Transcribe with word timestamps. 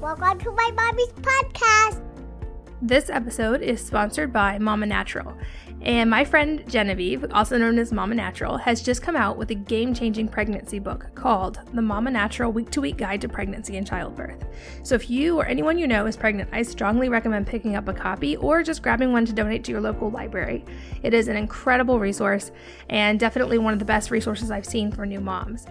Welcome 0.00 0.38
to 0.38 0.52
my 0.52 0.70
mommy's 0.76 1.08
podcast. 1.14 2.00
This 2.80 3.10
episode 3.10 3.62
is 3.62 3.84
sponsored 3.84 4.32
by 4.32 4.56
Mama 4.56 4.86
Natural. 4.86 5.36
And 5.82 6.08
my 6.08 6.24
friend 6.24 6.62
Genevieve, 6.68 7.26
also 7.32 7.58
known 7.58 7.80
as 7.80 7.92
Mama 7.92 8.14
Natural, 8.14 8.56
has 8.58 8.80
just 8.80 9.02
come 9.02 9.16
out 9.16 9.36
with 9.36 9.50
a 9.50 9.56
game 9.56 9.92
changing 9.92 10.28
pregnancy 10.28 10.78
book 10.78 11.10
called 11.16 11.58
The 11.74 11.82
Mama 11.82 12.12
Natural 12.12 12.52
Week 12.52 12.70
to 12.70 12.80
Week 12.80 12.96
Guide 12.96 13.20
to 13.22 13.28
Pregnancy 13.28 13.76
and 13.76 13.84
Childbirth. 13.84 14.44
So 14.84 14.94
if 14.94 15.10
you 15.10 15.36
or 15.36 15.46
anyone 15.46 15.78
you 15.78 15.88
know 15.88 16.06
is 16.06 16.16
pregnant, 16.16 16.48
I 16.52 16.62
strongly 16.62 17.08
recommend 17.08 17.48
picking 17.48 17.74
up 17.74 17.88
a 17.88 17.92
copy 17.92 18.36
or 18.36 18.62
just 18.62 18.84
grabbing 18.84 19.12
one 19.12 19.26
to 19.26 19.32
donate 19.32 19.64
to 19.64 19.72
your 19.72 19.80
local 19.80 20.12
library. 20.12 20.64
It 21.02 21.12
is 21.12 21.26
an 21.26 21.36
incredible 21.36 21.98
resource 21.98 22.52
and 22.88 23.18
definitely 23.18 23.58
one 23.58 23.72
of 23.72 23.80
the 23.80 23.84
best 23.84 24.12
resources 24.12 24.52
I've 24.52 24.66
seen 24.66 24.92
for 24.92 25.04
new 25.04 25.20
moms. 25.20 25.66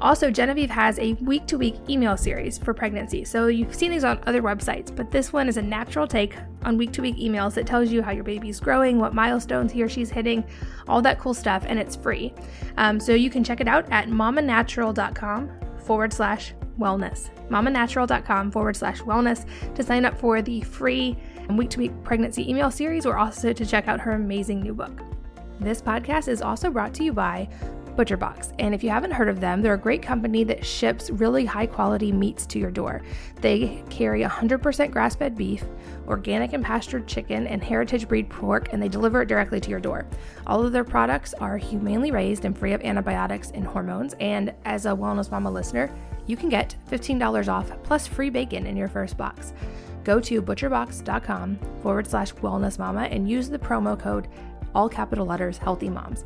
Also, 0.00 0.30
Genevieve 0.30 0.70
has 0.70 0.98
a 0.98 1.14
week 1.14 1.46
to 1.46 1.58
week 1.58 1.76
email 1.88 2.16
series 2.16 2.58
for 2.58 2.72
pregnancy. 2.72 3.24
So 3.24 3.48
you've 3.48 3.74
seen 3.74 3.90
these 3.90 4.04
on 4.04 4.20
other 4.26 4.42
websites, 4.42 4.94
but 4.94 5.10
this 5.10 5.32
one 5.32 5.48
is 5.48 5.56
a 5.56 5.62
natural 5.62 6.06
take 6.06 6.36
on 6.64 6.76
week 6.76 6.92
to 6.92 7.02
week 7.02 7.16
emails 7.16 7.54
that 7.54 7.66
tells 7.66 7.90
you 7.90 8.02
how 8.02 8.12
your 8.12 8.24
baby's 8.24 8.60
growing, 8.60 8.98
what 8.98 9.14
milestones 9.14 9.72
he 9.72 9.82
or 9.82 9.88
she's 9.88 10.10
hitting, 10.10 10.44
all 10.86 11.02
that 11.02 11.18
cool 11.18 11.34
stuff, 11.34 11.64
and 11.66 11.78
it's 11.78 11.96
free. 11.96 12.32
Um, 12.76 13.00
so 13.00 13.12
you 13.12 13.30
can 13.30 13.42
check 13.42 13.60
it 13.60 13.68
out 13.68 13.90
at 13.90 14.08
mamanatural.com 14.08 15.50
forward 15.84 16.12
slash 16.12 16.54
wellness. 16.78 17.30
mamanatural.com 17.48 18.50
forward 18.50 18.76
slash 18.76 19.00
wellness 19.00 19.46
to 19.74 19.82
sign 19.82 20.04
up 20.04 20.16
for 20.18 20.42
the 20.42 20.60
free 20.62 21.16
week 21.50 21.70
to 21.70 21.78
week 21.78 22.04
pregnancy 22.04 22.48
email 22.48 22.70
series 22.70 23.06
or 23.06 23.16
also 23.16 23.52
to 23.52 23.66
check 23.66 23.88
out 23.88 24.00
her 24.00 24.12
amazing 24.12 24.60
new 24.60 24.74
book. 24.74 25.00
This 25.60 25.82
podcast 25.82 26.28
is 26.28 26.40
also 26.40 26.70
brought 26.70 26.94
to 26.94 27.04
you 27.04 27.12
by 27.12 27.48
ButcherBox. 27.98 28.54
And 28.60 28.74
if 28.74 28.84
you 28.84 28.90
haven't 28.90 29.10
heard 29.10 29.28
of 29.28 29.40
them, 29.40 29.60
they're 29.60 29.74
a 29.74 29.78
great 29.78 30.02
company 30.02 30.44
that 30.44 30.64
ships 30.64 31.10
really 31.10 31.44
high 31.44 31.66
quality 31.66 32.12
meats 32.12 32.46
to 32.46 32.58
your 32.58 32.70
door. 32.70 33.02
They 33.40 33.82
carry 33.90 34.22
100% 34.22 34.90
grass 34.92 35.16
fed 35.16 35.36
beef, 35.36 35.64
organic 36.06 36.52
and 36.52 36.64
pastured 36.64 37.08
chicken, 37.08 37.46
and 37.48 37.62
heritage 37.62 38.06
breed 38.06 38.30
pork, 38.30 38.72
and 38.72 38.80
they 38.80 38.88
deliver 38.88 39.20
it 39.22 39.28
directly 39.28 39.60
to 39.60 39.70
your 39.70 39.80
door. 39.80 40.06
All 40.46 40.64
of 40.64 40.72
their 40.72 40.84
products 40.84 41.34
are 41.34 41.58
humanely 41.58 42.12
raised 42.12 42.44
and 42.44 42.56
free 42.56 42.72
of 42.72 42.82
antibiotics 42.82 43.50
and 43.50 43.66
hormones. 43.66 44.14
And 44.20 44.54
as 44.64 44.86
a 44.86 44.90
Wellness 44.90 45.30
Mama 45.30 45.50
listener, 45.50 45.92
you 46.26 46.36
can 46.36 46.48
get 46.48 46.76
$15 46.90 47.52
off 47.52 47.72
plus 47.82 48.06
free 48.06 48.30
bacon 48.30 48.66
in 48.66 48.76
your 48.76 48.88
first 48.88 49.16
box. 49.16 49.52
Go 50.04 50.20
to 50.20 50.40
butcherbox.com 50.40 51.58
forward 51.82 52.06
slash 52.06 52.32
wellness 52.34 52.78
mama 52.78 53.02
and 53.10 53.28
use 53.28 53.50
the 53.50 53.58
promo 53.58 53.98
code 53.98 54.28
all 54.74 54.88
capital 54.88 55.26
letters 55.26 55.58
healthy 55.58 55.88
moms. 55.88 56.24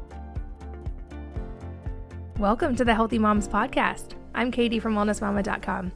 Welcome 2.43 2.75
to 2.75 2.85
the 2.85 2.93
Healthy 2.93 3.21
Moms 3.21 3.47
Podcast. 3.47 4.17
I'm 4.35 4.51
Katie 4.51 4.81
from 4.81 4.97
wellnessmama.com. 4.97 5.93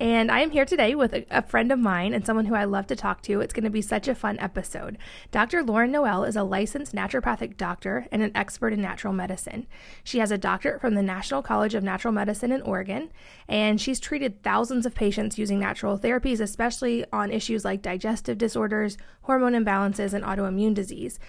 And 0.00 0.32
I 0.32 0.40
am 0.40 0.50
here 0.50 0.64
today 0.64 0.94
with 0.94 1.12
a, 1.12 1.26
a, 1.30 1.42
friend 1.42 1.70
of 1.70 1.78
mine 1.78 2.14
and 2.14 2.24
someone 2.24 2.46
who 2.46 2.54
I 2.54 2.64
love 2.64 2.86
to 2.86 2.96
talk 2.96 3.20
to. 3.24 3.42
It's 3.42 3.52
going 3.52 3.64
to 3.64 3.70
be 3.70 3.82
such 3.82 4.08
a 4.08 4.14
fun 4.14 4.38
episode. 4.38 4.96
Dr. 5.30 5.62
Lauren 5.62 5.92
Noel 5.92 6.24
is 6.24 6.34
a 6.34 6.44
licensed 6.44 6.94
naturopathic 6.94 7.58
doctor 7.58 8.06
and 8.10 8.22
an 8.22 8.34
expert 8.34 8.72
in 8.72 8.80
natural 8.80 9.12
medicine. 9.12 9.66
She 10.02 10.20
has 10.20 10.30
a 10.30 10.38
doctorate 10.38 10.80
from 10.80 10.94
the 10.94 11.02
National 11.02 11.42
College 11.42 11.74
of 11.74 11.84
Natural 11.84 12.14
Medicine 12.14 12.52
in 12.52 12.62
Oregon, 12.62 13.10
and 13.46 13.78
she's 13.78 14.00
treated 14.00 14.42
thousands 14.42 14.86
of 14.86 14.94
patients 14.94 15.36
using 15.36 15.58
natural 15.58 15.98
therapies, 15.98 16.40
especially 16.40 17.04
on 17.12 17.30
issues 17.30 17.66
like 17.66 17.82
digestive 17.82 18.38
disorders, 18.38 18.96
hormone 19.24 19.52
imbalances, 19.52 20.14
and 20.14 20.24
autoimmune 20.24 20.72
disease. 20.72 21.20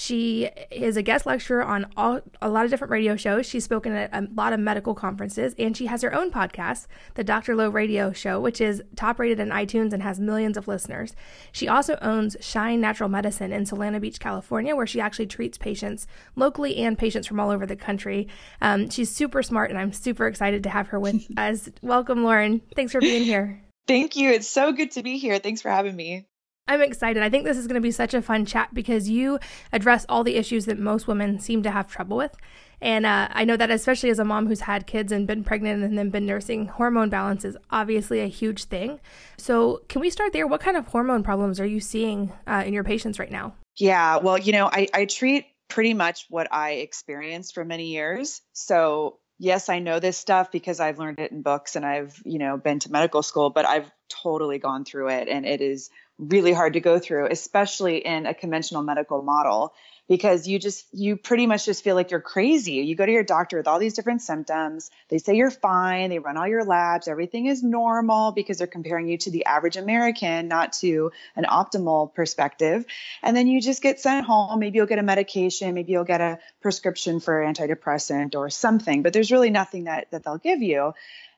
She 0.00 0.48
is 0.70 0.96
a 0.96 1.02
guest 1.02 1.26
lecturer 1.26 1.62
on 1.62 1.84
all, 1.94 2.22
a 2.40 2.48
lot 2.48 2.64
of 2.64 2.70
different 2.70 2.90
radio 2.90 3.16
shows. 3.16 3.44
She's 3.44 3.64
spoken 3.64 3.92
at 3.92 4.08
a 4.14 4.26
lot 4.34 4.54
of 4.54 4.58
medical 4.58 4.94
conferences, 4.94 5.54
and 5.58 5.76
she 5.76 5.86
has 5.86 6.00
her 6.00 6.14
own 6.14 6.30
podcast, 6.30 6.86
the 7.16 7.22
Dr. 7.22 7.54
Lo 7.54 7.68
Radio 7.68 8.10
Show, 8.10 8.40
which 8.40 8.62
is 8.62 8.82
top 8.96 9.18
rated 9.18 9.38
in 9.38 9.50
iTunes 9.50 9.92
and 9.92 10.02
has 10.02 10.18
millions 10.18 10.56
of 10.56 10.66
listeners. 10.66 11.14
She 11.52 11.68
also 11.68 11.98
owns 12.00 12.34
Shine 12.40 12.80
Natural 12.80 13.10
Medicine 13.10 13.52
in 13.52 13.64
Solana 13.64 14.00
Beach, 14.00 14.18
California, 14.18 14.74
where 14.74 14.86
she 14.86 15.02
actually 15.02 15.26
treats 15.26 15.58
patients 15.58 16.06
locally 16.34 16.76
and 16.78 16.96
patients 16.96 17.26
from 17.26 17.38
all 17.38 17.50
over 17.50 17.66
the 17.66 17.76
country. 17.76 18.26
Um, 18.62 18.88
she's 18.88 19.14
super 19.14 19.42
smart, 19.42 19.68
and 19.68 19.78
I'm 19.78 19.92
super 19.92 20.26
excited 20.26 20.62
to 20.62 20.70
have 20.70 20.88
her 20.88 20.98
with 20.98 21.26
us. 21.36 21.68
Welcome, 21.82 22.24
Lauren. 22.24 22.62
Thanks 22.74 22.92
for 22.92 23.00
being 23.00 23.24
here. 23.24 23.62
Thank 23.86 24.16
you. 24.16 24.30
It's 24.30 24.48
so 24.48 24.72
good 24.72 24.92
to 24.92 25.02
be 25.02 25.18
here. 25.18 25.38
Thanks 25.38 25.60
for 25.60 25.68
having 25.68 25.94
me. 25.94 26.26
I'm 26.70 26.82
excited. 26.82 27.20
I 27.20 27.28
think 27.28 27.44
this 27.44 27.56
is 27.56 27.66
going 27.66 27.74
to 27.74 27.80
be 27.80 27.90
such 27.90 28.14
a 28.14 28.22
fun 28.22 28.46
chat 28.46 28.72
because 28.72 29.10
you 29.10 29.40
address 29.72 30.06
all 30.08 30.22
the 30.22 30.36
issues 30.36 30.66
that 30.66 30.78
most 30.78 31.08
women 31.08 31.40
seem 31.40 31.64
to 31.64 31.70
have 31.72 31.88
trouble 31.88 32.16
with. 32.16 32.36
And 32.80 33.04
uh, 33.04 33.26
I 33.32 33.44
know 33.44 33.56
that, 33.56 33.72
especially 33.72 34.08
as 34.10 34.20
a 34.20 34.24
mom 34.24 34.46
who's 34.46 34.60
had 34.60 34.86
kids 34.86 35.10
and 35.10 35.26
been 35.26 35.42
pregnant 35.42 35.82
and 35.82 35.98
then 35.98 36.10
been 36.10 36.26
nursing, 36.26 36.66
hormone 36.66 37.10
balance 37.10 37.44
is 37.44 37.56
obviously 37.72 38.20
a 38.20 38.28
huge 38.28 38.64
thing. 38.64 39.00
So, 39.36 39.82
can 39.88 40.00
we 40.00 40.10
start 40.10 40.32
there? 40.32 40.46
What 40.46 40.60
kind 40.60 40.76
of 40.76 40.86
hormone 40.86 41.24
problems 41.24 41.58
are 41.58 41.66
you 41.66 41.80
seeing 41.80 42.32
uh, 42.46 42.62
in 42.64 42.72
your 42.72 42.84
patients 42.84 43.18
right 43.18 43.32
now? 43.32 43.54
Yeah, 43.76 44.18
well, 44.18 44.38
you 44.38 44.52
know, 44.52 44.70
I, 44.72 44.86
I 44.94 45.04
treat 45.06 45.46
pretty 45.68 45.92
much 45.92 46.26
what 46.30 46.52
I 46.52 46.74
experienced 46.74 47.52
for 47.52 47.64
many 47.64 47.86
years. 47.86 48.42
So, 48.52 49.18
yes, 49.40 49.68
I 49.68 49.80
know 49.80 49.98
this 49.98 50.16
stuff 50.16 50.52
because 50.52 50.78
I've 50.78 51.00
learned 51.00 51.18
it 51.18 51.32
in 51.32 51.42
books 51.42 51.74
and 51.74 51.84
I've, 51.84 52.22
you 52.24 52.38
know, 52.38 52.56
been 52.56 52.78
to 52.80 52.92
medical 52.92 53.24
school, 53.24 53.50
but 53.50 53.66
I've 53.66 53.90
totally 54.08 54.58
gone 54.58 54.84
through 54.84 55.08
it 55.08 55.28
and 55.28 55.44
it 55.44 55.60
is 55.60 55.90
really 56.20 56.52
hard 56.52 56.74
to 56.74 56.80
go 56.80 56.98
through, 56.98 57.28
especially 57.30 57.98
in 57.98 58.26
a 58.26 58.34
conventional 58.34 58.82
medical 58.82 59.22
model 59.22 59.72
because 60.10 60.48
you 60.48 60.58
just 60.58 60.86
you 60.92 61.16
pretty 61.16 61.46
much 61.46 61.64
just 61.64 61.84
feel 61.84 61.94
like 61.94 62.10
you're 62.10 62.20
crazy. 62.20 62.72
You 62.72 62.96
go 62.96 63.06
to 63.06 63.12
your 63.12 63.22
doctor 63.22 63.56
with 63.56 63.68
all 63.68 63.78
these 63.78 63.94
different 63.94 64.22
symptoms. 64.22 64.90
They 65.08 65.18
say 65.18 65.36
you're 65.36 65.52
fine. 65.52 66.10
They 66.10 66.18
run 66.18 66.36
all 66.36 66.48
your 66.48 66.64
labs. 66.64 67.06
Everything 67.06 67.46
is 67.46 67.62
normal 67.62 68.32
because 68.32 68.58
they're 68.58 68.66
comparing 68.66 69.06
you 69.06 69.18
to 69.18 69.30
the 69.30 69.44
average 69.44 69.76
American, 69.76 70.48
not 70.48 70.72
to 70.80 71.12
an 71.36 71.44
optimal 71.44 72.12
perspective. 72.12 72.84
And 73.22 73.36
then 73.36 73.46
you 73.46 73.60
just 73.60 73.82
get 73.82 74.00
sent 74.00 74.26
home. 74.26 74.58
Maybe 74.58 74.78
you'll 74.78 74.86
get 74.86 74.98
a 74.98 75.04
medication. 75.04 75.74
Maybe 75.74 75.92
you'll 75.92 76.02
get 76.02 76.20
a 76.20 76.40
prescription 76.60 77.20
for 77.20 77.40
antidepressant 77.44 78.34
or 78.34 78.50
something. 78.50 79.02
But 79.02 79.12
there's 79.12 79.30
really 79.30 79.50
nothing 79.50 79.84
that 79.84 80.10
that 80.10 80.24
they'll 80.24 80.38
give 80.38 80.60
you. 80.60 80.92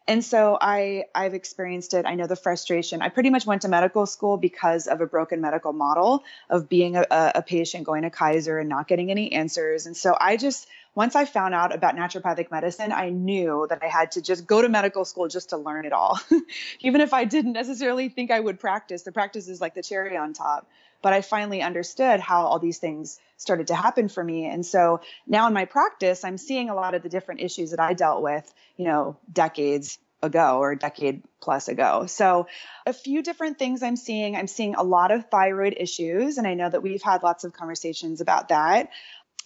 And 0.09 0.25
so 0.25 0.59
I 0.61 1.05
I've 1.15 1.35
experienced 1.35 1.95
it. 1.95 2.07
I 2.07 2.15
know 2.15 2.27
the 2.27 2.37
frustration. 2.37 3.03
I 3.03 3.09
pretty 3.09 3.31
much 3.31 3.47
went 3.47 3.63
to 3.63 3.69
medical 3.69 4.07
school 4.07 4.37
because 4.37 4.87
of 4.87 5.01
a 5.01 5.07
broken 5.07 5.41
medical 5.41 5.73
model 5.73 6.25
of 6.51 6.69
being 6.69 6.97
a, 6.97 7.07
a 7.11 7.43
patient 7.43 7.85
going 7.85 8.03
to 8.03 8.11
Kaiser 8.11 8.59
and 8.59 8.69
not 8.69 8.89
getting 8.89 9.11
any 9.11 9.33
answers. 9.33 9.87
And 9.87 9.97
so 9.97 10.17
I 10.21 10.37
just 10.37 10.67
once 10.95 11.17
I 11.17 11.25
found 11.25 11.55
out 11.55 11.75
about 11.75 11.97
naturopathic 11.97 12.51
medicine, 12.51 12.93
I 12.93 13.09
knew 13.09 13.67
that 13.71 13.83
I 13.83 13.87
had 13.87 14.13
to 14.13 14.23
just 14.23 14.47
go 14.47 14.61
to 14.61 14.69
medical 14.69 15.05
school 15.05 15.29
just 15.29 15.51
to 15.51 15.57
learn 15.57 15.87
it 15.87 15.93
all. 15.93 16.21
Even 16.81 17.01
if 17.01 17.15
I 17.15 17.25
didn't 17.25 17.53
necessarily 17.53 18.09
think 18.11 18.31
I 18.31 18.39
would 18.39 18.61
practice, 18.61 19.03
the 19.03 19.13
practice 19.13 19.49
is 19.49 19.61
like 19.61 19.75
the 19.75 19.83
cherry 19.83 20.17
on 20.17 20.35
top. 20.35 20.69
But 21.03 21.13
I 21.13 21.21
finally 21.21 21.63
understood 21.63 22.21
how 22.21 22.47
all 22.47 22.59
these 22.59 22.79
things 22.79 23.19
started 23.37 23.67
to 23.69 23.75
happen 23.75 24.09
for 24.09 24.23
me. 24.23 24.47
And 24.47 24.65
so 24.65 25.01
now 25.27 25.49
in 25.49 25.53
my 25.53 25.65
practice, 25.65 26.25
I'm 26.25 26.39
seeing 26.39 26.71
a 26.71 26.75
lot 26.75 26.95
of 26.95 27.03
the 27.03 27.09
different 27.09 27.41
issues 27.41 27.73
that 27.73 27.81
I 27.81 27.95
dealt 27.95 28.23
with, 28.23 28.53
you 28.77 28.85
know, 28.85 29.17
decades 29.31 29.99
ago 30.23 30.59
or 30.59 30.73
a 30.73 30.79
decade 30.79 31.23
plus 31.41 31.69
ago. 31.69 32.07
So, 32.07 32.47
a 32.87 32.93
few 32.93 33.23
different 33.23 33.59
things 33.59 33.83
I'm 33.83 33.97
seeing. 33.97 34.37
I'm 34.37 34.47
seeing 34.47 34.75
a 34.77 34.83
lot 34.83 35.11
of 35.11 35.29
thyroid 35.29 35.75
issues, 35.77 36.39
and 36.39 36.47
I 36.47 36.55
know 36.55 36.71
that 36.71 36.83
we've 36.83 37.03
had 37.03 37.23
lots 37.23 37.45
of 37.45 37.53
conversations 37.53 38.21
about 38.21 38.49
that. 38.49 38.91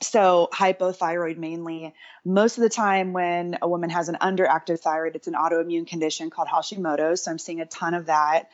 So, 0.02 0.50
hypothyroid 0.52 1.38
mainly. 1.38 1.94
Most 2.24 2.58
of 2.58 2.62
the 2.62 2.68
time, 2.68 3.14
when 3.14 3.56
a 3.62 3.68
woman 3.68 3.90
has 3.90 4.10
an 4.10 4.18
underactive 4.20 4.80
thyroid, 4.80 5.16
it's 5.16 5.26
an 5.26 5.34
autoimmune 5.34 5.86
condition 5.86 6.28
called 6.28 6.48
Hashimoto's. 6.48 7.22
So, 7.22 7.30
I'm 7.30 7.38
seeing 7.38 7.62
a 7.62 7.66
ton 7.66 7.94
of 7.94 8.06
that. 8.06 8.50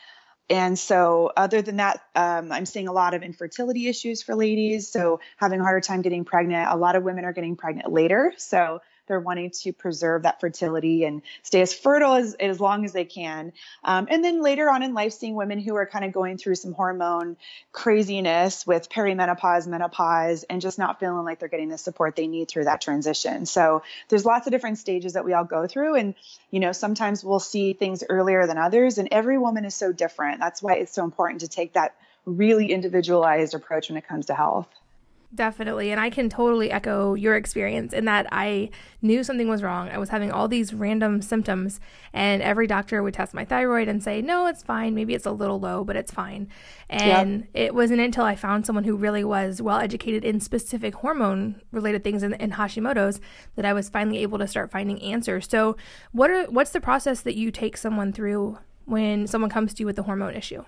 And 0.50 0.78
so, 0.78 1.32
other 1.36 1.62
than 1.62 1.76
that, 1.76 2.00
um, 2.14 2.52
I'm 2.52 2.66
seeing 2.66 2.88
a 2.88 2.92
lot 2.92 3.14
of 3.14 3.22
infertility 3.22 3.88
issues 3.88 4.22
for 4.22 4.34
ladies. 4.34 4.90
So, 4.90 5.20
having 5.36 5.60
a 5.60 5.62
harder 5.62 5.80
time 5.80 6.02
getting 6.02 6.24
pregnant. 6.24 6.68
A 6.70 6.76
lot 6.76 6.96
of 6.96 7.04
women 7.04 7.24
are 7.24 7.32
getting 7.32 7.56
pregnant 7.56 7.92
later. 7.92 8.34
So, 8.36 8.80
they're 9.12 9.20
wanting 9.20 9.50
to 9.50 9.74
preserve 9.74 10.22
that 10.22 10.40
fertility 10.40 11.04
and 11.04 11.20
stay 11.42 11.60
as 11.60 11.74
fertile 11.74 12.14
as, 12.14 12.32
as 12.32 12.58
long 12.58 12.86
as 12.86 12.92
they 12.92 13.04
can. 13.04 13.52
Um, 13.84 14.06
and 14.08 14.24
then 14.24 14.42
later 14.42 14.70
on 14.70 14.82
in 14.82 14.94
life, 14.94 15.12
seeing 15.12 15.34
women 15.34 15.60
who 15.60 15.76
are 15.76 15.84
kind 15.84 16.06
of 16.06 16.12
going 16.12 16.38
through 16.38 16.54
some 16.54 16.72
hormone 16.72 17.36
craziness 17.72 18.66
with 18.66 18.88
perimenopause, 18.88 19.66
menopause, 19.66 20.44
and 20.44 20.62
just 20.62 20.78
not 20.78 20.98
feeling 20.98 21.26
like 21.26 21.40
they're 21.40 21.50
getting 21.50 21.68
the 21.68 21.76
support 21.76 22.16
they 22.16 22.26
need 22.26 22.48
through 22.48 22.64
that 22.64 22.80
transition. 22.80 23.44
So 23.44 23.82
there's 24.08 24.24
lots 24.24 24.46
of 24.46 24.50
different 24.50 24.78
stages 24.78 25.12
that 25.12 25.26
we 25.26 25.34
all 25.34 25.44
go 25.44 25.66
through. 25.66 25.96
And, 25.96 26.14
you 26.50 26.60
know, 26.60 26.72
sometimes 26.72 27.22
we'll 27.22 27.38
see 27.38 27.74
things 27.74 28.02
earlier 28.08 28.46
than 28.46 28.56
others. 28.56 28.96
And 28.96 29.08
every 29.12 29.36
woman 29.36 29.66
is 29.66 29.74
so 29.74 29.92
different. 29.92 30.40
That's 30.40 30.62
why 30.62 30.76
it's 30.76 30.94
so 30.94 31.04
important 31.04 31.42
to 31.42 31.48
take 31.48 31.74
that 31.74 31.94
really 32.24 32.72
individualized 32.72 33.52
approach 33.52 33.90
when 33.90 33.98
it 33.98 34.08
comes 34.08 34.26
to 34.26 34.34
health. 34.34 34.68
Definitely. 35.34 35.90
And 35.90 35.98
I 35.98 36.10
can 36.10 36.28
totally 36.28 36.70
echo 36.70 37.14
your 37.14 37.36
experience 37.36 37.94
in 37.94 38.04
that 38.04 38.26
I 38.30 38.68
knew 39.00 39.24
something 39.24 39.48
was 39.48 39.62
wrong. 39.62 39.88
I 39.88 39.96
was 39.96 40.10
having 40.10 40.30
all 40.30 40.46
these 40.46 40.74
random 40.74 41.22
symptoms, 41.22 41.80
and 42.12 42.42
every 42.42 42.66
doctor 42.66 43.02
would 43.02 43.14
test 43.14 43.32
my 43.32 43.46
thyroid 43.46 43.88
and 43.88 44.02
say, 44.02 44.20
no, 44.20 44.46
it's 44.46 44.62
fine. 44.62 44.94
Maybe 44.94 45.14
it's 45.14 45.24
a 45.24 45.30
little 45.30 45.58
low, 45.58 45.84
but 45.84 45.96
it's 45.96 46.12
fine. 46.12 46.48
And 46.90 47.40
yep. 47.40 47.48
it 47.54 47.74
wasn't 47.74 48.00
until 48.00 48.24
I 48.24 48.36
found 48.36 48.66
someone 48.66 48.84
who 48.84 48.94
really 48.94 49.24
was 49.24 49.62
well 49.62 49.78
educated 49.78 50.22
in 50.22 50.38
specific 50.38 50.96
hormone 50.96 51.62
related 51.70 52.04
things 52.04 52.22
in, 52.22 52.34
in 52.34 52.52
Hashimoto's 52.52 53.18
that 53.56 53.64
I 53.64 53.72
was 53.72 53.88
finally 53.88 54.18
able 54.18 54.38
to 54.38 54.46
start 54.46 54.70
finding 54.70 55.00
answers. 55.00 55.48
So, 55.48 55.78
what 56.12 56.30
are 56.30 56.44
what's 56.44 56.72
the 56.72 56.80
process 56.80 57.22
that 57.22 57.36
you 57.36 57.50
take 57.50 57.78
someone 57.78 58.12
through 58.12 58.58
when 58.84 59.26
someone 59.26 59.50
comes 59.50 59.72
to 59.74 59.80
you 59.80 59.86
with 59.86 59.98
a 59.98 60.02
hormone 60.02 60.34
issue? 60.34 60.64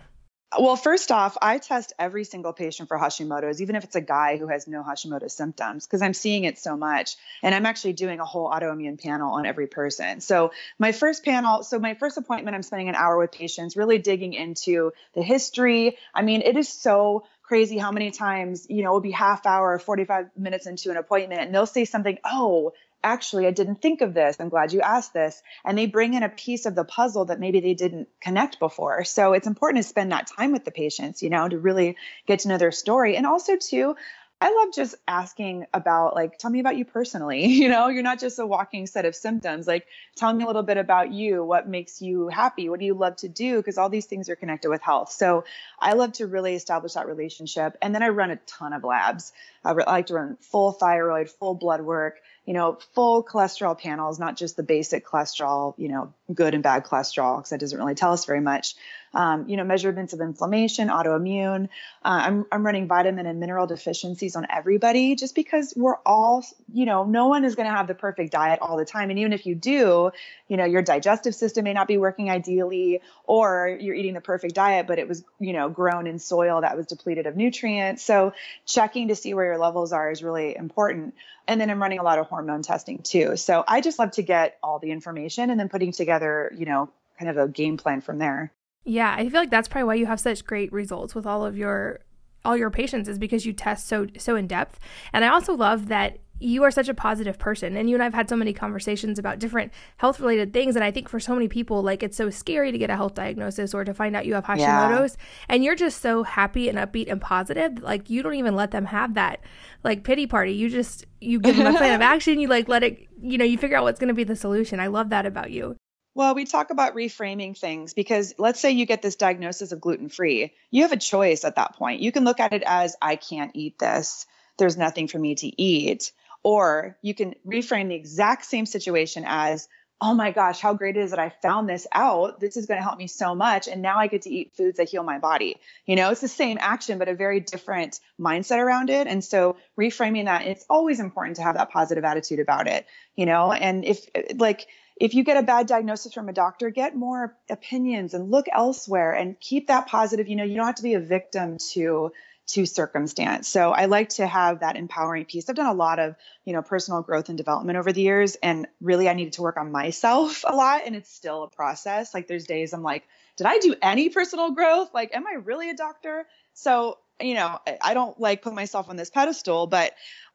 Well, 0.58 0.76
first 0.76 1.10
off, 1.10 1.36
I 1.42 1.58
test 1.58 1.92
every 1.98 2.24
single 2.24 2.52
patient 2.52 2.88
for 2.88 2.98
Hashimoto's, 2.98 3.60
even 3.60 3.76
if 3.76 3.84
it's 3.84 3.96
a 3.96 4.00
guy 4.00 4.36
who 4.36 4.46
has 4.48 4.68
no 4.68 4.82
Hashimoto 4.82 5.30
symptoms, 5.30 5.86
because 5.86 6.02
I'm 6.02 6.14
seeing 6.14 6.44
it 6.44 6.58
so 6.58 6.76
much. 6.76 7.16
And 7.42 7.54
I'm 7.54 7.66
actually 7.66 7.94
doing 7.94 8.20
a 8.20 8.24
whole 8.24 8.50
autoimmune 8.50 9.02
panel 9.02 9.32
on 9.32 9.46
every 9.46 9.66
person. 9.66 10.20
So, 10.20 10.52
my 10.78 10.92
first 10.92 11.24
panel, 11.24 11.62
so 11.62 11.78
my 11.78 11.94
first 11.94 12.16
appointment, 12.18 12.54
I'm 12.54 12.62
spending 12.62 12.88
an 12.88 12.94
hour 12.94 13.18
with 13.18 13.32
patients, 13.32 13.76
really 13.76 13.98
digging 13.98 14.32
into 14.34 14.92
the 15.14 15.22
history. 15.22 15.96
I 16.14 16.22
mean, 16.22 16.42
it 16.42 16.56
is 16.56 16.68
so 16.68 17.24
crazy 17.42 17.76
how 17.76 17.92
many 17.92 18.10
times, 18.10 18.66
you 18.70 18.82
know, 18.82 18.90
it'll 18.90 19.00
be 19.00 19.10
half 19.10 19.46
hour, 19.46 19.78
45 19.78 20.30
minutes 20.36 20.66
into 20.66 20.90
an 20.90 20.96
appointment, 20.96 21.40
and 21.40 21.54
they'll 21.54 21.66
say 21.66 21.84
something, 21.84 22.18
oh, 22.24 22.72
actually, 23.04 23.46
I 23.46 23.52
didn't 23.52 23.82
think 23.82 24.00
of 24.00 24.14
this. 24.14 24.36
I'm 24.40 24.48
glad 24.48 24.72
you 24.72 24.80
asked 24.80 25.12
this. 25.12 25.40
And 25.64 25.78
they 25.78 25.86
bring 25.86 26.14
in 26.14 26.22
a 26.22 26.28
piece 26.28 26.66
of 26.66 26.74
the 26.74 26.84
puzzle 26.84 27.26
that 27.26 27.38
maybe 27.38 27.60
they 27.60 27.74
didn't 27.74 28.08
connect 28.20 28.58
before. 28.58 29.04
So 29.04 29.34
it's 29.34 29.46
important 29.46 29.84
to 29.84 29.88
spend 29.88 30.10
that 30.10 30.26
time 30.26 30.50
with 30.50 30.64
the 30.64 30.70
patients, 30.72 31.22
you 31.22 31.30
know, 31.30 31.48
to 31.48 31.58
really 31.58 31.96
get 32.26 32.40
to 32.40 32.48
know 32.48 32.58
their 32.58 32.72
story. 32.72 33.16
And 33.16 33.26
also, 33.26 33.56
too, 33.56 33.94
I 34.40 34.52
love 34.52 34.74
just 34.74 34.96
asking 35.06 35.64
about, 35.72 36.14
like, 36.14 36.38
tell 36.38 36.50
me 36.50 36.60
about 36.60 36.76
you 36.76 36.84
personally. 36.84 37.46
You 37.64 37.68
know, 37.70 37.88
you're 37.88 38.02
not 38.02 38.20
just 38.20 38.38
a 38.38 38.46
walking 38.46 38.86
set 38.86 39.06
of 39.06 39.14
symptoms. 39.14 39.66
Like, 39.66 39.86
tell 40.16 40.32
me 40.34 40.44
a 40.44 40.46
little 40.46 40.62
bit 40.62 40.76
about 40.76 41.12
you. 41.12 41.42
What 41.42 41.68
makes 41.68 42.02
you 42.02 42.28
happy? 42.28 42.68
What 42.68 42.78
do 42.80 42.84
you 42.84 42.94
love 42.94 43.16
to 43.16 43.28
do? 43.28 43.56
Because 43.56 43.78
all 43.78 43.88
these 43.88 44.06
things 44.06 44.28
are 44.28 44.36
connected 44.36 44.68
with 44.68 44.82
health. 44.82 45.12
So 45.12 45.44
I 45.78 45.94
love 45.94 46.12
to 46.14 46.26
really 46.26 46.54
establish 46.54 46.94
that 46.94 47.06
relationship. 47.06 47.78
And 47.80 47.94
then 47.94 48.02
I 48.02 48.08
run 48.08 48.32
a 48.32 48.36
ton 48.36 48.72
of 48.72 48.84
labs. 48.84 49.32
I 49.64 49.72
like 49.72 50.06
to 50.06 50.14
run 50.14 50.36
full 50.40 50.72
thyroid, 50.72 51.30
full 51.30 51.54
blood 51.54 51.80
work 51.80 52.20
you 52.44 52.52
know, 52.52 52.78
full 52.94 53.24
cholesterol 53.24 53.78
panels, 53.78 54.18
not 54.18 54.36
just 54.36 54.56
the 54.56 54.62
basic 54.62 55.06
cholesterol, 55.06 55.74
you 55.78 55.88
know, 55.88 56.12
good 56.32 56.54
and 56.54 56.62
bad 56.62 56.84
cholesterol, 56.84 57.38
because 57.38 57.50
that 57.50 57.60
doesn't 57.60 57.78
really 57.78 57.94
tell 57.94 58.12
us 58.12 58.24
very 58.24 58.40
much 58.40 58.74
um, 59.14 59.48
you 59.48 59.56
know, 59.56 59.64
measurements 59.64 60.12
of 60.12 60.20
inflammation, 60.20 60.88
autoimmune. 60.88 61.64
Uh, 62.04 62.22
I'm, 62.26 62.46
I'm 62.50 62.64
running 62.64 62.88
vitamin 62.88 63.26
and 63.26 63.40
mineral 63.40 63.66
deficiencies 63.66 64.36
on 64.36 64.46
everybody 64.50 65.14
just 65.14 65.34
because 65.34 65.72
we're 65.76 65.96
all, 66.04 66.44
you 66.72 66.84
know, 66.84 67.04
no 67.04 67.28
one 67.28 67.44
is 67.44 67.54
going 67.54 67.68
to 67.68 67.74
have 67.74 67.86
the 67.86 67.94
perfect 67.94 68.32
diet 68.32 68.58
all 68.60 68.76
the 68.76 68.84
time. 68.84 69.10
And 69.10 69.18
even 69.18 69.32
if 69.32 69.46
you 69.46 69.54
do, 69.54 70.10
you 70.48 70.56
know, 70.56 70.64
your 70.64 70.82
digestive 70.82 71.34
system 71.34 71.64
may 71.64 71.72
not 71.72 71.88
be 71.88 71.98
working 71.98 72.30
ideally, 72.30 73.00
or 73.24 73.76
you're 73.80 73.94
eating 73.94 74.14
the 74.14 74.20
perfect 74.20 74.54
diet, 74.54 74.86
but 74.86 74.98
it 74.98 75.08
was, 75.08 75.24
you 75.38 75.52
know, 75.52 75.68
grown 75.68 76.06
in 76.06 76.18
soil 76.18 76.60
that 76.60 76.76
was 76.76 76.86
depleted 76.86 77.26
of 77.26 77.36
nutrients. 77.36 78.02
So 78.02 78.32
checking 78.66 79.08
to 79.08 79.14
see 79.14 79.34
where 79.34 79.46
your 79.46 79.58
levels 79.58 79.92
are 79.92 80.10
is 80.10 80.22
really 80.22 80.56
important. 80.56 81.14
And 81.46 81.60
then 81.60 81.70
I'm 81.70 81.80
running 81.80 81.98
a 81.98 82.02
lot 82.02 82.18
of 82.18 82.26
hormone 82.26 82.62
testing 82.62 82.98
too. 82.98 83.36
So 83.36 83.64
I 83.66 83.80
just 83.80 83.98
love 83.98 84.12
to 84.12 84.22
get 84.22 84.58
all 84.62 84.78
the 84.78 84.90
information 84.90 85.50
and 85.50 85.60
then 85.60 85.68
putting 85.68 85.92
together, 85.92 86.52
you 86.56 86.66
know, 86.66 86.90
kind 87.18 87.30
of 87.30 87.36
a 87.36 87.48
game 87.48 87.76
plan 87.76 88.00
from 88.00 88.18
there. 88.18 88.52
Yeah, 88.84 89.14
I 89.16 89.28
feel 89.28 89.40
like 89.40 89.50
that's 89.50 89.68
probably 89.68 89.86
why 89.86 89.94
you 89.94 90.06
have 90.06 90.20
such 90.20 90.44
great 90.44 90.72
results 90.72 91.14
with 91.14 91.26
all 91.26 91.44
of 91.44 91.56
your 91.56 92.00
all 92.44 92.56
your 92.56 92.70
patients 92.70 93.08
is 93.08 93.18
because 93.18 93.46
you 93.46 93.52
test 93.52 93.88
so 93.88 94.06
so 94.18 94.36
in 94.36 94.46
depth. 94.46 94.78
And 95.12 95.24
I 95.24 95.28
also 95.28 95.54
love 95.54 95.88
that 95.88 96.18
you 96.40 96.64
are 96.64 96.70
such 96.70 96.88
a 96.88 96.94
positive 96.94 97.38
person 97.38 97.76
and 97.76 97.88
you 97.88 97.96
and 97.96 98.02
I've 98.02 98.12
had 98.12 98.28
so 98.28 98.36
many 98.36 98.52
conversations 98.52 99.18
about 99.18 99.38
different 99.38 99.72
health 99.96 100.20
related 100.20 100.52
things. 100.52 100.76
And 100.76 100.84
I 100.84 100.90
think 100.90 101.08
for 101.08 101.18
so 101.18 101.32
many 101.32 101.48
people 101.48 101.82
like 101.82 102.02
it's 102.02 102.16
so 102.16 102.28
scary 102.28 102.72
to 102.72 102.76
get 102.76 102.90
a 102.90 102.96
health 102.96 103.14
diagnosis 103.14 103.72
or 103.72 103.84
to 103.84 103.94
find 103.94 104.14
out 104.14 104.26
you 104.26 104.34
have 104.34 104.44
Hashimoto's 104.44 105.16
yeah. 105.16 105.44
and 105.48 105.64
you're 105.64 105.76
just 105.76 106.02
so 106.02 106.22
happy 106.22 106.68
and 106.68 106.76
upbeat 106.76 107.10
and 107.10 107.20
positive. 107.20 107.82
Like 107.82 108.10
you 108.10 108.22
don't 108.22 108.34
even 108.34 108.56
let 108.56 108.72
them 108.72 108.84
have 108.86 109.14
that 109.14 109.40
like 109.84 110.04
pity 110.04 110.26
party. 110.26 110.52
You 110.52 110.68
just 110.68 111.06
you 111.20 111.40
give 111.40 111.56
them 111.56 111.74
a 111.74 111.78
plan 111.78 111.94
of 111.94 112.00
action. 112.02 112.38
You 112.40 112.48
like 112.48 112.68
let 112.68 112.82
it 112.82 113.06
you 113.22 113.38
know 113.38 113.44
you 113.44 113.56
figure 113.56 113.78
out 113.78 113.84
what's 113.84 114.00
going 114.00 114.08
to 114.08 114.14
be 114.14 114.24
the 114.24 114.36
solution. 114.36 114.80
I 114.80 114.88
love 114.88 115.10
that 115.10 115.24
about 115.24 115.50
you 115.50 115.76
well, 116.14 116.34
we 116.34 116.44
talk 116.44 116.70
about 116.70 116.94
reframing 116.94 117.58
things 117.58 117.92
because 117.92 118.34
let's 118.38 118.60
say 118.60 118.70
you 118.70 118.86
get 118.86 119.02
this 119.02 119.16
diagnosis 119.16 119.72
of 119.72 119.80
gluten 119.80 120.08
free. 120.08 120.52
You 120.70 120.82
have 120.82 120.92
a 120.92 120.96
choice 120.96 121.44
at 121.44 121.56
that 121.56 121.74
point. 121.74 122.00
You 122.00 122.12
can 122.12 122.24
look 122.24 122.40
at 122.40 122.52
it 122.52 122.62
as, 122.64 122.96
I 123.02 123.16
can't 123.16 123.50
eat 123.54 123.78
this. 123.78 124.26
There's 124.56 124.76
nothing 124.76 125.08
for 125.08 125.18
me 125.18 125.34
to 125.34 125.60
eat. 125.60 126.12
Or 126.44 126.96
you 127.02 127.14
can 127.14 127.34
reframe 127.46 127.88
the 127.88 127.94
exact 127.94 128.44
same 128.44 128.66
situation 128.66 129.24
as, 129.26 129.68
oh 130.00 130.12
my 130.12 130.30
gosh, 130.30 130.60
how 130.60 130.74
great 130.74 130.96
it 130.96 131.00
is 131.00 131.10
that 131.10 131.18
I 131.18 131.30
found 131.30 131.68
this 131.68 131.86
out. 131.90 132.38
This 132.38 132.56
is 132.56 132.66
going 132.66 132.78
to 132.78 132.84
help 132.84 132.98
me 132.98 133.06
so 133.06 133.34
much. 133.34 133.66
And 133.66 133.80
now 133.80 133.98
I 133.98 134.06
get 134.06 134.22
to 134.22 134.30
eat 134.30 134.52
foods 134.54 134.76
that 134.76 134.88
heal 134.88 135.02
my 135.02 135.18
body. 135.18 135.56
You 135.86 135.96
know, 135.96 136.10
it's 136.10 136.20
the 136.20 136.28
same 136.28 136.58
action, 136.60 136.98
but 136.98 137.08
a 137.08 137.14
very 137.14 137.40
different 137.40 137.98
mindset 138.20 138.58
around 138.58 138.90
it. 138.90 139.06
And 139.06 139.24
so 139.24 139.56
reframing 139.80 140.26
that, 140.26 140.46
it's 140.46 140.66
always 140.68 141.00
important 141.00 141.36
to 141.36 141.42
have 141.42 141.56
that 141.56 141.70
positive 141.70 142.04
attitude 142.04 142.40
about 142.40 142.66
it, 142.68 142.86
you 143.16 143.24
know, 143.24 143.50
and 143.50 143.84
if 143.84 144.06
like, 144.36 144.66
if 144.96 145.14
you 145.14 145.24
get 145.24 145.36
a 145.36 145.42
bad 145.42 145.66
diagnosis 145.66 146.12
from 146.12 146.28
a 146.28 146.32
doctor, 146.32 146.70
get 146.70 146.94
more 146.94 147.36
opinions 147.50 148.14
and 148.14 148.30
look 148.30 148.46
elsewhere 148.52 149.12
and 149.12 149.38
keep 149.40 149.66
that 149.66 149.88
positive. 149.88 150.28
You 150.28 150.36
know, 150.36 150.44
you 150.44 150.56
don't 150.56 150.66
have 150.66 150.76
to 150.76 150.82
be 150.82 150.94
a 150.94 151.00
victim 151.00 151.58
to 151.72 152.12
to 152.46 152.66
circumstance. 152.66 153.48
So 153.48 153.72
I 153.72 153.86
like 153.86 154.10
to 154.10 154.26
have 154.26 154.60
that 154.60 154.76
empowering 154.76 155.24
piece. 155.24 155.48
I've 155.48 155.56
done 155.56 155.66
a 155.66 155.74
lot 155.74 155.98
of, 155.98 156.14
you 156.44 156.52
know, 156.52 156.60
personal 156.60 157.00
growth 157.00 157.30
and 157.30 157.38
development 157.38 157.78
over 157.78 157.90
the 157.90 158.02
years 158.02 158.36
and 158.42 158.66
really 158.82 159.08
I 159.08 159.14
needed 159.14 159.34
to 159.34 159.42
work 159.42 159.56
on 159.56 159.72
myself 159.72 160.44
a 160.46 160.54
lot 160.54 160.82
and 160.84 160.94
it's 160.94 161.10
still 161.10 161.44
a 161.44 161.48
process. 161.48 162.12
Like 162.12 162.28
there's 162.28 162.46
days 162.46 162.74
I'm 162.74 162.82
like, 162.82 163.04
did 163.36 163.46
I 163.46 163.58
do 163.58 163.74
any 163.80 164.10
personal 164.10 164.50
growth? 164.50 164.92
Like 164.92 165.14
am 165.14 165.26
I 165.26 165.36
really 165.36 165.70
a 165.70 165.74
doctor? 165.74 166.26
So, 166.52 166.98
you 167.18 167.34
know, 167.34 167.58
I 167.80 167.94
don't 167.94 168.20
like 168.20 168.42
put 168.42 168.52
myself 168.52 168.90
on 168.90 168.96
this 168.96 169.08
pedestal, 169.08 169.66
but 169.66 169.94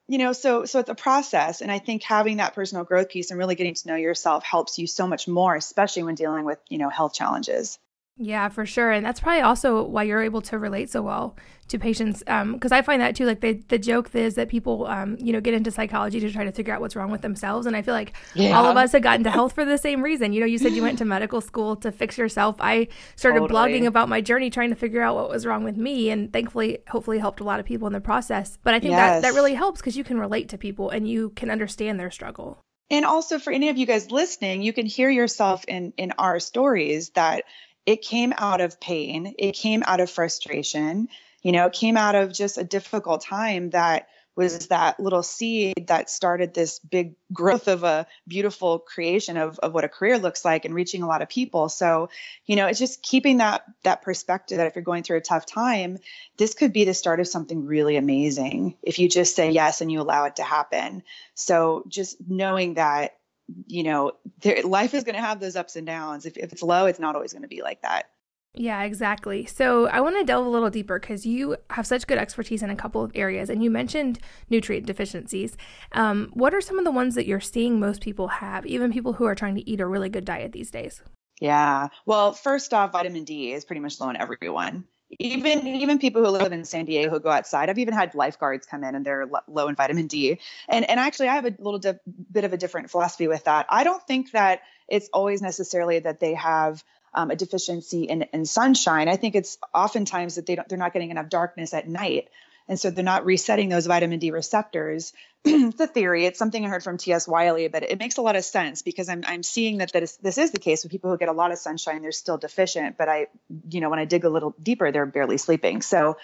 you 0.09 0.17
know 0.17 0.33
so 0.33 0.65
so 0.65 0.79
it's 0.79 0.89
a 0.89 0.95
process 0.95 1.61
and 1.61 1.71
i 1.71 1.77
think 1.77 2.01
having 2.03 2.37
that 2.37 2.55
personal 2.55 2.83
growth 2.83 3.09
piece 3.09 3.29
and 3.29 3.37
really 3.37 3.55
getting 3.55 3.75
to 3.75 3.87
know 3.87 3.95
yourself 3.95 4.43
helps 4.43 4.79
you 4.79 4.87
so 4.87 5.07
much 5.07 5.27
more 5.27 5.55
especially 5.55 6.03
when 6.03 6.15
dealing 6.15 6.43
with 6.43 6.59
you 6.67 6.79
know 6.79 6.89
health 6.89 7.13
challenges 7.13 7.77
yeah, 8.21 8.49
for 8.49 8.65
sure. 8.65 8.91
And 8.91 9.05
that's 9.05 9.21
probably 9.21 9.39
also 9.39 9.81
why 9.81 10.03
you're 10.03 10.21
able 10.21 10.41
to 10.41 10.59
relate 10.59 10.89
so 10.89 11.01
well 11.01 11.37
to 11.69 11.79
patients. 11.79 12.19
Because 12.19 12.71
um, 12.71 12.77
I 12.77 12.81
find 12.81 13.01
that 13.01 13.15
too. 13.15 13.25
Like 13.25 13.39
the, 13.39 13.53
the 13.69 13.79
joke 13.79 14.13
is 14.13 14.35
that 14.35 14.49
people, 14.49 14.87
um, 14.87 15.15
you 15.21 15.31
know, 15.31 15.39
get 15.39 15.53
into 15.53 15.71
psychology 15.71 16.19
to 16.19 16.29
try 16.29 16.43
to 16.43 16.51
figure 16.51 16.73
out 16.73 16.81
what's 16.81 16.97
wrong 16.97 17.11
with 17.11 17.21
themselves. 17.21 17.65
And 17.65 17.77
I 17.77 17.81
feel 17.81 17.93
like 17.93 18.11
yeah. 18.35 18.57
all 18.57 18.65
of 18.65 18.75
us 18.75 18.91
have 18.91 19.03
gotten 19.03 19.23
to 19.23 19.31
health 19.31 19.53
for 19.53 19.63
the 19.63 19.77
same 19.77 20.01
reason. 20.01 20.33
You 20.33 20.41
know, 20.41 20.45
you 20.45 20.57
said 20.57 20.73
you 20.73 20.81
went 20.81 20.97
to 20.97 21.05
medical 21.05 21.39
school 21.39 21.77
to 21.77 21.93
fix 21.93 22.17
yourself. 22.17 22.57
I 22.59 22.89
started 23.15 23.39
totally. 23.39 23.57
blogging 23.57 23.85
about 23.85 24.09
my 24.09 24.19
journey 24.19 24.49
trying 24.49 24.71
to 24.71 24.75
figure 24.75 25.01
out 25.01 25.15
what 25.15 25.29
was 25.29 25.45
wrong 25.45 25.63
with 25.63 25.77
me. 25.77 26.09
And 26.09 26.33
thankfully, 26.33 26.79
hopefully, 26.89 27.19
helped 27.19 27.39
a 27.39 27.45
lot 27.45 27.61
of 27.61 27.65
people 27.65 27.87
in 27.87 27.93
the 27.93 28.01
process. 28.01 28.57
But 28.63 28.73
I 28.73 28.81
think 28.81 28.91
yes. 28.91 29.21
that, 29.21 29.29
that 29.29 29.33
really 29.33 29.53
helps 29.53 29.79
because 29.79 29.95
you 29.95 30.03
can 30.03 30.19
relate 30.19 30.49
to 30.49 30.57
people 30.57 30.89
and 30.89 31.07
you 31.07 31.29
can 31.37 31.49
understand 31.49 31.97
their 31.97 32.11
struggle. 32.11 32.59
And 32.89 33.05
also 33.05 33.39
for 33.39 33.53
any 33.53 33.69
of 33.69 33.77
you 33.77 33.85
guys 33.85 34.11
listening, 34.11 34.61
you 34.61 34.73
can 34.73 34.87
hear 34.87 35.09
yourself 35.09 35.63
in 35.69 35.93
in 35.95 36.11
our 36.17 36.39
stories 36.39 37.11
that 37.11 37.45
it 37.89 38.03
came 38.03 38.35
out 38.37 38.61
of 38.61 38.79
pain, 38.79 39.33
it 39.39 39.53
came 39.53 39.81
out 39.83 39.99
of 39.99 40.11
frustration, 40.11 41.09
you 41.41 41.51
know, 41.51 41.65
it 41.65 41.73
came 41.73 41.97
out 41.97 42.13
of 42.13 42.31
just 42.31 42.59
a 42.59 42.63
difficult 42.63 43.21
time 43.21 43.71
that 43.71 44.09
was 44.35 44.67
that 44.67 44.99
little 44.99 45.23
seed 45.23 45.87
that 45.87 46.07
started 46.07 46.53
this 46.53 46.77
big 46.77 47.15
growth 47.33 47.67
of 47.67 47.83
a 47.83 48.05
beautiful 48.27 48.77
creation 48.77 49.37
of, 49.37 49.57
of 49.57 49.73
what 49.73 49.85
a 49.85 49.89
career 49.89 50.19
looks 50.19 50.45
like 50.45 50.65
and 50.65 50.75
reaching 50.75 51.01
a 51.01 51.07
lot 51.07 51.23
of 51.23 51.29
people. 51.29 51.67
So 51.67 52.09
you 52.45 52.55
know 52.55 52.67
it's 52.67 52.77
just 52.77 53.01
keeping 53.01 53.37
that 53.37 53.63
that 53.81 54.03
perspective 54.03 54.57
that 54.57 54.67
if 54.67 54.75
you're 54.75 54.83
going 54.83 55.01
through 55.01 55.17
a 55.17 55.21
tough 55.21 55.47
time 55.47 55.97
this 56.37 56.53
could 56.53 56.71
be 56.71 56.85
the 56.85 56.93
start 56.93 57.19
of 57.19 57.27
something 57.27 57.65
really 57.65 57.97
amazing 57.97 58.77
if 58.83 58.99
you 58.99 59.09
just 59.09 59.35
say 59.35 59.49
yes 59.49 59.81
and 59.81 59.91
you 59.91 59.99
allow 59.99 60.25
it 60.25 60.35
to 60.35 60.43
happen. 60.43 61.01
So 61.33 61.85
just 61.87 62.17
knowing 62.29 62.75
that 62.75 63.18
you 63.67 63.83
know, 63.83 64.13
there, 64.41 64.61
life 64.63 64.93
is 64.93 65.03
going 65.03 65.15
to 65.15 65.21
have 65.21 65.39
those 65.39 65.55
ups 65.55 65.75
and 65.75 65.85
downs. 65.85 66.25
If, 66.25 66.37
if 66.37 66.51
it's 66.51 66.63
low, 66.63 66.85
it's 66.85 66.99
not 66.99 67.15
always 67.15 67.33
going 67.33 67.43
to 67.43 67.47
be 67.47 67.61
like 67.61 67.81
that. 67.81 68.09
Yeah, 68.55 68.81
exactly. 68.83 69.45
So 69.45 69.87
I 69.87 70.01
want 70.01 70.17
to 70.17 70.23
delve 70.23 70.45
a 70.45 70.49
little 70.49 70.71
deeper 70.71 70.99
because 70.99 71.25
you 71.25 71.55
have 71.69 71.85
such 71.85 72.07
good 72.07 72.17
expertise 72.17 72.63
in 72.63 72.71
a 72.71 72.75
couple 72.75 73.03
of 73.03 73.11
areas, 73.13 73.49
and 73.49 73.63
you 73.63 73.69
mentioned 73.69 74.19
nutrient 74.49 74.87
deficiencies. 74.87 75.55
Um, 75.91 76.31
what 76.33 76.53
are 76.53 76.61
some 76.61 76.79
of 76.79 76.85
the 76.85 76.91
ones 76.91 77.13
that 77.15 77.27
you're 77.27 77.39
seeing 77.39 77.79
most 77.79 78.01
people 78.01 78.27
have, 78.27 78.65
even 78.65 78.91
people 78.91 79.13
who 79.13 79.25
are 79.25 79.35
trying 79.35 79.55
to 79.55 79.69
eat 79.69 79.79
a 79.79 79.85
really 79.85 80.09
good 80.09 80.25
diet 80.25 80.51
these 80.51 80.71
days? 80.71 81.03
Yeah. 81.39 81.89
Well, 82.05 82.33
first 82.33 82.73
off, 82.73 82.91
vitamin 82.91 83.23
D 83.23 83.53
is 83.53 83.65
pretty 83.65 83.81
much 83.81 83.99
low 83.99 84.09
in 84.09 84.17
everyone 84.17 84.85
even 85.17 85.65
even 85.65 85.97
people 85.97 86.23
who 86.23 86.29
live 86.29 86.51
in 86.51 86.65
San 86.65 86.85
Diego 86.85 87.17
go 87.19 87.29
outside. 87.29 87.69
I've 87.69 87.79
even 87.79 87.93
had 87.93 88.13
lifeguards 88.13 88.67
come 88.67 88.83
in 88.83 88.93
and 88.95 89.05
they're 89.05 89.27
low 89.47 89.67
in 89.67 89.75
vitamin 89.75 90.07
D. 90.07 90.39
And 90.67 90.87
and 90.89 90.99
actually, 90.99 91.29
I 91.29 91.35
have 91.35 91.45
a 91.45 91.55
little 91.57 91.79
di- 91.79 91.99
bit 92.31 92.43
of 92.43 92.53
a 92.53 92.57
different 92.57 92.91
philosophy 92.91 93.27
with 93.27 93.45
that. 93.45 93.65
I 93.69 93.83
don't 93.83 94.05
think 94.05 94.31
that 94.31 94.61
it's 94.87 95.09
always 95.11 95.41
necessarily 95.41 95.99
that 95.99 96.19
they 96.19 96.35
have 96.35 96.83
um, 97.13 97.31
a 97.31 97.35
deficiency 97.35 98.03
in, 98.03 98.23
in 98.33 98.45
sunshine. 98.45 99.07
I 99.07 99.15
think 99.15 99.35
it's 99.35 99.57
oftentimes 99.73 100.35
that 100.35 100.45
they 100.45 100.55
don't 100.55 100.69
they're 100.69 100.77
not 100.77 100.93
getting 100.93 101.09
enough 101.09 101.29
darkness 101.29 101.73
at 101.73 101.87
night. 101.87 102.29
And 102.67 102.79
so 102.79 102.91
they're 102.91 103.03
not 103.03 103.25
resetting 103.25 103.69
those 103.69 103.87
vitamin 103.87 104.19
D 104.19 104.29
receptors. 104.29 105.11
it's 105.45 105.79
a 105.79 105.87
theory. 105.87 106.25
It's 106.25 106.37
something 106.37 106.65
I 106.65 106.69
heard 106.69 106.83
from 106.83 106.97
T.S. 106.97 107.27
Wiley, 107.27 107.67
but 107.69 107.83
it 107.83 107.97
makes 107.99 108.17
a 108.17 108.21
lot 108.21 108.35
of 108.35 108.43
sense 108.43 108.81
because 108.81 109.07
I'm, 109.07 109.23
I'm 109.25 109.43
seeing 109.43 109.77
that 109.77 109.91
this, 109.91 110.17
this 110.17 110.37
is 110.37 110.51
the 110.51 110.59
case 110.59 110.83
with 110.83 110.91
people 110.91 111.09
who 111.09 111.17
get 111.17 111.29
a 111.29 111.33
lot 111.33 111.51
of 111.51 111.57
sunshine. 111.57 112.01
They're 112.01 112.11
still 112.11 112.37
deficient, 112.37 112.97
but 112.97 113.07
I, 113.07 113.27
you 113.69 113.79
know, 113.79 113.89
when 113.89 113.99
I 113.99 114.05
dig 114.05 114.25
a 114.25 114.29
little 114.29 114.53
deeper, 114.61 114.91
they're 114.91 115.05
barely 115.05 115.37
sleeping. 115.37 115.81
So, 115.81 116.17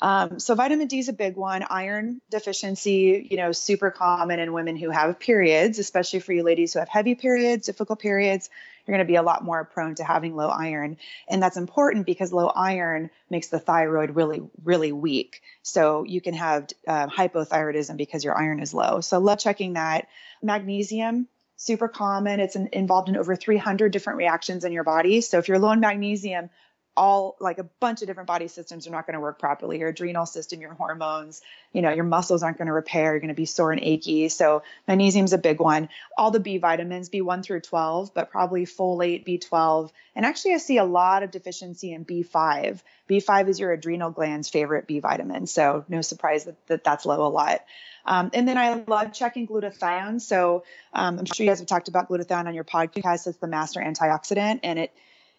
um, 0.00 0.40
so 0.40 0.54
vitamin 0.54 0.88
D 0.88 0.98
is 0.98 1.08
a 1.08 1.12
big 1.12 1.36
one. 1.36 1.62
Iron 1.68 2.20
deficiency, 2.30 3.26
you 3.30 3.36
know, 3.36 3.52
super 3.52 3.90
common 3.90 4.40
in 4.40 4.52
women 4.52 4.76
who 4.76 4.90
have 4.90 5.20
periods, 5.20 5.78
especially 5.78 6.20
for 6.20 6.32
you 6.32 6.42
ladies 6.42 6.72
who 6.72 6.80
have 6.80 6.88
heavy 6.88 7.14
periods, 7.14 7.66
difficult 7.66 8.00
periods. 8.00 8.50
You're 8.86 8.96
going 8.96 9.06
to 9.06 9.10
be 9.10 9.16
a 9.16 9.22
lot 9.22 9.44
more 9.44 9.64
prone 9.64 9.94
to 9.96 10.04
having 10.04 10.34
low 10.34 10.48
iron. 10.48 10.96
And 11.28 11.42
that's 11.42 11.56
important 11.56 12.06
because 12.06 12.32
low 12.32 12.48
iron 12.48 13.10
makes 13.30 13.48
the 13.48 13.58
thyroid 13.58 14.16
really, 14.16 14.42
really 14.64 14.92
weak. 14.92 15.42
So 15.62 16.04
you 16.04 16.20
can 16.20 16.34
have 16.34 16.68
uh, 16.86 17.06
hypothyroidism 17.06 17.96
because 17.96 18.24
your 18.24 18.36
iron 18.36 18.60
is 18.60 18.74
low. 18.74 19.00
So 19.00 19.18
love 19.18 19.38
checking 19.38 19.74
that. 19.74 20.08
Magnesium, 20.42 21.28
super 21.56 21.88
common. 21.88 22.40
It's 22.40 22.56
in, 22.56 22.68
involved 22.72 23.08
in 23.08 23.16
over 23.16 23.36
300 23.36 23.92
different 23.92 24.18
reactions 24.18 24.64
in 24.64 24.72
your 24.72 24.84
body. 24.84 25.20
So 25.20 25.38
if 25.38 25.48
you're 25.48 25.58
low 25.58 25.70
in 25.70 25.80
magnesium, 25.80 26.50
all 26.96 27.36
like 27.40 27.58
a 27.58 27.64
bunch 27.80 28.02
of 28.02 28.06
different 28.06 28.26
body 28.26 28.48
systems 28.48 28.86
are 28.86 28.90
not 28.90 29.06
going 29.06 29.14
to 29.14 29.20
work 29.20 29.38
properly. 29.38 29.78
Your 29.78 29.88
adrenal 29.88 30.26
system 30.26 30.60
your 30.60 30.74
hormones 30.74 31.42
you 31.72 31.82
know 31.82 31.90
your 31.90 32.04
muscles 32.04 32.42
aren't 32.42 32.58
going 32.58 32.66
to 32.66 32.72
repair. 32.72 33.12
You're 33.12 33.20
going 33.20 33.28
to 33.28 33.34
be 33.34 33.46
sore 33.46 33.72
and 33.72 33.80
achy. 33.82 34.28
So 34.28 34.62
magnesium's 34.86 35.32
a 35.32 35.38
big 35.38 35.60
one. 35.60 35.88
All 36.18 36.30
the 36.30 36.40
b 36.40 36.58
vitamins 36.58 37.08
b1 37.08 37.44
through 37.44 37.60
12 37.60 38.14
but 38.14 38.30
probably 38.30 38.66
folate 38.66 39.26
b12 39.26 39.90
and 40.14 40.26
actually 40.26 40.54
i 40.54 40.58
see 40.58 40.78
a 40.78 40.84
lot 40.84 41.22
of 41.22 41.30
deficiency 41.30 41.92
in 41.92 42.04
b5 42.04 42.80
b5 43.08 43.48
is 43.48 43.60
your 43.60 43.72
adrenal 43.72 44.10
gland's 44.10 44.48
favorite 44.48 44.86
b 44.86 45.00
vitamin 45.00 45.46
so 45.46 45.84
no 45.88 46.02
surprise 46.02 46.44
that, 46.44 46.66
that 46.66 46.84
that's 46.84 47.06
low 47.06 47.26
a 47.26 47.28
lot. 47.28 47.60
Um, 48.04 48.30
and 48.34 48.48
then 48.48 48.58
I 48.58 48.82
love 48.86 49.12
checking 49.12 49.46
glutathione. 49.46 50.20
So 50.20 50.64
um, 50.92 51.18
I'm 51.18 51.24
sure 51.24 51.44
you 51.44 51.50
guys 51.50 51.60
have 51.60 51.68
talked 51.68 51.88
about 51.88 52.08
glutathione 52.08 52.46
on 52.46 52.54
your 52.54 52.64
podcast. 52.64 53.26
It's 53.26 53.38
the 53.38 53.46
master 53.46 53.80
antioxidant, 53.80 54.60
and 54.62 54.78
it 54.78 54.92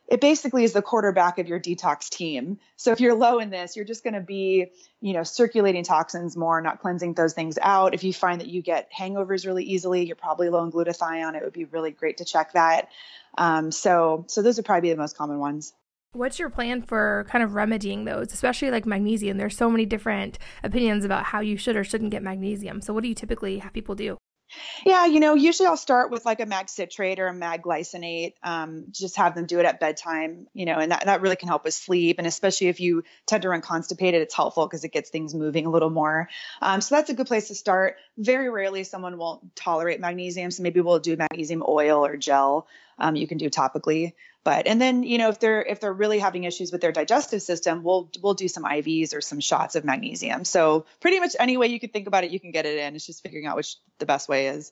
it 0.07 0.19
basically 0.19 0.63
is 0.63 0.73
the 0.73 0.81
quarterback 0.81 1.39
of 1.39 1.47
your 1.47 1.59
detox 1.59 2.09
team. 2.09 2.59
So 2.75 2.91
if 2.91 2.99
you're 2.99 3.15
low 3.15 3.39
in 3.39 3.49
this, 3.49 3.75
you're 3.75 3.85
just 3.85 4.03
going 4.03 4.15
to 4.15 4.21
be, 4.21 4.67
you 4.99 5.13
know, 5.13 5.23
circulating 5.23 5.83
toxins 5.83 6.35
more, 6.35 6.59
not 6.61 6.81
cleansing 6.81 7.13
those 7.13 7.33
things 7.33 7.57
out. 7.61 7.93
If 7.93 8.03
you 8.03 8.13
find 8.13 8.41
that 8.41 8.47
you 8.47 8.61
get 8.61 8.91
hangovers 8.91 9.45
really 9.45 9.63
easily, 9.63 10.05
you're 10.05 10.15
probably 10.15 10.49
low 10.49 10.63
in 10.63 10.71
glutathione. 10.71 11.35
It 11.35 11.43
would 11.43 11.53
be 11.53 11.65
really 11.65 11.91
great 11.91 12.17
to 12.17 12.25
check 12.25 12.53
that. 12.53 12.89
Um, 13.37 13.71
so, 13.71 14.25
so 14.27 14.41
those 14.41 14.57
would 14.57 14.65
probably 14.65 14.89
be 14.89 14.91
the 14.91 14.99
most 14.99 15.17
common 15.17 15.39
ones. 15.39 15.73
What's 16.11 16.37
your 16.37 16.51
plan 16.51 16.83
for 16.83 17.25
kind 17.29 17.43
of 17.43 17.55
remedying 17.55 18.05
those, 18.05 18.33
especially 18.33 18.69
like 18.69 18.85
magnesium? 18.85 19.37
There's 19.37 19.57
so 19.57 19.69
many 19.69 19.87
different 19.87 20.37
opinions 20.63 21.05
about 21.05 21.23
how 21.23 21.39
you 21.39 21.57
should 21.57 21.75
or 21.75 21.83
shouldn't 21.83 22.11
get 22.11 22.21
magnesium. 22.21 22.81
So, 22.81 22.93
what 22.93 23.01
do 23.01 23.09
you 23.09 23.15
typically 23.15 23.57
have 23.57 23.73
people 23.73 23.95
do? 23.95 24.17
Yeah, 24.85 25.05
you 25.05 25.19
know, 25.19 25.33
usually 25.33 25.67
I'll 25.67 25.77
start 25.77 26.11
with 26.11 26.25
like 26.25 26.39
a 26.39 26.45
mag 26.45 26.69
citrate 26.69 27.19
or 27.19 27.27
a 27.27 27.33
mag 27.33 27.63
glycinate. 27.63 28.33
Um, 28.43 28.85
just 28.91 29.15
have 29.17 29.35
them 29.35 29.45
do 29.45 29.59
it 29.59 29.65
at 29.65 29.79
bedtime, 29.79 30.47
you 30.53 30.65
know, 30.65 30.77
and 30.77 30.91
that, 30.91 31.05
that 31.05 31.21
really 31.21 31.35
can 31.35 31.47
help 31.47 31.63
with 31.63 31.73
sleep. 31.73 32.17
And 32.17 32.27
especially 32.27 32.67
if 32.67 32.79
you 32.79 33.03
tend 33.25 33.43
to 33.43 33.49
run 33.49 33.61
constipated, 33.61 34.21
it's 34.21 34.35
helpful 34.35 34.65
because 34.65 34.83
it 34.83 34.91
gets 34.91 35.09
things 35.09 35.33
moving 35.33 35.65
a 35.65 35.69
little 35.69 35.89
more. 35.89 36.29
Um, 36.61 36.81
so 36.81 36.95
that's 36.95 37.09
a 37.09 37.13
good 37.13 37.27
place 37.27 37.47
to 37.47 37.55
start. 37.55 37.97
Very 38.17 38.49
rarely 38.49 38.83
someone 38.83 39.17
won't 39.17 39.55
tolerate 39.55 39.99
magnesium. 39.99 40.51
So 40.51 40.63
maybe 40.63 40.81
we'll 40.81 40.99
do 40.99 41.15
magnesium 41.15 41.63
oil 41.67 42.05
or 42.05 42.17
gel. 42.17 42.67
Um, 42.99 43.15
you 43.15 43.27
can 43.27 43.37
do 43.37 43.49
topically 43.49 44.13
but 44.43 44.67
and 44.67 44.81
then 44.81 45.03
you 45.03 45.17
know 45.17 45.29
if 45.29 45.39
they're 45.39 45.61
if 45.61 45.79
they're 45.79 45.93
really 45.93 46.19
having 46.19 46.43
issues 46.43 46.71
with 46.71 46.81
their 46.81 46.91
digestive 46.91 47.41
system 47.41 47.83
we'll 47.83 48.09
we'll 48.21 48.33
do 48.33 48.47
some 48.47 48.63
ivs 48.63 49.15
or 49.15 49.21
some 49.21 49.39
shots 49.39 49.75
of 49.75 49.83
magnesium. 49.85 50.45
So 50.45 50.85
pretty 50.99 51.19
much 51.19 51.35
any 51.39 51.57
way 51.57 51.67
you 51.67 51.79
could 51.79 51.93
think 51.93 52.07
about 52.07 52.23
it 52.23 52.31
you 52.31 52.39
can 52.39 52.51
get 52.51 52.65
it 52.65 52.77
in. 52.77 52.95
It's 52.95 53.05
just 53.05 53.23
figuring 53.23 53.45
out 53.45 53.55
which 53.55 53.77
the 53.99 54.05
best 54.05 54.29
way 54.29 54.47
is 54.47 54.71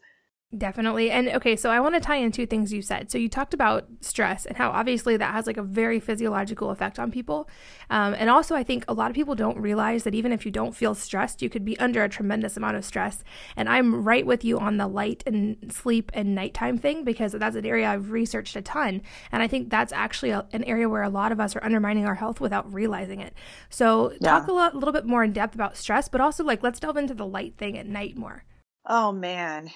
Definitely. 0.58 1.12
And 1.12 1.30
okay, 1.30 1.56
so 1.56 1.70
I 1.70 1.80
want 1.80 1.96
to 1.96 2.02
tie 2.02 2.18
in 2.18 2.34
two 2.34 2.46
things 2.46 2.74
you 2.74 2.82
said. 2.82 3.10
So 3.10 3.18
you 3.18 3.30
talked 3.30 3.54
about 3.54 3.86
stress 4.02 4.46
and 4.46 4.58
how 4.58 4.70
obviously 4.72 5.16
that 5.16 5.34
has 5.34 5.48
like 5.48 5.56
a 5.56 5.64
very 5.64 6.02
physiological 6.02 6.72
effect 6.72 7.00
on 7.00 7.10
people. 7.10 7.50
Um, 7.90 8.14
and 8.16 8.30
also, 8.30 8.54
I 8.54 8.64
think 8.64 8.84
a 8.90 8.94
lot 8.94 9.10
of 9.10 9.16
people 9.16 9.34
don't 9.34 9.58
realize 9.58 10.04
that 10.04 10.14
even 10.14 10.34
if 10.34 10.46
you 10.46 10.52
don't 10.52 10.76
feel 10.76 10.94
stressed, 10.94 11.42
you 11.42 11.50
could 11.50 11.64
be 11.64 11.80
under 11.80 12.04
a 12.04 12.10
tremendous 12.10 12.58
amount 12.58 12.76
of 12.76 12.84
stress. 12.84 13.24
And 13.56 13.70
I'm 13.70 14.04
right 14.04 14.26
with 14.26 14.44
you 14.44 14.60
on 14.60 14.76
the 14.76 14.90
light 14.90 15.24
and 15.26 15.72
sleep 15.72 16.12
and 16.14 16.36
nighttime 16.36 16.78
thing 16.78 17.06
because 17.06 17.32
that's 17.32 17.56
an 17.56 17.66
area 17.66 17.90
I've 17.90 18.12
researched 18.12 18.58
a 18.58 18.62
ton. 18.62 19.04
And 19.32 19.42
I 19.42 19.48
think 19.48 19.70
that's 19.70 19.94
actually 19.94 20.32
a, 20.32 20.46
an 20.52 20.66
area 20.66 20.90
where 20.90 21.04
a 21.04 21.10
lot 21.10 21.32
of 21.32 21.40
us 21.40 21.56
are 21.56 21.64
undermining 21.64 22.06
our 22.06 22.16
health 22.16 22.42
without 22.42 22.72
realizing 22.74 23.22
it. 23.22 23.34
So 23.70 24.12
yeah. 24.20 24.32
talk 24.32 24.50
a, 24.50 24.52
lot, 24.52 24.74
a 24.74 24.78
little 24.78 24.94
bit 24.94 25.06
more 25.06 25.24
in 25.24 25.32
depth 25.32 25.56
about 25.56 25.78
stress, 25.78 26.10
but 26.10 26.20
also 26.20 26.44
like 26.44 26.62
let's 26.62 26.82
delve 26.82 26.98
into 26.98 27.14
the 27.14 27.26
light 27.26 27.56
thing 27.58 27.78
at 27.78 27.88
night 27.88 28.18
more. 28.18 28.44
Oh 28.86 29.12
man, 29.12 29.70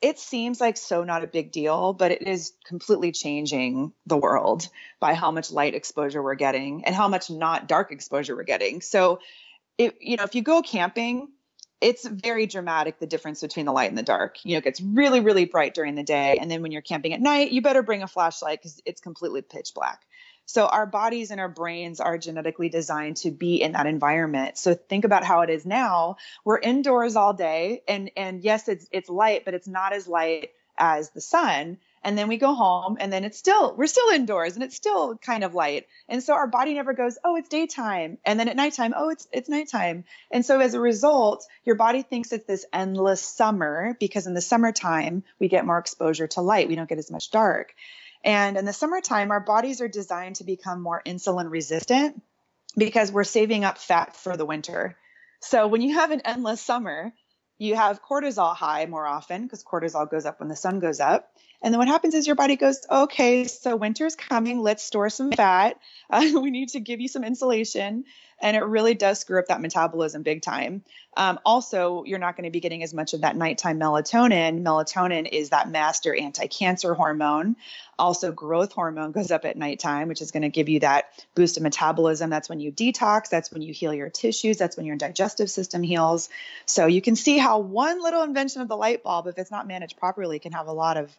it 0.00 0.18
seems 0.18 0.60
like 0.60 0.76
so 0.76 1.02
not 1.02 1.24
a 1.24 1.26
big 1.26 1.50
deal, 1.50 1.92
but 1.92 2.12
it 2.12 2.22
is 2.22 2.52
completely 2.64 3.10
changing 3.10 3.92
the 4.06 4.16
world 4.16 4.68
by 5.00 5.14
how 5.14 5.30
much 5.32 5.50
light 5.50 5.74
exposure 5.74 6.22
we're 6.22 6.36
getting 6.36 6.84
and 6.84 6.94
how 6.94 7.08
much 7.08 7.28
not 7.28 7.66
dark 7.66 7.90
exposure 7.90 8.36
we're 8.36 8.44
getting. 8.44 8.82
So, 8.82 9.18
it, 9.78 9.96
you 10.00 10.16
know, 10.16 10.24
if 10.24 10.34
you 10.34 10.42
go 10.42 10.62
camping, 10.62 11.28
it's 11.80 12.06
very 12.06 12.46
dramatic 12.46 12.98
the 12.98 13.06
difference 13.06 13.40
between 13.40 13.66
the 13.66 13.72
light 13.72 13.90
and 13.90 13.98
the 13.98 14.02
dark. 14.02 14.38
You 14.44 14.52
know, 14.52 14.58
it 14.58 14.64
gets 14.64 14.80
really, 14.80 15.20
really 15.20 15.44
bright 15.44 15.74
during 15.74 15.94
the 15.94 16.02
day. 16.02 16.38
And 16.40 16.50
then 16.50 16.62
when 16.62 16.72
you're 16.72 16.82
camping 16.82 17.12
at 17.12 17.20
night, 17.20 17.50
you 17.50 17.62
better 17.62 17.82
bring 17.82 18.02
a 18.02 18.08
flashlight 18.08 18.60
because 18.60 18.80
it's 18.86 19.00
completely 19.00 19.42
pitch 19.42 19.72
black. 19.74 20.02
So 20.46 20.66
our 20.66 20.86
bodies 20.86 21.30
and 21.30 21.40
our 21.40 21.48
brains 21.48 22.00
are 22.00 22.18
genetically 22.18 22.68
designed 22.68 23.18
to 23.18 23.30
be 23.30 23.60
in 23.60 23.72
that 23.72 23.86
environment. 23.86 24.56
So 24.56 24.74
think 24.74 25.04
about 25.04 25.24
how 25.24 25.42
it 25.42 25.50
is 25.50 25.66
now. 25.66 26.16
We're 26.44 26.58
indoors 26.58 27.16
all 27.16 27.34
day 27.34 27.82
and 27.88 28.10
and 28.16 28.42
yes, 28.42 28.68
it's 28.68 28.88
it's 28.92 29.10
light, 29.10 29.44
but 29.44 29.54
it's 29.54 29.68
not 29.68 29.92
as 29.92 30.06
light 30.06 30.50
as 30.78 31.10
the 31.10 31.20
sun. 31.20 31.78
And 32.02 32.16
then 32.16 32.28
we 32.28 32.36
go 32.36 32.54
home 32.54 32.98
and 33.00 33.12
then 33.12 33.24
it's 33.24 33.38
still 33.38 33.74
we're 33.74 33.88
still 33.88 34.10
indoors 34.10 34.54
and 34.54 34.62
it's 34.62 34.76
still 34.76 35.16
kind 35.16 35.42
of 35.42 35.54
light. 35.54 35.88
And 36.08 36.22
so 36.22 36.34
our 36.34 36.46
body 36.46 36.74
never 36.74 36.92
goes, 36.92 37.18
"Oh, 37.24 37.34
it's 37.34 37.48
daytime." 37.48 38.18
And 38.24 38.38
then 38.38 38.48
at 38.48 38.54
nighttime, 38.54 38.94
"Oh, 38.96 39.08
it's 39.08 39.26
it's 39.32 39.48
nighttime." 39.48 40.04
And 40.30 40.46
so 40.46 40.60
as 40.60 40.74
a 40.74 40.80
result, 40.80 41.44
your 41.64 41.74
body 41.74 42.02
thinks 42.02 42.32
it's 42.32 42.46
this 42.46 42.66
endless 42.72 43.20
summer 43.20 43.96
because 43.98 44.28
in 44.28 44.34
the 44.34 44.40
summertime, 44.40 45.24
we 45.40 45.48
get 45.48 45.66
more 45.66 45.78
exposure 45.78 46.28
to 46.28 46.40
light. 46.40 46.68
We 46.68 46.76
don't 46.76 46.88
get 46.88 46.98
as 46.98 47.10
much 47.10 47.32
dark. 47.32 47.74
And 48.24 48.56
in 48.56 48.64
the 48.64 48.72
summertime, 48.72 49.30
our 49.30 49.40
bodies 49.40 49.80
are 49.80 49.88
designed 49.88 50.36
to 50.36 50.44
become 50.44 50.82
more 50.82 51.02
insulin 51.06 51.50
resistant 51.50 52.22
because 52.76 53.12
we're 53.12 53.24
saving 53.24 53.64
up 53.64 53.78
fat 53.78 54.16
for 54.16 54.36
the 54.36 54.44
winter. 54.44 54.96
So 55.40 55.66
when 55.66 55.80
you 55.80 55.94
have 55.94 56.10
an 56.10 56.22
endless 56.24 56.60
summer, 56.60 57.12
you 57.58 57.76
have 57.76 58.02
cortisol 58.02 58.54
high 58.54 58.86
more 58.86 59.06
often 59.06 59.44
because 59.44 59.64
cortisol 59.64 60.10
goes 60.10 60.26
up 60.26 60.40
when 60.40 60.48
the 60.48 60.56
sun 60.56 60.80
goes 60.80 61.00
up. 61.00 61.30
And 61.66 61.74
then 61.74 61.80
what 61.80 61.88
happens 61.88 62.14
is 62.14 62.28
your 62.28 62.36
body 62.36 62.54
goes, 62.54 62.86
okay, 62.88 63.42
so 63.48 63.74
winter's 63.74 64.14
coming. 64.14 64.60
Let's 64.62 64.84
store 64.84 65.10
some 65.10 65.32
fat. 65.32 65.78
Uh, 66.08 66.24
we 66.34 66.52
need 66.52 66.68
to 66.68 66.78
give 66.78 67.00
you 67.00 67.08
some 67.08 67.24
insulation. 67.24 68.04
And 68.40 68.56
it 68.56 68.60
really 68.60 68.94
does 68.94 69.18
screw 69.18 69.40
up 69.40 69.46
that 69.46 69.60
metabolism 69.60 70.22
big 70.22 70.40
time. 70.40 70.84
Um, 71.16 71.40
also, 71.44 72.04
you're 72.04 72.20
not 72.20 72.36
going 72.36 72.44
to 72.44 72.52
be 72.52 72.60
getting 72.60 72.84
as 72.84 72.94
much 72.94 73.12
of 73.12 73.22
that 73.22 73.36
nighttime 73.36 73.80
melatonin. 73.80 74.62
Melatonin 74.62 75.28
is 75.28 75.50
that 75.50 75.68
master 75.68 76.14
anti 76.14 76.46
cancer 76.46 76.94
hormone. 76.94 77.56
Also, 77.98 78.30
growth 78.30 78.72
hormone 78.72 79.10
goes 79.10 79.32
up 79.32 79.44
at 79.44 79.56
nighttime, 79.56 80.06
which 80.06 80.22
is 80.22 80.30
going 80.30 80.44
to 80.44 80.48
give 80.48 80.68
you 80.68 80.78
that 80.78 81.06
boost 81.34 81.56
of 81.56 81.64
metabolism. 81.64 82.30
That's 82.30 82.48
when 82.48 82.60
you 82.60 82.70
detox. 82.70 83.28
That's 83.28 83.50
when 83.50 83.62
you 83.62 83.72
heal 83.72 83.92
your 83.92 84.10
tissues. 84.10 84.58
That's 84.58 84.76
when 84.76 84.86
your 84.86 84.96
digestive 84.96 85.50
system 85.50 85.82
heals. 85.82 86.28
So 86.66 86.86
you 86.86 87.02
can 87.02 87.16
see 87.16 87.36
how 87.36 87.58
one 87.58 88.00
little 88.00 88.22
invention 88.22 88.62
of 88.62 88.68
the 88.68 88.76
light 88.76 89.02
bulb, 89.02 89.26
if 89.26 89.38
it's 89.38 89.50
not 89.50 89.66
managed 89.66 89.96
properly, 89.96 90.38
can 90.38 90.52
have 90.52 90.68
a 90.68 90.72
lot 90.72 90.98
of 90.98 91.10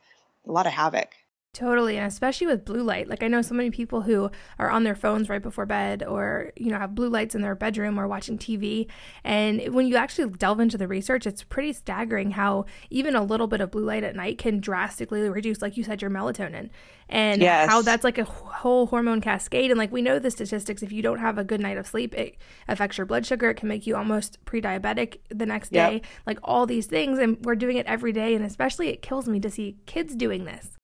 a 0.47 0.51
lot 0.51 0.65
of 0.67 0.73
havoc. 0.73 1.09
Totally, 1.57 1.97
and 1.97 2.05
especially 2.05 2.45
with 2.45 2.65
blue 2.65 2.83
light. 2.83 3.07
Like 3.07 3.23
I 3.23 3.27
know 3.27 3.41
so 3.41 3.55
many 3.55 3.71
people 3.71 4.03
who 4.03 4.29
are 4.59 4.69
on 4.69 4.83
their 4.83 4.93
phones 4.93 5.27
right 5.27 5.41
before 5.41 5.65
bed 5.65 6.03
or, 6.03 6.51
you 6.55 6.69
know, 6.69 6.77
have 6.77 6.93
blue 6.93 7.09
lights 7.09 7.33
in 7.33 7.41
their 7.41 7.55
bedroom 7.55 7.99
or 7.99 8.07
watching 8.07 8.37
TV. 8.37 8.85
And 9.23 9.73
when 9.73 9.87
you 9.87 9.95
actually 9.95 10.29
delve 10.29 10.59
into 10.59 10.77
the 10.77 10.87
research, 10.87 11.25
it's 11.25 11.41
pretty 11.41 11.73
staggering 11.73 12.29
how 12.29 12.65
even 12.91 13.15
a 13.15 13.23
little 13.23 13.47
bit 13.47 13.59
of 13.59 13.71
blue 13.71 13.85
light 13.85 14.03
at 14.03 14.15
night 14.15 14.37
can 14.37 14.59
drastically 14.59 15.27
reduce 15.27 15.59
like 15.59 15.77
you 15.77 15.83
said 15.83 15.99
your 15.99 16.11
melatonin. 16.11 16.69
And 17.09 17.41
yes. 17.41 17.67
how 17.67 17.81
that's 17.81 18.03
like 18.03 18.19
a 18.19 18.23
whole 18.23 18.85
hormone 18.85 19.19
cascade 19.19 19.71
and 19.71 19.79
like 19.79 19.91
we 19.91 20.03
know 20.03 20.19
the 20.19 20.29
statistics 20.29 20.83
if 20.83 20.91
you 20.91 21.01
don't 21.01 21.17
have 21.17 21.39
a 21.39 21.43
good 21.43 21.59
night 21.59 21.77
of 21.77 21.87
sleep, 21.87 22.13
it 22.13 22.37
affects 22.67 22.99
your 22.99 23.07
blood 23.07 23.25
sugar, 23.25 23.49
it 23.49 23.55
can 23.55 23.67
make 23.67 23.87
you 23.87 23.95
almost 23.95 24.37
pre-diabetic 24.45 25.21
the 25.29 25.47
next 25.47 25.71
day. 25.71 26.03
Like 26.27 26.37
all 26.43 26.67
these 26.67 26.85
things 26.85 27.17
and 27.17 27.43
we're 27.43 27.55
doing 27.55 27.77
it 27.77 27.87
every 27.87 28.13
day 28.13 28.35
and 28.35 28.45
especially 28.45 28.89
it 28.89 29.01
kills 29.01 29.27
me 29.27 29.39
to 29.39 29.49
see 29.49 29.77
kids 29.87 30.15
doing 30.15 30.45
this. 30.45 30.76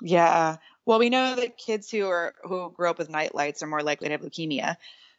Yeah. 0.00 0.56
Well, 0.86 0.98
we 0.98 1.10
know 1.10 1.34
that 1.36 1.58
kids 1.58 1.90
who 1.90 2.08
are 2.08 2.34
who 2.42 2.70
grow 2.70 2.90
up 2.90 2.98
with 2.98 3.10
night 3.10 3.34
lights 3.34 3.62
are 3.62 3.66
more 3.66 3.82
likely 3.82 4.08
to 4.08 4.12
have 4.12 4.22
leukemia 4.22 4.76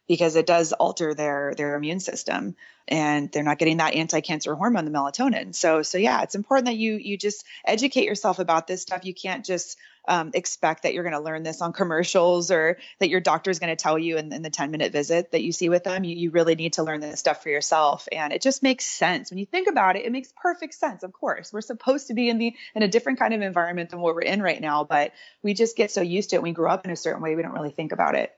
because 0.08 0.34
it 0.34 0.46
does 0.46 0.72
alter 0.72 1.14
their 1.14 1.54
their 1.56 1.76
immune 1.76 2.00
system 2.00 2.56
and 2.88 3.30
they're 3.30 3.44
not 3.44 3.58
getting 3.58 3.76
that 3.76 3.94
anti-cancer 3.94 4.56
hormone 4.56 4.84
the 4.84 4.90
melatonin 4.90 5.54
so 5.54 5.82
so 5.82 5.98
yeah 5.98 6.22
it's 6.22 6.34
important 6.34 6.66
that 6.66 6.76
you 6.76 6.94
you 6.96 7.16
just 7.16 7.44
educate 7.64 8.06
yourself 8.06 8.40
about 8.40 8.66
this 8.66 8.82
stuff 8.82 9.04
you 9.04 9.14
can't 9.14 9.44
just 9.44 9.78
um, 10.10 10.32
expect 10.34 10.82
that 10.82 10.92
you're 10.92 11.04
going 11.04 11.14
to 11.14 11.20
learn 11.20 11.44
this 11.44 11.62
on 11.62 11.72
commercials 11.72 12.50
or 12.50 12.78
that 12.98 13.08
your 13.08 13.20
doctor 13.20 13.48
is 13.48 13.60
going 13.60 13.70
to 13.70 13.80
tell 13.80 13.96
you 13.96 14.16
in, 14.18 14.32
in, 14.32 14.42
the 14.42 14.50
10 14.50 14.72
minute 14.72 14.92
visit 14.92 15.30
that 15.30 15.42
you 15.42 15.52
see 15.52 15.68
with 15.68 15.84
them. 15.84 16.02
You, 16.02 16.16
you 16.16 16.30
really 16.30 16.56
need 16.56 16.74
to 16.74 16.82
learn 16.82 17.00
this 17.00 17.20
stuff 17.20 17.44
for 17.44 17.48
yourself. 17.48 18.08
And 18.10 18.32
it 18.32 18.42
just 18.42 18.62
makes 18.62 18.84
sense. 18.84 19.30
When 19.30 19.38
you 19.38 19.46
think 19.46 19.68
about 19.68 19.94
it 19.94 20.04
it 20.04 20.10
makes 20.10 20.32
perfect 20.36 20.74
sense. 20.74 21.04
Of 21.04 21.12
course 21.12 21.52
we're 21.52 21.60
supposed 21.60 22.08
to 22.08 22.14
be 22.14 22.28
in 22.28 22.38
the 22.38 22.54
in 22.74 22.82
a 22.82 22.88
different 22.88 23.20
kind 23.20 23.32
of 23.32 23.40
environment 23.40 23.90
than 23.90 24.00
what 24.00 24.16
we're 24.16 24.22
in 24.22 24.42
right 24.42 24.60
now 24.60 24.82
but 24.82 25.12
we 25.42 25.54
just 25.54 25.76
get 25.76 25.92
so 25.92 26.02
used 26.02 26.30
to 26.30 26.36
it. 26.36 26.42
We 26.42 26.52
grew 26.52 26.68
up 26.68 26.84
in 26.84 26.90
a 26.90 26.96
certain 26.96 27.22
way. 27.22 27.36
We 27.36 27.42
don't 27.42 27.52
really 27.52 27.70
think 27.70 27.92
about 27.92 28.16
it 28.16 28.34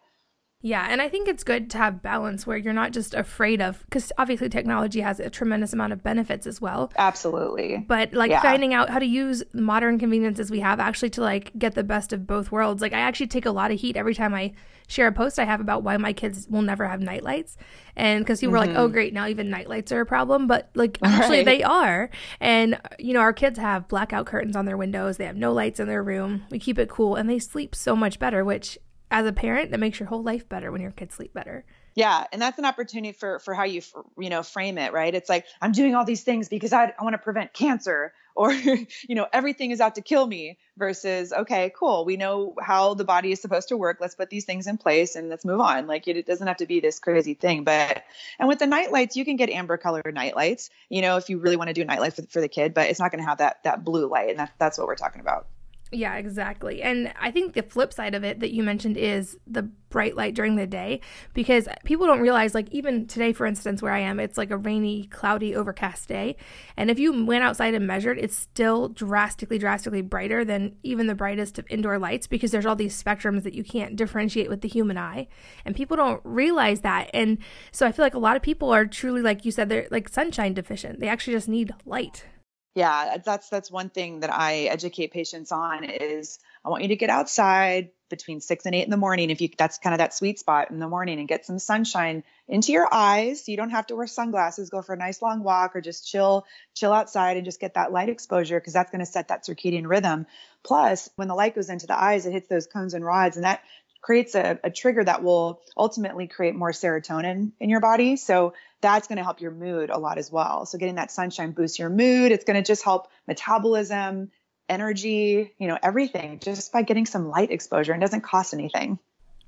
Yeah, 0.65 0.87
and 0.89 1.03
I 1.03 1.09
think 1.09 1.27
it's 1.27 1.43
good 1.43 1.69
to 1.71 1.79
have 1.79 2.03
balance 2.03 2.47
where 2.47 2.57
you're 2.57 2.73
not 2.73 2.93
just 2.93 3.15
afraid 3.15 3.61
of 3.61 3.85
because 3.85 4.13
obviously 4.17 4.49
technology 4.49 5.01
has 5.01 5.19
a 5.19 5.29
tremendous 5.29 5.73
amount 5.73 5.93
of 5.93 6.05
benefits 6.05 6.47
as 6.47 6.61
well. 6.61 6.93
Absolutely. 6.97 7.79
But 7.79 8.15
like 8.15 8.31
yeah. 8.31 8.41
finding 8.41 8.73
out 8.73 8.89
how 8.89 9.01
to 9.01 9.07
use 9.07 9.43
modern 9.53 9.99
conveniences 9.99 10.53
we 10.53 10.61
have 10.61 10.79
actually 10.79 11.11
to 11.11 11.21
like 11.21 11.51
get 11.59 11.75
the 11.75 11.83
best 11.83 12.13
of 12.13 12.29
both 12.29 12.53
worlds. 12.53 12.81
Like 12.81 12.93
I 12.93 13.01
actually 13.01 13.27
take 13.27 13.45
a 13.45 13.51
lot 13.51 13.73
of 13.73 13.81
heat 13.81 13.97
every 13.97 14.15
time 14.15 14.35
I 14.35 14.53
share 14.87 15.09
a 15.09 15.13
post 15.13 15.39
I 15.39 15.45
have 15.45 15.61
about 15.61 15.83
why 15.83 15.97
my 15.97 16.13
kids 16.13 16.47
will 16.49 16.63
never 16.63 16.87
have 16.87 17.01
nightlights. 17.01 17.57
And 17.97 18.25
because 18.25 18.39
people 18.39 18.55
mm-hmm. 18.55 18.69
were 18.69 18.75
like, 18.75 18.79
oh, 18.79 18.89
great, 18.89 19.13
now 19.13 19.27
even 19.27 19.51
nightlights 19.51 19.91
are 19.91 20.01
a 20.01 20.07
problem. 20.07 20.47
But 20.47 20.71
like, 20.75 20.99
actually, 21.03 21.39
right. 21.39 21.45
they 21.45 21.63
are. 21.65 22.09
And, 22.41 22.81
you 23.01 23.15
know, 23.15 23.21
our 23.21 23.33
kids 23.33 23.59
have 23.59 23.89
blackout 23.89 24.27
curtains 24.27 24.55
on 24.55 24.67
their 24.67 24.77
windows, 24.77 25.17
they 25.17 25.27
have 25.27 25.37
no 25.37 25.53
lights 25.53 25.81
in 25.81 25.89
their 25.89 26.03
room. 26.03 26.45
We 26.51 26.59
keep 26.59 26.79
it 26.79 26.89
cool, 26.89 27.17
and 27.17 27.29
they 27.29 27.39
sleep 27.39 27.75
so 27.75 27.97
much 27.97 28.19
better, 28.19 28.45
which 28.45 28.79
as 29.13 29.27
a 29.27 29.33
parent, 29.33 29.71
that 29.71 29.79
makes 29.79 30.01
your 30.01 30.09
whole 30.09 30.23
life 30.23 30.49
better 30.49 30.73
when 30.73 30.81
your 30.81 30.91
kids 30.91 31.15
sleep 31.15 31.35
better. 31.35 31.65
Yeah, 31.95 32.25
and 32.33 32.41
that's 32.41 32.59
an 32.59 32.65
opportunity 32.65 33.13
for 33.13 33.39
for 33.39 33.53
how 33.53 33.65
you 33.65 33.83
you 34.19 34.31
know 34.31 34.43
frame 34.43 34.79
it, 34.79 34.95
right? 34.95 35.15
It's 35.15 35.29
like 35.29 35.45
I'm 35.61 35.73
doing 35.73 35.95
all 35.95 36.07
these 36.07 36.23
things 36.23 36.49
because 36.49 36.73
I, 36.73 36.95
I 36.99 37.05
want 37.05 37.13
to 37.13 37.19
prevent 37.19 37.53
cancer, 37.53 38.15
or 38.35 38.51
you 38.51 38.87
know 39.11 39.27
everything 39.31 39.73
is 39.73 39.81
out 39.81 39.97
to 39.97 40.01
kill 40.01 40.27
me. 40.27 40.59
Versus, 40.79 41.35
okay, 41.35 41.71
cool, 41.79 42.07
we 42.07 42.17
know 42.17 42.55
how 42.59 42.95
the 42.95 43.05
body 43.05 43.31
is 43.31 43.43
supposed 43.43 43.69
to 43.69 43.77
work. 43.77 43.99
Let's 44.01 44.15
put 44.15 44.31
these 44.31 44.47
things 44.47 44.67
in 44.67 44.79
place 44.79 45.17
and 45.17 45.29
let's 45.29 45.45
move 45.45 45.61
on. 45.61 45.87
Like 45.87 46.09
it, 46.09 46.17
it 46.17 46.25
doesn't 46.25 46.47
have 46.47 46.57
to 46.57 46.67
be 46.67 46.81
this 46.81 46.99
crazy 46.99 47.35
thing. 47.35 47.65
But 47.65 48.03
and 48.39 48.49
with 48.49 48.59
the 48.59 48.67
night 48.67 48.91
lights, 48.91 49.15
you 49.15 49.27
can 49.27 49.37
get 49.37 49.51
amber 49.51 49.77
colored 49.77 50.15
night 50.15 50.35
lights. 50.35 50.71
You 50.89 51.03
know, 51.03 51.19
if 51.19 51.29
you 51.29 51.39
really 51.39 51.57
want 51.57 51.69
to 51.69 51.75
do 51.75 51.85
night 51.85 52.01
light 52.01 52.15
for, 52.15 52.23
for 52.23 52.41
the 52.41 52.49
kid, 52.49 52.73
but 52.73 52.89
it's 52.89 52.99
not 52.99 53.11
going 53.11 53.23
to 53.23 53.29
have 53.29 53.39
that 53.39 53.63
that 53.65 53.85
blue 53.85 54.09
light, 54.09 54.31
and 54.31 54.39
that, 54.39 54.53
that's 54.59 54.79
what 54.79 54.87
we're 54.87 54.97
talking 54.97 55.21
about. 55.21 55.47
Yeah, 55.95 56.15
exactly. 56.17 56.83
And 56.83 57.13
I 57.21 57.31
think 57.31 57.53
the 57.53 57.63
flip 57.63 57.93
side 57.93 58.15
of 58.15 58.25
it 58.25 58.41
that 58.41 58.55
you 58.55 58.63
mentioned 58.63 58.97
is 58.97 59.37
the 59.47 59.65
bright 59.91 60.17
light 60.17 60.35
during 60.35 60.57
the 60.57 60.67
day 60.67 61.03
because 61.35 61.69
people 61.85 62.07
don't 62.07 62.23
realize, 62.23 62.55
like, 62.55 62.71
even 62.71 63.07
today, 63.07 63.35
for 63.35 63.45
instance, 63.45 63.83
where 63.83 63.93
I 63.93 63.99
am, 63.99 64.19
it's 64.19 64.39
like 64.39 64.51
a 64.51 64.57
rainy, 64.57 65.05
cloudy, 65.09 65.55
overcast 65.55 66.09
day. 66.09 66.37
And 66.79 66.91
if 66.91 66.99
you 66.99 67.27
went 67.27 67.45
outside 67.45 67.75
and 67.75 67.87
measured, 67.87 68.19
it's 68.19 68.35
still 68.35 68.89
drastically, 68.89 69.59
drastically 69.59 70.01
brighter 70.01 70.47
than 70.47 70.77
even 70.83 71.09
the 71.09 71.15
brightest 71.15 71.59
of 71.59 71.67
indoor 71.69 71.99
lights 71.99 72.27
because 72.27 72.53
there's 72.53 72.65
all 72.65 72.75
these 72.75 73.01
spectrums 73.01 73.43
that 73.43 73.53
you 73.53 73.63
can't 73.63 73.95
differentiate 73.95 74.49
with 74.49 74.63
the 74.63 74.69
human 74.69 74.97
eye. 74.97 75.29
And 75.67 75.77
people 75.77 75.99
don't 75.99 76.23
realize 76.25 76.81
that. 76.81 77.11
And 77.13 77.37
so 77.71 77.87
I 77.87 77.93
feel 77.93 78.07
like 78.07 78.15
a 78.15 78.19
lot 78.19 78.37
of 78.37 78.41
people 78.41 78.71
are 78.71 78.87
truly, 78.87 79.21
like 79.21 79.45
you 79.45 79.53
said, 79.53 79.69
they're 79.69 79.89
like 79.91 80.09
sunshine 80.09 80.55
deficient. 80.55 81.01
They 81.01 81.09
actually 81.09 81.35
just 81.35 81.51
need 81.51 81.75
light 81.85 82.25
yeah 82.75 83.19
that's 83.25 83.49
that's 83.49 83.71
one 83.71 83.91
thing 83.91 84.21
that 84.21 84.33
i 84.33 84.63
educate 84.63 85.13
patients 85.13 85.53
on 85.53 85.85
is 85.85 86.39
i 86.65 86.69
want 86.69 86.83
you 86.83 86.89
to 86.89 86.97
get 86.97 87.11
outside 87.11 87.91
between 88.09 88.41
six 88.41 88.67
and 88.67 88.75
eight 88.75 88.85
in 88.85 88.91
the 88.91 88.97
morning 88.97 89.31
if 89.31 89.41
you 89.41 89.49
that's 89.57 89.79
kind 89.79 89.95
of 89.95 89.99
that 89.99 90.15
sweet 90.15 90.39
spot 90.39 90.71
in 90.71 90.79
the 90.79 90.89
morning 90.89 91.19
and 91.19 91.29
get 91.29 91.47
some 91.47 91.59
sunshine 91.59 92.23
into 92.49 92.73
your 92.73 92.89
eyes 92.93 93.49
you 93.49 93.57
don't 93.57 93.71
have 93.71 93.87
to 93.87 93.97
wear 93.97 94.07
sunglasses 94.07 94.71
go 94.71 94.83
for 94.83 94.95
a 94.95 94.99
nice 94.99 95.23
long 95.23 95.43
walk 95.43 95.75
or 95.75 95.81
just 95.81 96.07
chill 96.07 96.47
chill 96.75 96.93
outside 96.93 97.37
and 97.37 97.45
just 97.45 97.61
get 97.61 97.75
that 97.75 97.93
light 97.93 98.09
exposure 98.09 98.59
because 98.59 98.73
that's 98.73 98.91
going 98.91 99.01
to 99.01 99.07
set 99.07 99.29
that 99.29 99.45
circadian 99.45 99.87
rhythm 99.87 100.27
plus 100.63 101.09
when 101.17 101.29
the 101.29 101.35
light 101.35 101.55
goes 101.55 101.71
into 101.71 101.87
the 101.87 101.99
eyes 101.99 102.27
it 102.27 102.33
hits 102.33 102.49
those 102.49 102.67
cones 102.67 102.95
and 102.95 103.05
rods 103.05 103.37
and 103.37 103.45
that 103.45 103.63
creates 104.03 104.35
a, 104.35 104.59
a 104.65 104.71
trigger 104.71 105.03
that 105.03 105.23
will 105.23 105.61
ultimately 105.77 106.27
create 106.27 106.55
more 106.55 106.73
serotonin 106.73 107.53
in 107.61 107.71
your 107.71 107.81
body. 107.81 108.17
So 108.17 108.53
that's 108.83 109.09
going 109.09 109.17
to 109.17 109.25
help 109.25 109.41
your 109.41 109.53
mood 109.53 109.89
a 109.89 109.99
lot 109.99 110.19
as 110.19 110.31
well. 110.31 110.67
So 110.67 110.77
getting 110.77 110.97
that 110.97 111.11
sunshine 111.11 111.53
boosts 111.53 111.79
your 111.79 111.89
mood. 111.89 112.33
It's 112.33 112.45
going 112.45 112.63
to 112.63 112.67
just 112.67 112.85
help 112.85 113.09
metabolism, 113.27 114.31
energy, 114.69 115.55
you 115.59 115.69
know, 115.69 115.79
everything 115.83 116.41
just 116.41 116.73
by 116.73 116.83
getting 116.83 117.07
some 117.07 117.29
light 117.29 117.51
exposure 117.51 117.93
and 117.93 118.01
doesn't 118.01 118.23
cost 118.23 118.53
anything. 118.53 118.99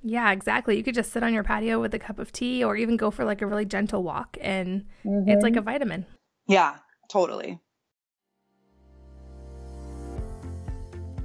Yeah, 0.03 0.31
exactly. 0.33 0.77
You 0.77 0.83
could 0.83 0.95
just 0.95 1.13
sit 1.13 1.23
on 1.23 1.35
your 1.35 1.43
patio 1.43 1.81
with 1.81 1.93
a 1.95 1.99
cup 1.99 2.19
of 2.19 2.31
tea 2.31 2.63
or 2.63 2.77
even 2.77 2.97
go 2.97 3.11
for 3.11 3.25
like 3.25 3.43
a 3.43 3.47
really 3.47 3.65
gentle 3.65 4.03
walk 4.03 4.39
and 4.41 4.85
mm-hmm. 5.05 5.29
it's 5.29 5.43
like 5.43 5.57
a 5.57 5.63
vitamin. 5.63 6.07
Yeah, 6.47 6.77
totally. 7.11 7.59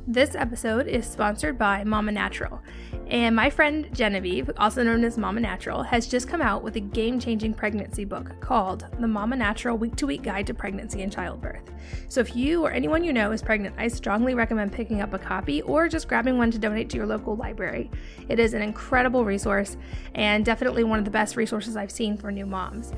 This 0.07 0.33
episode 0.33 0.87
is 0.87 1.05
sponsored 1.05 1.59
by 1.59 1.83
Mama 1.83 2.11
Natural. 2.11 2.59
And 3.09 3.35
my 3.35 3.49
friend 3.49 3.89
Genevieve, 3.91 4.51
also 4.57 4.83
known 4.83 5.03
as 5.03 5.17
Mama 5.17 5.39
Natural, 5.39 5.81
has 5.81 6.05
just 6.05 6.27
come 6.27 6.41
out 6.41 6.61
with 6.61 6.75
a 6.75 6.79
game 6.79 7.19
changing 7.19 7.55
pregnancy 7.55 8.05
book 8.05 8.39
called 8.39 8.85
The 8.99 9.07
Mama 9.07 9.35
Natural 9.35 9.75
Week 9.75 9.95
to 9.95 10.05
Week 10.05 10.21
Guide 10.21 10.45
to 10.45 10.53
Pregnancy 10.53 11.01
and 11.01 11.11
Childbirth. 11.11 11.71
So 12.07 12.21
if 12.21 12.35
you 12.35 12.63
or 12.63 12.71
anyone 12.71 13.03
you 13.03 13.11
know 13.11 13.31
is 13.31 13.41
pregnant, 13.41 13.73
I 13.79 13.87
strongly 13.87 14.35
recommend 14.35 14.73
picking 14.73 15.01
up 15.01 15.15
a 15.15 15.19
copy 15.19 15.63
or 15.63 15.89
just 15.89 16.07
grabbing 16.07 16.37
one 16.37 16.51
to 16.51 16.59
donate 16.59 16.87
to 16.91 16.97
your 16.97 17.07
local 17.07 17.35
library. 17.35 17.89
It 18.27 18.39
is 18.39 18.53
an 18.53 18.61
incredible 18.61 19.25
resource 19.25 19.75
and 20.13 20.45
definitely 20.45 20.83
one 20.83 20.99
of 20.99 21.05
the 21.05 21.11
best 21.11 21.35
resources 21.35 21.75
I've 21.75 21.91
seen 21.91 22.15
for 22.15 22.31
new 22.31 22.45
moms. 22.45 22.93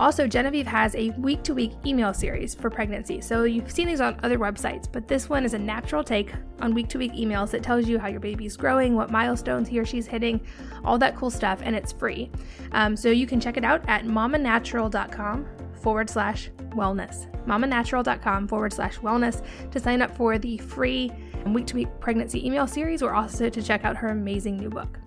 Also, 0.00 0.26
Genevieve 0.26 0.66
has 0.66 0.94
a 0.94 1.10
week 1.10 1.42
to 1.42 1.52
week 1.52 1.72
email 1.84 2.14
series 2.14 2.54
for 2.54 2.70
pregnancy. 2.70 3.20
So 3.20 3.44
you've 3.44 3.70
seen 3.70 3.86
these 3.86 4.00
on 4.00 4.18
other 4.22 4.38
websites, 4.38 4.90
but 4.90 5.06
this 5.06 5.28
one 5.28 5.44
is 5.44 5.52
a 5.52 5.58
natural 5.58 6.02
take 6.02 6.32
on 6.60 6.72
week 6.72 6.88
to 6.88 6.98
week 6.98 7.12
emails 7.12 7.50
that 7.50 7.62
tells 7.62 7.86
you 7.86 7.98
how 7.98 8.08
your 8.08 8.18
baby's 8.18 8.56
growing, 8.56 8.96
what 8.96 9.10
milestones 9.10 9.68
he 9.68 9.78
or 9.78 9.84
she's 9.84 10.06
hitting, 10.06 10.40
all 10.86 10.96
that 10.96 11.16
cool 11.16 11.28
stuff, 11.28 11.60
and 11.62 11.76
it's 11.76 11.92
free. 11.92 12.30
Um, 12.72 12.96
so 12.96 13.10
you 13.10 13.26
can 13.26 13.40
check 13.40 13.58
it 13.58 13.64
out 13.64 13.86
at 13.88 14.06
mamanatural.com 14.06 15.46
forward 15.82 16.08
slash 16.08 16.48
wellness. 16.70 17.30
mamanatural.com 17.44 18.48
forward 18.48 18.72
slash 18.72 18.96
wellness 19.00 19.44
to 19.70 19.78
sign 19.78 20.00
up 20.00 20.16
for 20.16 20.38
the 20.38 20.56
free 20.56 21.12
week 21.44 21.66
to 21.66 21.74
week 21.74 21.88
pregnancy 22.00 22.46
email 22.46 22.66
series 22.66 23.02
or 23.02 23.12
also 23.12 23.50
to 23.50 23.62
check 23.62 23.84
out 23.84 23.98
her 23.98 24.08
amazing 24.08 24.56
new 24.56 24.70
book. 24.70 24.98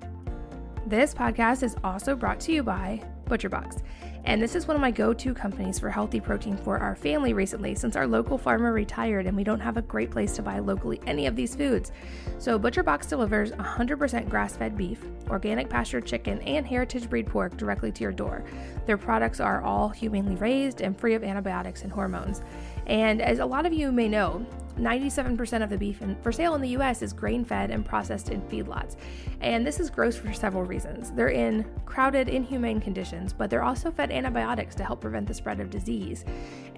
This 0.85 1.15
podcast 1.15 1.63
is 1.63 1.75
also 1.83 2.15
brought 2.15 2.39
to 2.41 2.51
you 2.51 2.61
by 2.61 3.03
ButcherBox. 3.25 3.81
And 4.25 4.41
this 4.41 4.55
is 4.55 4.67
one 4.67 4.75
of 4.75 4.81
my 4.81 4.91
go 4.91 5.13
to 5.13 5.33
companies 5.33 5.79
for 5.79 5.89
healthy 5.89 6.19
protein 6.19 6.55
for 6.55 6.77
our 6.77 6.95
family 6.95 7.33
recently 7.33 7.75
since 7.75 7.95
our 7.95 8.07
local 8.07 8.37
farmer 8.37 8.71
retired 8.71 9.25
and 9.27 9.35
we 9.35 9.43
don't 9.43 9.59
have 9.59 9.75
a 9.75 9.81
great 9.81 10.11
place 10.11 10.33
to 10.35 10.41
buy 10.41 10.59
locally 10.59 11.01
any 11.05 11.27
of 11.27 11.35
these 11.35 11.55
foods. 11.55 11.91
So, 12.37 12.57
ButcherBox 12.57 13.09
delivers 13.09 13.51
100% 13.51 14.29
grass 14.29 14.55
fed 14.55 14.77
beef, 14.77 15.01
organic 15.29 15.69
pasture 15.69 16.01
chicken, 16.01 16.41
and 16.41 16.65
heritage 16.65 17.09
breed 17.09 17.27
pork 17.27 17.57
directly 17.57 17.91
to 17.91 18.01
your 18.01 18.13
door. 18.13 18.43
Their 18.85 18.97
products 18.97 19.39
are 19.39 19.61
all 19.61 19.89
humanely 19.89 20.35
raised 20.35 20.81
and 20.81 20.97
free 20.97 21.15
of 21.15 21.23
antibiotics 21.23 21.83
and 21.83 21.91
hormones. 21.91 22.41
And 22.87 23.21
as 23.21 23.39
a 23.39 23.45
lot 23.45 23.65
of 23.65 23.73
you 23.73 23.91
may 23.91 24.07
know, 24.07 24.45
97% 24.77 25.63
of 25.63 25.69
the 25.69 25.77
beef 25.77 26.01
in, 26.01 26.15
for 26.21 26.31
sale 26.31 26.55
in 26.55 26.61
the 26.61 26.69
US 26.69 27.01
is 27.01 27.13
grain 27.13 27.45
fed 27.45 27.71
and 27.71 27.85
processed 27.85 28.29
in 28.29 28.41
feedlots. 28.43 28.95
And 29.41 29.65
this 29.65 29.79
is 29.79 29.89
gross 29.89 30.15
for 30.15 30.33
several 30.33 30.63
reasons. 30.63 31.11
They're 31.11 31.29
in 31.29 31.65
crowded, 31.85 32.29
inhumane 32.29 32.81
conditions, 32.81 33.33
but 33.33 33.49
they're 33.49 33.63
also 33.63 33.91
fed 33.91 34.11
antibiotics 34.11 34.75
to 34.75 34.83
help 34.83 35.01
prevent 35.01 35.27
the 35.27 35.33
spread 35.33 35.59
of 35.59 35.69
disease. 35.69 36.25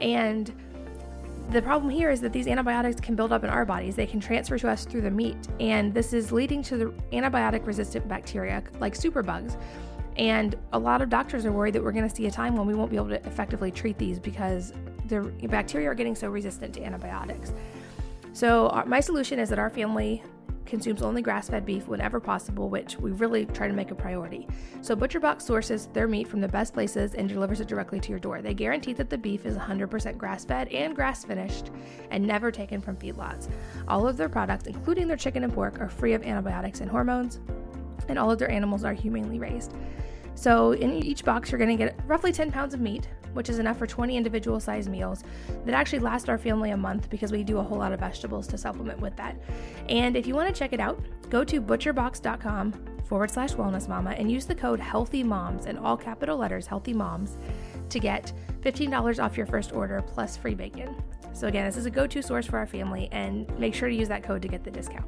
And 0.02 0.54
the 1.52 1.62
problem 1.62 1.92
here 1.92 2.10
is 2.10 2.22
that 2.22 2.34
these 2.34 2.48
antibiotics 2.48 3.00
can 3.00 3.16
build 3.16 3.32
up 3.32 3.44
in 3.44 3.50
our 3.50 3.66
bodies. 3.66 3.96
They 3.96 4.08
can 4.08 4.20
transfer 4.20 4.58
to 4.58 4.70
us 4.70 4.84
through 4.84 5.02
the 5.02 5.12
meat, 5.12 5.38
and 5.60 5.94
this 5.94 6.12
is 6.12 6.32
leading 6.32 6.64
to 6.64 6.78
the 6.78 6.86
antibiotic 7.14 7.66
resistant 7.68 8.08
bacteria 8.08 8.64
like 8.80 8.96
superbugs. 8.96 9.56
And 10.18 10.56
a 10.74 10.80
lot 10.80 11.02
of 11.02 11.10
doctors 11.10 11.46
are 11.46 11.52
worried 11.52 11.76
that 11.76 11.84
we're 11.84 11.92
going 11.92 12.08
to 12.08 12.16
see 12.16 12.26
a 12.26 12.32
time 12.32 12.56
when 12.56 12.66
we 12.66 12.74
won't 12.74 12.90
be 12.90 12.96
able 12.96 13.10
to 13.10 13.26
effectively 13.28 13.70
treat 13.70 13.98
these 13.98 14.18
because 14.18 14.74
the 15.08 15.22
bacteria 15.50 15.90
are 15.90 15.94
getting 15.94 16.16
so 16.16 16.30
resistant 16.30 16.74
to 16.76 16.84
antibiotics. 16.84 17.54
So, 18.36 18.68
our, 18.68 18.86
my 18.86 19.00
solution 19.00 19.40
is 19.40 19.48
that 19.48 19.60
our 19.60 19.70
family 19.70 20.22
consumes 20.66 21.02
only 21.02 21.22
grass 21.22 21.48
fed 21.48 21.66
beef 21.66 21.88
whenever 21.88 22.20
possible, 22.20 22.68
which 22.68 22.98
we 22.98 23.12
really 23.12 23.46
try 23.46 23.66
to 23.66 23.74
make 23.74 23.92
a 23.92 23.96
priority. 23.96 24.46
So, 24.82 24.94
ButcherBox 24.94 25.42
sources 25.42 25.88
their 25.94 26.06
meat 26.06 26.28
from 26.28 26.42
the 26.42 26.48
best 26.50 26.74
places 26.74 27.16
and 27.16 27.30
delivers 27.30 27.62
it 27.62 27.70
directly 27.70 28.02
to 28.02 28.10
your 28.10 28.20
door. 28.20 28.42
They 28.42 28.54
guarantee 28.54 28.92
that 28.92 29.10
the 29.10 29.18
beef 29.18 29.46
is 29.46 29.56
100% 29.56 30.18
grass 30.18 30.44
fed 30.44 30.68
and 30.68 30.94
grass 30.94 31.24
finished 31.24 31.72
and 32.12 32.28
never 32.28 32.52
taken 32.52 32.82
from 32.82 32.98
feedlots. 32.98 33.50
All 33.88 34.06
of 34.06 34.18
their 34.18 34.28
products, 34.28 34.68
including 34.68 35.08
their 35.08 35.16
chicken 35.16 35.46
and 35.46 35.54
pork, 35.54 35.80
are 35.80 35.88
free 35.88 36.12
of 36.12 36.22
antibiotics 36.24 36.82
and 36.82 36.92
hormones, 36.92 37.40
and 38.10 38.20
all 38.20 38.32
of 38.32 38.38
their 38.38 38.52
animals 38.52 38.84
are 38.84 38.92
humanely 38.94 39.40
raised. 39.40 39.74
So, 40.36 40.74
in 40.74 40.94
each 41.04 41.24
box, 41.24 41.52
you're 41.52 41.60
going 41.60 41.76
to 41.76 41.84
get 41.84 41.98
roughly 42.06 42.32
10 42.32 42.52
pounds 42.52 42.74
of 42.74 42.82
meat, 42.82 43.08
which 43.34 43.50
is 43.50 43.60
enough 43.60 43.78
for 43.78 43.88
20 43.88 44.16
individual 44.16 44.60
sized 44.60 44.90
meals 44.90 45.24
that 45.66 45.74
actually 45.74 46.00
last 46.00 46.30
our 46.30 46.38
family 46.38 46.72
a 46.72 46.78
month 46.78 47.10
because 47.10 47.32
we 47.32 47.44
do 47.44 47.58
a 47.58 47.64
whole 47.64 47.78
lot 47.78 47.92
of 47.92 48.00
vegetables 48.00 48.48
to 48.48 48.58
supplement 48.58 49.00
with 49.00 49.16
that. 49.16 49.38
And 49.90 50.16
if 50.16 50.28
you 50.28 50.36
want 50.36 50.54
to 50.54 50.58
check 50.58 50.74
it 50.74 50.80
out, 50.80 51.02
go 51.30 51.44
to 51.44 51.62
butcherbox.com 51.62 52.74
forward 53.06 53.32
slash 53.32 53.54
wellness 53.54 53.88
mama 53.88 54.12
and 54.12 54.32
use 54.32 54.46
the 54.46 54.56
code 54.56 54.80
healthy 54.80 55.24
moms 55.24 55.68
in 55.68 55.78
all 55.78 55.96
capital 55.96 56.38
letters 56.38 56.68
healthy 56.68 56.94
moms 56.94 57.38
to 57.90 58.00
get 58.00 58.34
$15 58.62 59.24
off 59.24 59.38
your 59.38 59.46
first 59.46 59.74
order 59.74 60.02
plus 60.02 60.36
free 60.36 60.56
bacon. 60.56 60.96
So, 61.34 61.48
again, 61.48 61.66
this 61.66 61.78
is 61.78 61.86
a 61.86 61.92
go 61.92 62.08
to 62.08 62.22
source 62.22 62.46
for 62.46 62.58
our 62.58 62.66
family, 62.66 63.10
and 63.12 63.48
make 63.60 63.76
sure 63.76 63.90
to 63.90 63.96
use 63.96 64.08
that 64.08 64.24
code 64.24 64.42
to 64.42 64.48
get 64.48 64.64
the 64.64 64.72
discount. 64.72 65.06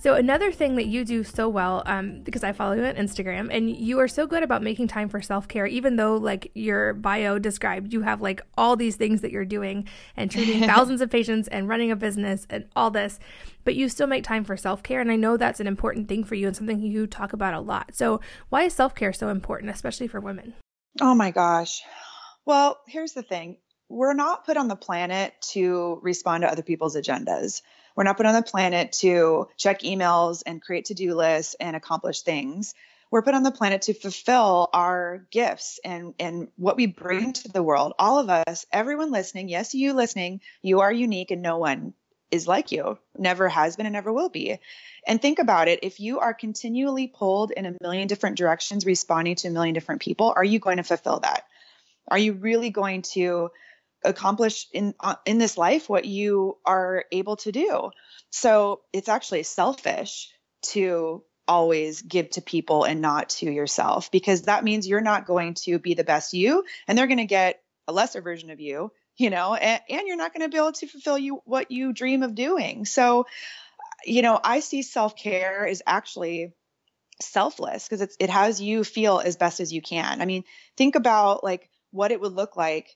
So 0.00 0.14
another 0.14 0.50
thing 0.50 0.76
that 0.76 0.86
you 0.86 1.04
do 1.04 1.22
so 1.22 1.46
well, 1.46 1.82
um, 1.84 2.22
because 2.22 2.42
I 2.42 2.52
follow 2.52 2.72
you 2.72 2.84
on 2.84 2.94
Instagram, 2.94 3.54
and 3.54 3.68
you 3.68 4.00
are 4.00 4.08
so 4.08 4.26
good 4.26 4.42
about 4.42 4.62
making 4.62 4.88
time 4.88 5.10
for 5.10 5.20
self 5.20 5.46
care, 5.46 5.66
even 5.66 5.96
though 5.96 6.16
like 6.16 6.50
your 6.54 6.94
bio 6.94 7.38
described, 7.38 7.92
you 7.92 8.00
have 8.00 8.22
like 8.22 8.40
all 8.56 8.76
these 8.76 8.96
things 8.96 9.20
that 9.20 9.30
you're 9.30 9.44
doing 9.44 9.86
and 10.16 10.30
treating 10.30 10.60
thousands 10.66 11.02
of 11.02 11.10
patients 11.10 11.48
and 11.48 11.68
running 11.68 11.90
a 11.90 11.96
business 11.96 12.46
and 12.48 12.64
all 12.74 12.90
this, 12.90 13.20
but 13.64 13.74
you 13.74 13.90
still 13.90 14.06
make 14.06 14.24
time 14.24 14.42
for 14.42 14.56
self 14.56 14.82
care, 14.82 15.02
and 15.02 15.12
I 15.12 15.16
know 15.16 15.36
that's 15.36 15.60
an 15.60 15.66
important 15.66 16.08
thing 16.08 16.24
for 16.24 16.34
you 16.34 16.46
and 16.46 16.56
something 16.56 16.80
you 16.80 17.06
talk 17.06 17.34
about 17.34 17.52
a 17.52 17.60
lot. 17.60 17.94
So 17.94 18.22
why 18.48 18.62
is 18.62 18.72
self 18.72 18.94
care 18.94 19.12
so 19.12 19.28
important, 19.28 19.70
especially 19.70 20.08
for 20.08 20.18
women? 20.18 20.54
Oh 21.02 21.14
my 21.14 21.30
gosh. 21.30 21.82
Well, 22.46 22.80
here's 22.88 23.12
the 23.12 23.22
thing. 23.22 23.58
We're 23.90 24.14
not 24.14 24.46
put 24.46 24.56
on 24.56 24.68
the 24.68 24.76
planet 24.76 25.34
to 25.52 26.00
respond 26.02 26.40
to 26.40 26.50
other 26.50 26.62
people's 26.62 26.96
agendas. 26.96 27.60
We're 27.96 28.04
not 28.04 28.16
put 28.16 28.26
on 28.26 28.34
the 28.34 28.42
planet 28.42 28.92
to 29.00 29.48
check 29.56 29.80
emails 29.80 30.42
and 30.46 30.62
create 30.62 30.86
to 30.86 30.94
do 30.94 31.14
lists 31.14 31.54
and 31.58 31.76
accomplish 31.76 32.22
things. 32.22 32.74
We're 33.10 33.22
put 33.22 33.34
on 33.34 33.42
the 33.42 33.50
planet 33.50 33.82
to 33.82 33.94
fulfill 33.94 34.70
our 34.72 35.26
gifts 35.32 35.80
and, 35.84 36.14
and 36.20 36.48
what 36.56 36.76
we 36.76 36.86
bring 36.86 37.32
to 37.32 37.48
the 37.48 37.62
world. 37.62 37.92
All 37.98 38.20
of 38.20 38.30
us, 38.30 38.66
everyone 38.72 39.10
listening, 39.10 39.48
yes, 39.48 39.74
you 39.74 39.92
listening, 39.92 40.40
you 40.62 40.80
are 40.80 40.92
unique 40.92 41.32
and 41.32 41.42
no 41.42 41.58
one 41.58 41.94
is 42.30 42.46
like 42.46 42.70
you, 42.70 42.98
never 43.18 43.48
has 43.48 43.76
been 43.76 43.86
and 43.86 43.92
never 43.92 44.12
will 44.12 44.28
be. 44.28 44.58
And 45.06 45.20
think 45.20 45.40
about 45.40 45.66
it 45.66 45.80
if 45.82 45.98
you 45.98 46.20
are 46.20 46.32
continually 46.32 47.08
pulled 47.08 47.50
in 47.50 47.66
a 47.66 47.74
million 47.80 48.06
different 48.06 48.38
directions, 48.38 48.86
responding 48.86 49.34
to 49.36 49.48
a 49.48 49.50
million 49.50 49.74
different 49.74 50.00
people, 50.00 50.32
are 50.34 50.44
you 50.44 50.60
going 50.60 50.76
to 50.76 50.84
fulfill 50.84 51.20
that? 51.20 51.44
Are 52.08 52.18
you 52.18 52.34
really 52.34 52.70
going 52.70 53.02
to 53.14 53.50
accomplish 54.04 54.66
in 54.72 54.94
uh, 55.00 55.16
in 55.26 55.38
this 55.38 55.58
life 55.58 55.88
what 55.88 56.04
you 56.04 56.56
are 56.64 57.04
able 57.12 57.36
to 57.36 57.52
do. 57.52 57.90
So 58.30 58.80
it's 58.92 59.08
actually 59.08 59.42
selfish 59.42 60.28
to 60.62 61.22
always 61.48 62.02
give 62.02 62.30
to 62.30 62.40
people 62.40 62.84
and 62.84 63.00
not 63.00 63.30
to 63.30 63.50
yourself 63.50 64.10
because 64.10 64.42
that 64.42 64.62
means 64.62 64.86
you're 64.86 65.00
not 65.00 65.26
going 65.26 65.54
to 65.54 65.78
be 65.78 65.94
the 65.94 66.04
best 66.04 66.32
you 66.32 66.64
and 66.86 66.96
they're 66.96 67.08
going 67.08 67.18
to 67.18 67.24
get 67.24 67.60
a 67.88 67.92
lesser 67.92 68.20
version 68.20 68.50
of 68.50 68.60
you, 68.60 68.92
you 69.16 69.30
know, 69.30 69.54
and, 69.54 69.80
and 69.88 70.06
you're 70.06 70.16
not 70.16 70.32
going 70.32 70.48
to 70.48 70.48
be 70.48 70.58
able 70.58 70.72
to 70.72 70.86
fulfill 70.86 71.18
you 71.18 71.40
what 71.44 71.72
you 71.72 71.92
dream 71.92 72.22
of 72.22 72.36
doing. 72.36 72.84
So, 72.84 73.26
you 74.04 74.22
know, 74.22 74.38
I 74.42 74.60
see 74.60 74.82
self-care 74.82 75.66
is 75.66 75.82
actually 75.86 76.52
selfless 77.20 77.88
because 77.88 78.16
it 78.18 78.30
has 78.30 78.60
you 78.60 78.84
feel 78.84 79.18
as 79.18 79.36
best 79.36 79.58
as 79.58 79.72
you 79.72 79.82
can. 79.82 80.22
I 80.22 80.26
mean, 80.26 80.44
think 80.76 80.94
about 80.94 81.42
like 81.42 81.68
what 81.90 82.12
it 82.12 82.20
would 82.20 82.32
look 82.32 82.56
like 82.56 82.94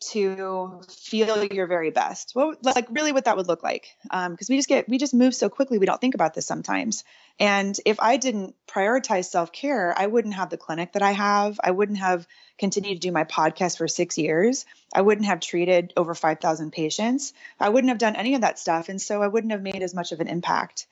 to 0.00 0.80
feel 0.88 1.44
your 1.44 1.66
very 1.66 1.90
best. 1.90 2.32
What 2.34 2.64
like 2.64 2.88
really 2.90 3.12
what 3.12 3.26
that 3.26 3.36
would 3.36 3.48
look 3.48 3.62
like. 3.62 3.96
Because 4.02 4.26
um, 4.26 4.36
we 4.48 4.56
just 4.56 4.68
get 4.68 4.88
we 4.88 4.98
just 4.98 5.14
move 5.14 5.34
so 5.34 5.48
quickly 5.48 5.78
we 5.78 5.86
don't 5.86 6.00
think 6.00 6.14
about 6.14 6.34
this 6.34 6.46
sometimes. 6.46 7.04
And 7.38 7.78
if 7.84 8.00
i 8.00 8.16
didn't 8.16 8.54
prioritize 8.66 9.26
self-care 9.26 9.94
i 9.96 10.06
wouldn't 10.06 10.34
have 10.34 10.50
the 10.50 10.56
clinic 10.56 10.92
that 10.92 11.02
i 11.02 11.12
have. 11.12 11.60
I 11.62 11.70
wouldn't 11.70 11.98
have 11.98 12.26
continued 12.58 13.00
to 13.00 13.08
do 13.08 13.12
my 13.12 13.24
podcast 13.24 13.78
for 13.78 13.88
six 13.88 14.18
years. 14.18 14.64
I 14.94 15.02
wouldn't 15.02 15.26
have 15.26 15.40
treated 15.40 15.92
over 15.96 16.14
5000 16.14 16.72
patients. 16.72 17.32
I 17.58 17.68
wouldn't 17.68 17.90
have 17.90 17.98
done 17.98 18.16
any 18.16 18.34
of 18.34 18.40
that 18.40 18.58
stuff 18.58 18.88
and 18.88 19.00
so 19.00 19.22
i 19.22 19.28
wouldn't 19.28 19.52
have 19.52 19.62
made 19.62 19.82
as 19.82 19.94
much 19.94 20.12
of 20.12 20.20
an 20.20 20.28
impact 20.28 20.86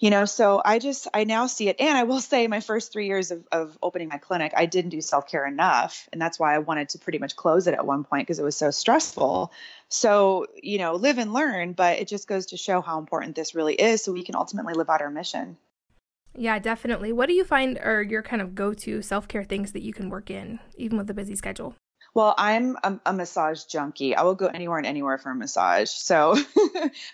you 0.00 0.10
know 0.10 0.24
so 0.24 0.60
i 0.64 0.78
just 0.78 1.06
i 1.14 1.22
now 1.24 1.46
see 1.46 1.68
it. 1.68 1.76
And 1.78 1.96
i 1.96 2.02
will 2.02 2.20
say 2.20 2.48
my 2.48 2.60
first 2.60 2.92
three 2.92 3.06
years 3.06 3.30
of, 3.30 3.46
of 3.52 3.78
opening 3.82 4.08
my 4.08 4.18
clinic 4.18 4.52
i 4.56 4.66
didn't 4.66 4.90
do 4.90 5.00
self-care 5.00 5.46
enough. 5.46 6.08
And 6.12 6.20
that's 6.20 6.38
why 6.38 6.54
i 6.54 6.58
wanted 6.58 6.88
to 6.90 6.98
pretty 6.98 7.18
much 7.18 7.36
close 7.36 7.68
it 7.68 7.74
at 7.74 7.86
one 7.86 8.02
point 8.02 8.26
because 8.26 8.40
it 8.40 8.44
was 8.44 8.56
so 8.56 8.70
stressful. 8.70 9.52
So 9.88 10.46
you 10.60 10.78
know 10.78 10.94
live 10.94 11.18
and 11.18 11.32
learn 11.32 11.74
but 11.74 11.98
it 11.98 12.08
just 12.08 12.26
goes 12.26 12.46
to 12.46 12.56
show 12.56 12.80
how 12.80 12.98
important 12.98 13.36
this 13.36 13.54
really 13.54 13.74
is 13.74 14.02
so 14.02 14.12
we 14.12 14.24
can 14.24 14.34
ultimately 14.34 14.74
live 14.74 14.90
out 14.90 15.02
our 15.02 15.10
mission. 15.10 15.56
Yeah 16.34 16.58
definitely. 16.58 17.12
What 17.12 17.28
do 17.28 17.34
you 17.34 17.44
find 17.44 17.78
are 17.78 18.02
your 18.02 18.22
kind 18.22 18.42
of 18.42 18.54
go-to 18.54 19.02
self-care 19.02 19.44
things 19.44 19.72
that 19.72 19.82
you 19.82 19.92
can 19.92 20.08
work 20.10 20.30
in 20.30 20.58
even 20.76 20.96
with 20.98 21.10
a 21.10 21.14
busy 21.14 21.36
schedule 21.36 21.74
well, 22.14 22.34
I'm 22.36 22.76
a, 22.82 22.98
a, 23.06 23.12
massage 23.12 23.64
junkie. 23.64 24.16
I 24.16 24.22
will 24.22 24.34
go 24.34 24.46
anywhere 24.46 24.78
and 24.78 24.86
anywhere 24.86 25.18
for 25.18 25.30
a 25.30 25.34
massage. 25.34 25.90
So 25.90 26.34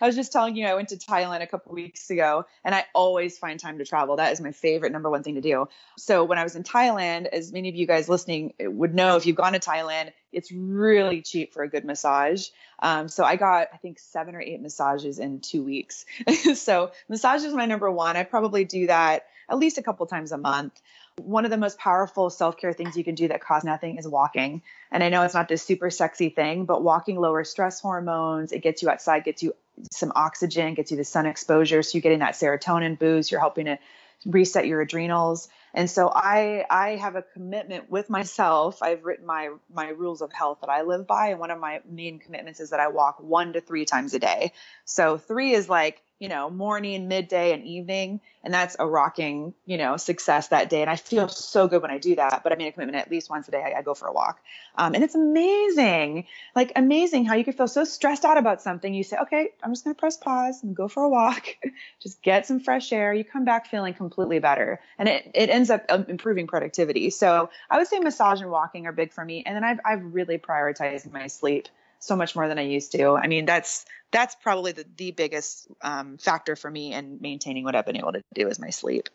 I 0.01 0.07
was 0.07 0.17
just 0.17 0.33
telling 0.33 0.57
you, 0.57 0.67
I 0.67 0.75
went 0.75 0.89
to 0.91 0.97
Thailand 0.97 1.43
a 1.43 1.47
couple 1.47 1.75
weeks 1.75 2.09
ago 2.11 2.47
and 2.65 2.75
I 2.75 2.87
always 2.95 3.39
find 3.39 3.61
time 3.61 3.79
to 3.79 3.85
travel. 3.85 4.17
That 4.17 4.33
is 4.33 4.41
my 4.41 4.53
favorite 4.53 4.93
number 4.93 5.11
one 5.11 5.23
thing 5.23 5.35
to 5.35 5.41
do. 5.41 5.69
So 5.99 6.25
when 6.25 6.39
I 6.39 6.45
was 6.45 6.57
in 6.57 6.63
Thailand, 6.63 7.27
as 7.27 7.53
many 7.53 7.69
of 7.69 7.75
you 7.75 7.87
guys 7.87 8.09
listening 8.09 8.55
would 8.61 8.95
know, 8.95 9.17
if 9.17 9.27
you've 9.27 9.37
gone 9.37 9.53
to 9.53 9.61
Thailand, 9.61 10.13
it's 10.33 10.51
really 10.51 11.23
cheap 11.23 11.53
for 11.53 11.63
a 11.63 11.69
good 11.69 11.85
massage. 11.85 12.49
Um, 12.79 13.09
so 13.09 13.25
I 13.25 13.37
got, 13.37 13.69
I 13.73 13.77
think, 13.77 13.99
seven 13.99 14.35
or 14.35 14.41
eight 14.41 14.61
massages 14.61 15.19
in 15.19 15.41
two 15.41 15.63
weeks. 15.63 16.07
so 16.55 16.93
massage 17.09 17.45
is 17.45 17.55
my 17.55 17.67
number 17.67 17.91
one. 17.91 18.17
I 18.17 18.25
probably 18.25 18.65
do 18.65 18.87
that 18.87 19.27
at 19.49 19.59
least 19.59 19.79
a 19.79 19.83
couple 19.83 20.07
times 20.07 20.33
a 20.33 20.39
month. 20.39 20.81
One 21.20 21.44
of 21.44 21.50
the 21.50 21.57
most 21.57 21.79
powerful 21.79 22.31
self 22.31 22.59
care 22.59 22.72
things 22.72 22.96
you 22.96 23.05
can 23.05 23.14
do 23.14 23.29
that 23.29 23.40
costs 23.40 23.64
nothing 23.64 23.98
is 23.98 24.07
walking. 24.07 24.62
And 24.90 25.02
I 25.02 25.09
know 25.09 25.22
it's 25.22 25.35
not 25.35 25.48
this 25.48 25.62
super 25.62 25.90
sexy 25.90 26.29
thing, 26.29 26.66
but 26.66 26.83
walking 26.83 27.18
lowers 27.18 27.50
stress 27.50 27.81
hormones. 27.81 28.52
It 28.52 28.62
gets 28.62 28.83
you 28.83 28.90
outside, 28.90 29.24
gets 29.24 29.42
you 29.42 29.55
some 29.90 30.12
oxygen, 30.14 30.74
gets 30.74 30.90
you 30.90 30.96
the 30.96 31.05
sun 31.05 31.26
exposure. 31.26 31.83
So 31.83 31.96
you're 31.96 32.02
getting 32.02 32.20
that 32.20 32.35
serotonin 32.35 32.98
boost. 32.98 33.31
You're 33.31 33.40
helping 33.40 33.66
to 33.66 33.79
reset 34.24 34.66
your 34.66 34.81
adrenals. 34.81 35.48
And 35.74 35.90
so 35.90 36.11
I 36.14 36.64
I 36.70 36.96
have 36.96 37.16
a 37.16 37.22
commitment 37.22 37.90
with 37.90 38.09
myself. 38.09 38.83
I've 38.83 39.05
written 39.05 39.26
my 39.26 39.50
my 39.72 39.88
rules 39.88 40.22
of 40.22 40.33
health 40.33 40.59
that 40.62 40.70
I 40.70 40.83
live 40.83 41.07
by, 41.07 41.29
and 41.29 41.40
one 41.40 41.50
of 41.50 41.61
my 41.61 41.81
main 41.88 42.18
commitments 42.18 42.61
is 42.61 42.70
that 42.70 42.81
I 42.81 42.88
walk 42.88 43.20
one 43.20 43.52
to 43.52 43.61
three 43.61 43.85
times 43.85 44.14
a 44.14 44.18
day. 44.18 44.52
So 44.85 45.18
three 45.18 45.52
is 45.52 45.68
like 45.68 46.02
you 46.18 46.29
know, 46.29 46.48
morning, 46.48 47.09
midday, 47.09 47.52
and 47.52 47.64
evening. 47.64 48.20
And 48.42 48.55
that's 48.55 48.76
a 48.79 48.87
rocking, 48.87 49.52
you 49.66 49.76
know, 49.76 49.96
success 49.98 50.48
that 50.48 50.70
day. 50.70 50.81
And 50.81 50.88
I 50.88 50.96
feel 50.96 51.29
so 51.29 51.68
good 51.68 51.83
when 51.83 51.90
I 51.90 51.98
do 51.98 52.14
that. 52.16 52.42
But 52.42 52.52
I 52.52 52.57
made 52.57 52.68
a 52.68 52.72
commitment 52.72 52.96
at 52.96 53.11
least 53.11 53.29
once 53.29 53.48
a 53.48 53.50
day. 53.50 53.62
I, 53.62 53.81
I 53.81 53.83
go 53.83 53.92
for 53.92 54.07
a 54.09 54.12
walk. 54.12 54.40
Um, 54.76 54.94
and 54.94 55.05
it's 55.05 55.14
amazing, 55.14 56.26
like 56.55 56.72
amazing 56.74 57.26
how 57.26 57.35
you 57.35 57.44
can 57.44 57.52
feel 57.52 57.68
so 57.68 57.85
stressed 57.85 58.24
out 58.24 58.38
about 58.38 58.62
something. 58.62 58.94
You 58.94 59.02
say, 59.02 59.18
okay, 59.18 59.50
I'm 59.62 59.72
just 59.72 59.85
going 59.85 59.94
to 59.94 59.98
press 59.98 60.16
pause 60.16 60.62
and 60.62 60.74
go 60.74 60.88
for 60.88 61.02
a 61.02 61.09
walk, 61.09 61.48
just 62.00 62.22
get 62.22 62.46
some 62.46 62.61
fresh 62.61 62.92
air. 62.92 63.12
You 63.12 63.24
come 63.24 63.44
back 63.44 63.66
feeling 63.66 63.92
completely 63.92 64.38
better. 64.38 64.81
And 64.98 65.09
it, 65.09 65.31
it 65.35 65.50
ends 65.50 65.68
up 65.68 65.85
um, 65.90 66.07
improving 66.09 66.46
productivity. 66.46 67.11
So 67.11 67.50
I 67.68 67.76
would 67.76 67.88
say 67.88 67.98
massage 67.98 68.40
and 68.40 68.50
walking 68.50 68.87
are 68.87 68.92
big 68.92 69.12
for 69.12 69.24
me. 69.24 69.42
And 69.44 69.55
then 69.55 69.64
I've, 69.64 69.81
I've 69.85 70.14
really 70.14 70.38
prioritized 70.38 71.12
my 71.12 71.26
sleep 71.26 71.68
so 72.07 72.16
much 72.16 72.35
more 72.35 72.49
than 72.49 72.59
I 72.59 72.62
used 72.62 72.92
to. 72.92 73.16
I 73.16 73.27
mean, 73.27 73.47
that's 73.47 73.85
that's 74.12 74.35
probably 74.37 74.73
the, 74.73 74.87
the 74.97 75.11
biggest 75.11 75.69
um, 75.83 76.19
factor 76.19 76.57
for 76.57 76.71
me 76.71 76.95
in 76.95 77.19
maintaining 77.21 77.64
what 77.64 77.75
I've 77.75 77.87
been 77.87 77.97
able 77.97 78.12
to 78.12 78.23
do 78.35 78.49
is 78.49 78.59
my 78.59 78.71
sleep. 78.71 79.09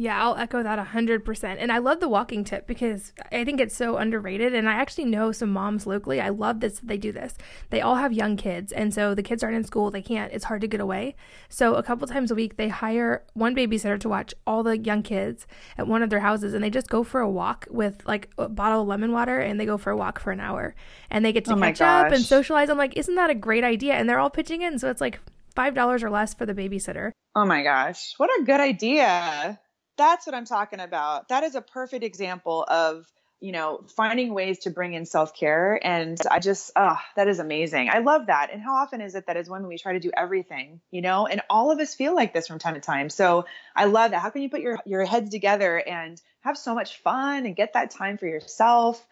Yeah, 0.00 0.22
I'll 0.22 0.36
echo 0.36 0.62
that 0.62 0.78
100%. 0.78 1.56
And 1.58 1.72
I 1.72 1.78
love 1.78 1.98
the 1.98 2.08
walking 2.08 2.44
tip 2.44 2.68
because 2.68 3.12
I 3.32 3.44
think 3.44 3.60
it's 3.60 3.74
so 3.74 3.96
underrated. 3.96 4.54
And 4.54 4.68
I 4.68 4.74
actually 4.74 5.06
know 5.06 5.32
some 5.32 5.50
moms 5.50 5.88
locally. 5.88 6.20
I 6.20 6.28
love 6.28 6.60
this. 6.60 6.78
They 6.78 6.96
do 6.96 7.10
this. 7.10 7.34
They 7.70 7.80
all 7.80 7.96
have 7.96 8.12
young 8.12 8.36
kids. 8.36 8.70
And 8.70 8.94
so 8.94 9.12
the 9.12 9.24
kids 9.24 9.42
aren't 9.42 9.56
in 9.56 9.64
school. 9.64 9.90
They 9.90 10.00
can't, 10.00 10.32
it's 10.32 10.44
hard 10.44 10.60
to 10.60 10.68
get 10.68 10.80
away. 10.80 11.16
So 11.48 11.74
a 11.74 11.82
couple 11.82 12.06
times 12.06 12.30
a 12.30 12.36
week, 12.36 12.56
they 12.56 12.68
hire 12.68 13.24
one 13.34 13.56
babysitter 13.56 13.98
to 13.98 14.08
watch 14.08 14.34
all 14.46 14.62
the 14.62 14.78
young 14.78 15.02
kids 15.02 15.48
at 15.76 15.88
one 15.88 16.04
of 16.04 16.10
their 16.10 16.20
houses. 16.20 16.54
And 16.54 16.62
they 16.62 16.70
just 16.70 16.88
go 16.88 17.02
for 17.02 17.20
a 17.20 17.28
walk 17.28 17.66
with 17.68 18.00
like 18.06 18.30
a 18.38 18.48
bottle 18.48 18.82
of 18.82 18.86
lemon 18.86 19.10
water 19.10 19.40
and 19.40 19.58
they 19.58 19.66
go 19.66 19.78
for 19.78 19.90
a 19.90 19.96
walk 19.96 20.20
for 20.20 20.30
an 20.30 20.38
hour. 20.38 20.76
And 21.10 21.24
they 21.24 21.32
get 21.32 21.44
to 21.46 21.54
oh 21.54 21.60
catch 21.60 21.80
up 21.80 22.12
and 22.12 22.22
socialize. 22.22 22.70
I'm 22.70 22.78
like, 22.78 22.96
isn't 22.96 23.16
that 23.16 23.30
a 23.30 23.34
great 23.34 23.64
idea? 23.64 23.94
And 23.94 24.08
they're 24.08 24.20
all 24.20 24.30
pitching 24.30 24.62
in. 24.62 24.78
So 24.78 24.90
it's 24.90 25.00
like 25.00 25.18
$5 25.56 26.02
or 26.04 26.10
less 26.10 26.34
for 26.34 26.46
the 26.46 26.54
babysitter. 26.54 27.10
Oh 27.34 27.44
my 27.44 27.64
gosh. 27.64 28.14
What 28.16 28.30
a 28.40 28.44
good 28.44 28.60
idea 28.60 29.58
that's 29.98 30.26
what 30.26 30.34
I'm 30.34 30.46
talking 30.46 30.80
about. 30.80 31.28
That 31.28 31.44
is 31.44 31.54
a 31.54 31.60
perfect 31.60 32.04
example 32.04 32.64
of 32.68 33.06
you 33.40 33.52
know 33.52 33.84
finding 33.94 34.34
ways 34.34 34.60
to 34.60 34.70
bring 34.70 34.94
in 34.94 35.04
self-care. 35.06 35.78
And 35.84 36.18
i 36.30 36.38
just 36.38 36.72
ah 36.76 36.98
oh, 36.98 37.04
that 37.16 37.28
is 37.28 37.38
amazing. 37.38 37.90
I 37.90 37.98
love 37.98 38.26
that. 38.26 38.50
And 38.52 38.62
how 38.62 38.74
often 38.76 39.00
is 39.00 39.14
it 39.14 39.26
that 39.26 39.36
as 39.36 39.50
women 39.50 39.68
we 39.68 39.78
try 39.78 39.92
to 39.92 40.00
do 40.00 40.10
everything 40.16 40.80
you 40.90 41.02
know? 41.02 41.26
And 41.26 41.42
all 41.50 41.70
of 41.70 41.78
us 41.80 41.94
feel 41.94 42.14
like 42.14 42.32
this 42.32 42.48
from 42.48 42.58
time 42.58 42.74
to 42.74 42.80
time. 42.80 43.10
So 43.10 43.44
i 43.76 43.84
love 43.84 44.12
that. 44.12 44.22
How 44.22 44.30
can 44.30 44.42
you 44.42 44.50
put 44.50 44.60
your 44.60 44.78
your 44.86 45.04
heads 45.04 45.30
together 45.30 45.76
and 45.78 46.20
have 46.40 46.56
so 46.56 46.74
much 46.74 46.98
fun 46.98 47.46
and 47.46 47.54
get 47.56 47.74
that 47.74 47.90
time 47.90 48.16
for 48.18 48.26
yourself? 48.26 49.04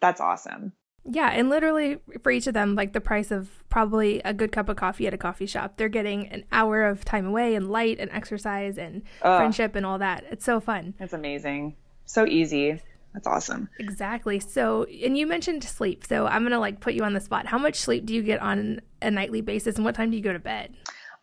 That's 0.00 0.20
awesome 0.20 0.72
yeah, 1.04 1.30
and 1.30 1.48
literally 1.48 1.98
for 2.22 2.30
each 2.30 2.46
of 2.46 2.54
them, 2.54 2.74
like 2.74 2.92
the 2.92 3.00
price 3.00 3.30
of 3.30 3.50
probably 3.68 4.20
a 4.24 4.32
good 4.32 4.52
cup 4.52 4.68
of 4.68 4.76
coffee 4.76 5.06
at 5.06 5.14
a 5.14 5.18
coffee 5.18 5.46
shop, 5.46 5.76
they're 5.76 5.88
getting 5.88 6.28
an 6.28 6.44
hour 6.52 6.84
of 6.84 7.04
time 7.04 7.26
away 7.26 7.54
and 7.54 7.70
light 7.70 7.98
and 7.98 8.10
exercise 8.12 8.78
and 8.78 9.02
friendship 9.20 9.74
and 9.74 9.84
all 9.84 9.98
that. 9.98 10.24
It's 10.30 10.44
so 10.44 10.60
fun. 10.60 10.94
It's 11.00 11.12
amazing. 11.12 11.76
So 12.04 12.26
easy. 12.26 12.80
That's 13.14 13.26
awesome. 13.26 13.68
Exactly. 13.78 14.40
So, 14.40 14.84
and 14.84 15.18
you 15.18 15.26
mentioned 15.26 15.64
sleep. 15.64 16.06
So, 16.06 16.26
I'm 16.26 16.42
going 16.42 16.52
to 16.52 16.58
like 16.58 16.80
put 16.80 16.94
you 16.94 17.02
on 17.02 17.12
the 17.12 17.20
spot. 17.20 17.46
How 17.46 17.58
much 17.58 17.76
sleep 17.76 18.06
do 18.06 18.14
you 18.14 18.22
get 18.22 18.40
on 18.40 18.80
a 19.02 19.10
nightly 19.10 19.40
basis 19.40 19.76
and 19.76 19.84
what 19.84 19.94
time 19.94 20.10
do 20.10 20.16
you 20.16 20.22
go 20.22 20.32
to 20.32 20.38
bed? 20.38 20.74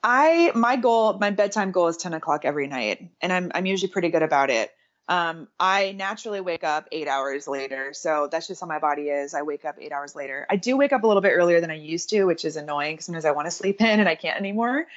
I, 0.03 0.51
my 0.55 0.75
goal, 0.75 1.17
my 1.19 1.31
bedtime 1.31 1.71
goal 1.71 1.87
is 1.87 1.97
10 1.97 2.13
o'clock 2.13 2.45
every 2.45 2.67
night. 2.67 3.09
And 3.21 3.33
I'm, 3.33 3.51
I'm 3.55 3.65
usually 3.65 3.91
pretty 3.91 4.09
good 4.09 4.23
about 4.23 4.49
it. 4.49 4.71
Um, 5.09 5.49
I 5.59 5.93
naturally 5.93 6.41
wake 6.41 6.63
up 6.63 6.87
eight 6.93 7.09
hours 7.09 7.47
later. 7.49 7.93
So 7.93 8.29
that's 8.31 8.47
just 8.47 8.61
how 8.61 8.67
my 8.67 8.79
body 8.79 9.09
is. 9.09 9.35
I 9.35 9.43
wake 9.43 9.65
up 9.65 9.77
eight 9.81 9.91
hours 9.93 10.15
later. 10.15 10.47
I 10.49 10.57
do 10.57 10.77
wake 10.77 10.93
up 10.93 11.03
a 11.03 11.07
little 11.07 11.23
bit 11.23 11.31
earlier 11.31 11.61
than 11.61 11.71
I 11.71 11.75
used 11.75 12.11
to, 12.11 12.25
which 12.25 12.45
is 12.45 12.57
annoying 12.57 12.95
because 12.95 13.07
sometimes 13.07 13.25
I 13.25 13.31
want 13.31 13.47
to 13.47 13.51
sleep 13.51 13.81
in 13.81 13.99
and 14.01 14.09
I 14.09 14.15
can't 14.15 14.39
anymore. 14.39 14.87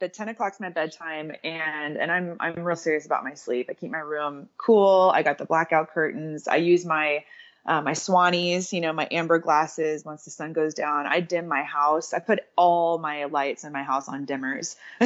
but 0.00 0.14
10 0.14 0.28
o'clock's 0.30 0.60
my 0.60 0.70
bedtime 0.70 1.32
and 1.44 1.96
and 1.98 2.12
I'm 2.12 2.36
I'm 2.40 2.56
real 2.64 2.76
serious 2.76 3.06
about 3.06 3.24
my 3.24 3.34
sleep. 3.34 3.68
I 3.70 3.74
keep 3.74 3.90
my 3.92 4.00
room 4.00 4.48
cool. 4.58 5.12
I 5.14 5.22
got 5.22 5.38
the 5.38 5.46
blackout 5.46 5.90
curtains. 5.92 6.48
I 6.48 6.56
use 6.56 6.84
my 6.86 7.24
uh, 7.64 7.80
my 7.80 7.92
Swannies, 7.92 8.72
you 8.72 8.80
know, 8.80 8.92
my 8.92 9.06
amber 9.10 9.38
glasses. 9.38 10.04
Once 10.04 10.24
the 10.24 10.30
sun 10.30 10.52
goes 10.52 10.74
down, 10.74 11.06
I 11.06 11.20
dim 11.20 11.46
my 11.46 11.62
house. 11.62 12.12
I 12.12 12.18
put 12.18 12.40
all 12.56 12.98
my 12.98 13.24
lights 13.26 13.64
in 13.64 13.72
my 13.72 13.84
house 13.84 14.08
on 14.08 14.26
dimmers. 14.26 14.76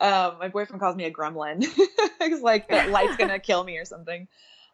um, 0.00 0.36
my 0.38 0.48
boyfriend 0.48 0.80
calls 0.80 0.94
me 0.94 1.04
a 1.04 1.10
gremlin. 1.10 1.64
He's 2.20 2.40
like, 2.40 2.68
the 2.68 2.86
light's 2.88 3.16
gonna 3.16 3.40
kill 3.40 3.64
me 3.64 3.78
or 3.78 3.84
something. 3.84 4.28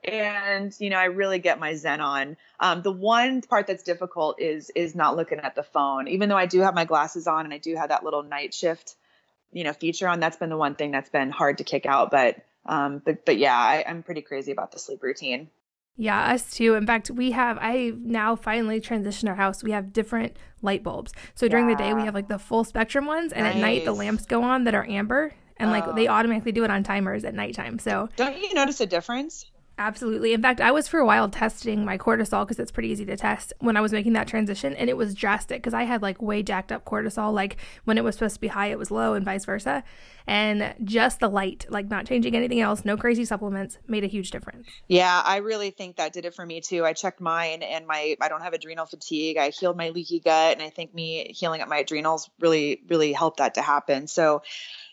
And 0.04 0.74
you 0.78 0.90
know, 0.90 0.98
I 0.98 1.04
really 1.04 1.38
get 1.38 1.58
my 1.58 1.74
zen 1.74 2.00
on. 2.00 2.36
Um, 2.58 2.82
the 2.82 2.92
one 2.92 3.40
part 3.40 3.66
that's 3.66 3.82
difficult 3.82 4.40
is 4.40 4.70
is 4.74 4.94
not 4.94 5.16
looking 5.16 5.40
at 5.40 5.54
the 5.54 5.62
phone. 5.62 6.08
Even 6.08 6.28
though 6.28 6.36
I 6.36 6.46
do 6.46 6.60
have 6.60 6.74
my 6.74 6.84
glasses 6.84 7.26
on 7.26 7.44
and 7.46 7.54
I 7.54 7.58
do 7.58 7.74
have 7.76 7.88
that 7.88 8.04
little 8.04 8.22
night 8.22 8.52
shift, 8.52 8.96
you 9.52 9.64
know, 9.64 9.72
feature 9.72 10.08
on. 10.08 10.20
That's 10.20 10.36
been 10.36 10.50
the 10.50 10.56
one 10.58 10.74
thing 10.74 10.90
that's 10.90 11.10
been 11.10 11.30
hard 11.30 11.58
to 11.58 11.64
kick 11.64 11.86
out. 11.86 12.10
But 12.10 12.36
um, 12.66 13.00
but 13.02 13.24
but 13.24 13.38
yeah, 13.38 13.56
I, 13.56 13.84
I'm 13.86 14.02
pretty 14.02 14.20
crazy 14.20 14.52
about 14.52 14.72
the 14.72 14.78
sleep 14.78 15.02
routine. 15.02 15.48
Yeah, 15.96 16.32
us 16.32 16.50
too. 16.50 16.74
In 16.74 16.86
fact, 16.86 17.10
we 17.10 17.32
have, 17.32 17.58
I 17.60 17.92
now 17.96 18.34
finally 18.36 18.80
transitioned 18.80 19.28
our 19.28 19.34
house. 19.34 19.62
We 19.62 19.72
have 19.72 19.92
different 19.92 20.36
light 20.62 20.82
bulbs. 20.82 21.12
So 21.34 21.46
during 21.46 21.68
yeah. 21.68 21.76
the 21.76 21.82
day, 21.82 21.94
we 21.94 22.02
have 22.02 22.14
like 22.14 22.28
the 22.28 22.38
full 22.38 22.64
spectrum 22.64 23.06
ones, 23.06 23.32
and 23.32 23.44
nice. 23.44 23.54
at 23.54 23.60
night, 23.60 23.84
the 23.84 23.92
lamps 23.92 24.24
go 24.24 24.42
on 24.42 24.64
that 24.64 24.74
are 24.74 24.88
amber. 24.88 25.34
And 25.58 25.70
like 25.70 25.94
they 25.94 26.08
oh. 26.08 26.12
automatically 26.12 26.52
do 26.52 26.64
it 26.64 26.70
on 26.70 26.82
timers 26.82 27.22
at 27.22 27.34
nighttime. 27.34 27.78
So 27.78 28.08
don't 28.16 28.40
you 28.40 28.54
notice 28.54 28.80
a 28.80 28.86
difference? 28.86 29.44
Absolutely. 29.80 30.34
In 30.34 30.42
fact, 30.42 30.60
I 30.60 30.72
was 30.72 30.88
for 30.88 31.00
a 31.00 31.06
while 31.06 31.30
testing 31.30 31.86
my 31.86 31.96
cortisol 31.96 32.44
because 32.44 32.58
it's 32.58 32.70
pretty 32.70 32.90
easy 32.90 33.06
to 33.06 33.16
test 33.16 33.54
when 33.60 33.78
I 33.78 33.80
was 33.80 33.92
making 33.92 34.12
that 34.12 34.28
transition, 34.28 34.74
and 34.74 34.90
it 34.90 34.96
was 34.96 35.14
drastic 35.14 35.62
because 35.62 35.72
I 35.72 35.84
had 35.84 36.02
like 36.02 36.20
way 36.20 36.42
jacked 36.42 36.70
up 36.70 36.84
cortisol. 36.84 37.32
Like 37.32 37.56
when 37.84 37.96
it 37.96 38.04
was 38.04 38.14
supposed 38.14 38.34
to 38.34 38.40
be 38.42 38.48
high, 38.48 38.66
it 38.66 38.78
was 38.78 38.90
low, 38.90 39.14
and 39.14 39.24
vice 39.24 39.46
versa. 39.46 39.82
And 40.26 40.74
just 40.84 41.20
the 41.20 41.30
light, 41.30 41.64
like 41.70 41.88
not 41.88 42.04
changing 42.04 42.36
anything 42.36 42.60
else, 42.60 42.84
no 42.84 42.98
crazy 42.98 43.24
supplements, 43.24 43.78
made 43.88 44.04
a 44.04 44.06
huge 44.06 44.30
difference. 44.30 44.68
Yeah, 44.86 45.22
I 45.24 45.38
really 45.38 45.70
think 45.70 45.96
that 45.96 46.12
did 46.12 46.26
it 46.26 46.34
for 46.34 46.44
me 46.44 46.60
too. 46.60 46.84
I 46.84 46.92
checked 46.92 47.22
mine, 47.22 47.62
and 47.62 47.86
my 47.86 48.16
I 48.20 48.28
don't 48.28 48.42
have 48.42 48.52
adrenal 48.52 48.84
fatigue. 48.84 49.38
I 49.38 49.48
healed 49.48 49.78
my 49.78 49.88
leaky 49.88 50.20
gut, 50.20 50.58
and 50.58 50.62
I 50.62 50.68
think 50.68 50.92
me 50.92 51.32
healing 51.34 51.62
up 51.62 51.70
my 51.70 51.78
adrenals 51.78 52.28
really 52.38 52.82
really 52.86 53.14
helped 53.14 53.38
that 53.38 53.54
to 53.54 53.62
happen. 53.62 54.08
So, 54.08 54.42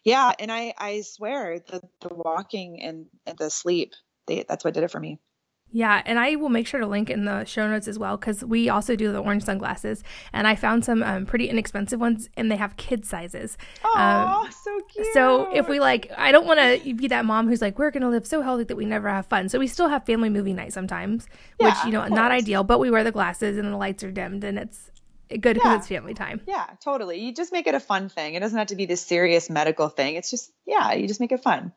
yeah, 0.05 0.31
and 0.39 0.49
I 0.49 0.73
I 0.77 1.01
swear 1.01 1.59
the 1.59 1.81
the 1.99 2.13
walking 2.13 2.81
and, 2.81 3.07
and 3.25 3.37
the 3.37 3.49
sleep 3.49 3.93
they, 4.27 4.45
that's 4.47 4.63
what 4.63 4.73
did 4.73 4.83
it 4.83 4.91
for 4.91 4.99
me. 4.99 5.19
Yeah, 5.71 6.01
and 6.05 6.17
I 6.17 6.35
will 6.35 6.49
make 6.49 6.65
sure 6.65 6.79
to 6.79 6.87
link 6.87 7.09
in 7.09 7.25
the 7.25 7.43
show 7.43 7.67
notes 7.67 7.89
as 7.89 7.99
well 7.99 8.15
because 8.15 8.43
we 8.43 8.69
also 8.69 8.95
do 8.95 9.11
the 9.11 9.19
orange 9.19 9.43
sunglasses, 9.43 10.01
and 10.31 10.47
I 10.47 10.55
found 10.55 10.85
some 10.85 11.03
um, 11.03 11.25
pretty 11.25 11.49
inexpensive 11.49 11.99
ones, 11.99 12.29
and 12.37 12.49
they 12.49 12.55
have 12.55 12.77
kid 12.77 13.05
sizes. 13.05 13.57
Oh, 13.83 13.99
um, 13.99 14.51
so 14.51 14.79
cute! 14.93 15.07
So 15.13 15.53
if 15.53 15.67
we 15.67 15.81
like, 15.81 16.09
I 16.15 16.31
don't 16.31 16.45
want 16.45 16.59
to 16.59 16.93
be 16.93 17.09
that 17.09 17.25
mom 17.25 17.49
who's 17.49 17.61
like, 17.61 17.77
we're 17.77 17.91
gonna 17.91 18.09
live 18.09 18.25
so 18.25 18.41
healthy 18.41 18.63
that 18.63 18.77
we 18.77 18.85
never 18.85 19.09
have 19.09 19.25
fun. 19.25 19.49
So 19.49 19.59
we 19.59 19.67
still 19.67 19.89
have 19.89 20.05
family 20.05 20.29
movie 20.29 20.53
night 20.53 20.71
sometimes, 20.71 21.27
yeah, 21.59 21.67
which 21.67 21.85
you 21.85 21.91
know 21.91 22.07
not 22.07 22.31
ideal, 22.31 22.63
but 22.63 22.79
we 22.79 22.89
wear 22.89 23.03
the 23.03 23.11
glasses 23.11 23.57
and 23.57 23.71
the 23.71 23.77
lights 23.77 24.05
are 24.05 24.11
dimmed, 24.11 24.45
and 24.45 24.57
it's 24.57 24.89
good 25.29 25.55
because 25.55 25.65
yeah. 25.65 25.77
it's 25.77 25.87
family 25.87 26.13
time. 26.13 26.39
Yeah, 26.47 26.65
totally. 26.81 27.19
You 27.19 27.33
just 27.33 27.51
make 27.51 27.67
it 27.67 27.75
a 27.75 27.81
fun 27.81 28.07
thing. 28.07 28.35
It 28.35 28.39
doesn't 28.39 28.57
have 28.57 28.67
to 28.67 28.75
be 28.77 28.85
this 28.85 29.01
serious 29.01 29.49
medical 29.49 29.89
thing. 29.89 30.15
It's 30.15 30.31
just 30.31 30.49
yeah, 30.65 30.93
you 30.93 31.09
just 31.09 31.19
make 31.19 31.33
it 31.33 31.43
fun. 31.43 31.73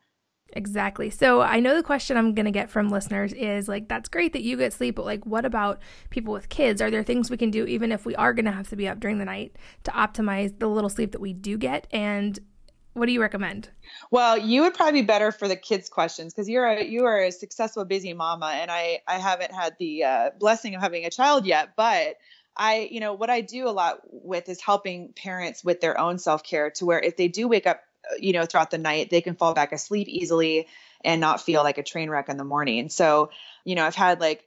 Exactly. 0.53 1.09
So 1.09 1.41
I 1.41 1.59
know 1.59 1.75
the 1.75 1.83
question 1.83 2.17
I'm 2.17 2.33
going 2.33 2.45
to 2.45 2.51
get 2.51 2.69
from 2.69 2.89
listeners 2.89 3.33
is 3.33 3.67
like, 3.67 3.87
that's 3.87 4.09
great 4.09 4.33
that 4.33 4.43
you 4.43 4.57
get 4.57 4.73
sleep, 4.73 4.95
but 4.95 5.05
like, 5.05 5.25
what 5.25 5.45
about 5.45 5.81
people 6.09 6.33
with 6.33 6.49
kids? 6.49 6.81
Are 6.81 6.91
there 6.91 7.03
things 7.03 7.29
we 7.29 7.37
can 7.37 7.51
do, 7.51 7.65
even 7.65 7.91
if 7.91 8.05
we 8.05 8.15
are 8.15 8.33
going 8.33 8.45
to 8.45 8.51
have 8.51 8.69
to 8.69 8.75
be 8.75 8.87
up 8.87 8.99
during 8.99 9.17
the 9.17 9.25
night, 9.25 9.55
to 9.83 9.91
optimize 9.91 10.57
the 10.59 10.67
little 10.67 10.89
sleep 10.89 11.11
that 11.13 11.21
we 11.21 11.33
do 11.33 11.57
get? 11.57 11.87
And 11.91 12.39
what 12.93 13.05
do 13.05 13.13
you 13.13 13.21
recommend? 13.21 13.69
Well, 14.11 14.37
you 14.37 14.63
would 14.63 14.73
probably 14.73 15.01
be 15.01 15.05
better 15.05 15.31
for 15.31 15.47
the 15.47 15.55
kids' 15.55 15.89
questions 15.89 16.33
because 16.33 16.49
you're 16.49 16.65
a 16.65 16.83
you 16.83 17.05
are 17.05 17.23
a 17.23 17.31
successful, 17.31 17.85
busy 17.85 18.13
mama, 18.13 18.47
and 18.47 18.69
I 18.69 18.99
I 19.07 19.17
haven't 19.17 19.53
had 19.53 19.75
the 19.79 20.03
uh, 20.03 20.29
blessing 20.39 20.75
of 20.75 20.81
having 20.81 21.05
a 21.05 21.09
child 21.09 21.45
yet, 21.45 21.69
but. 21.75 22.15
I, 22.57 22.89
you 22.91 22.99
know, 22.99 23.13
what 23.13 23.29
I 23.29 23.39
do 23.39 23.69
a 23.69 23.71
lot 23.71 24.01
with 24.03 24.49
is 24.49 24.59
helping 24.59 25.13
parents 25.13 25.63
with 25.63 25.79
their 25.79 25.97
own 25.97 26.19
self 26.19 26.43
care 26.43 26.69
to 26.71 26.85
where 26.85 26.99
if 26.99 27.15
they 27.15 27.29
do 27.29 27.47
wake 27.47 27.65
up 27.65 27.79
you 28.19 28.33
know, 28.33 28.45
throughout 28.45 28.71
the 28.71 28.77
night, 28.77 29.09
they 29.09 29.21
can 29.21 29.35
fall 29.35 29.53
back 29.53 29.71
asleep 29.71 30.07
easily 30.07 30.67
and 31.03 31.21
not 31.21 31.41
feel 31.41 31.63
like 31.63 31.77
a 31.77 31.83
train 31.83 32.09
wreck 32.09 32.29
in 32.29 32.37
the 32.37 32.43
morning. 32.43 32.89
So, 32.89 33.31
you 33.65 33.75
know, 33.75 33.85
I've 33.85 33.95
had 33.95 34.19
like 34.19 34.43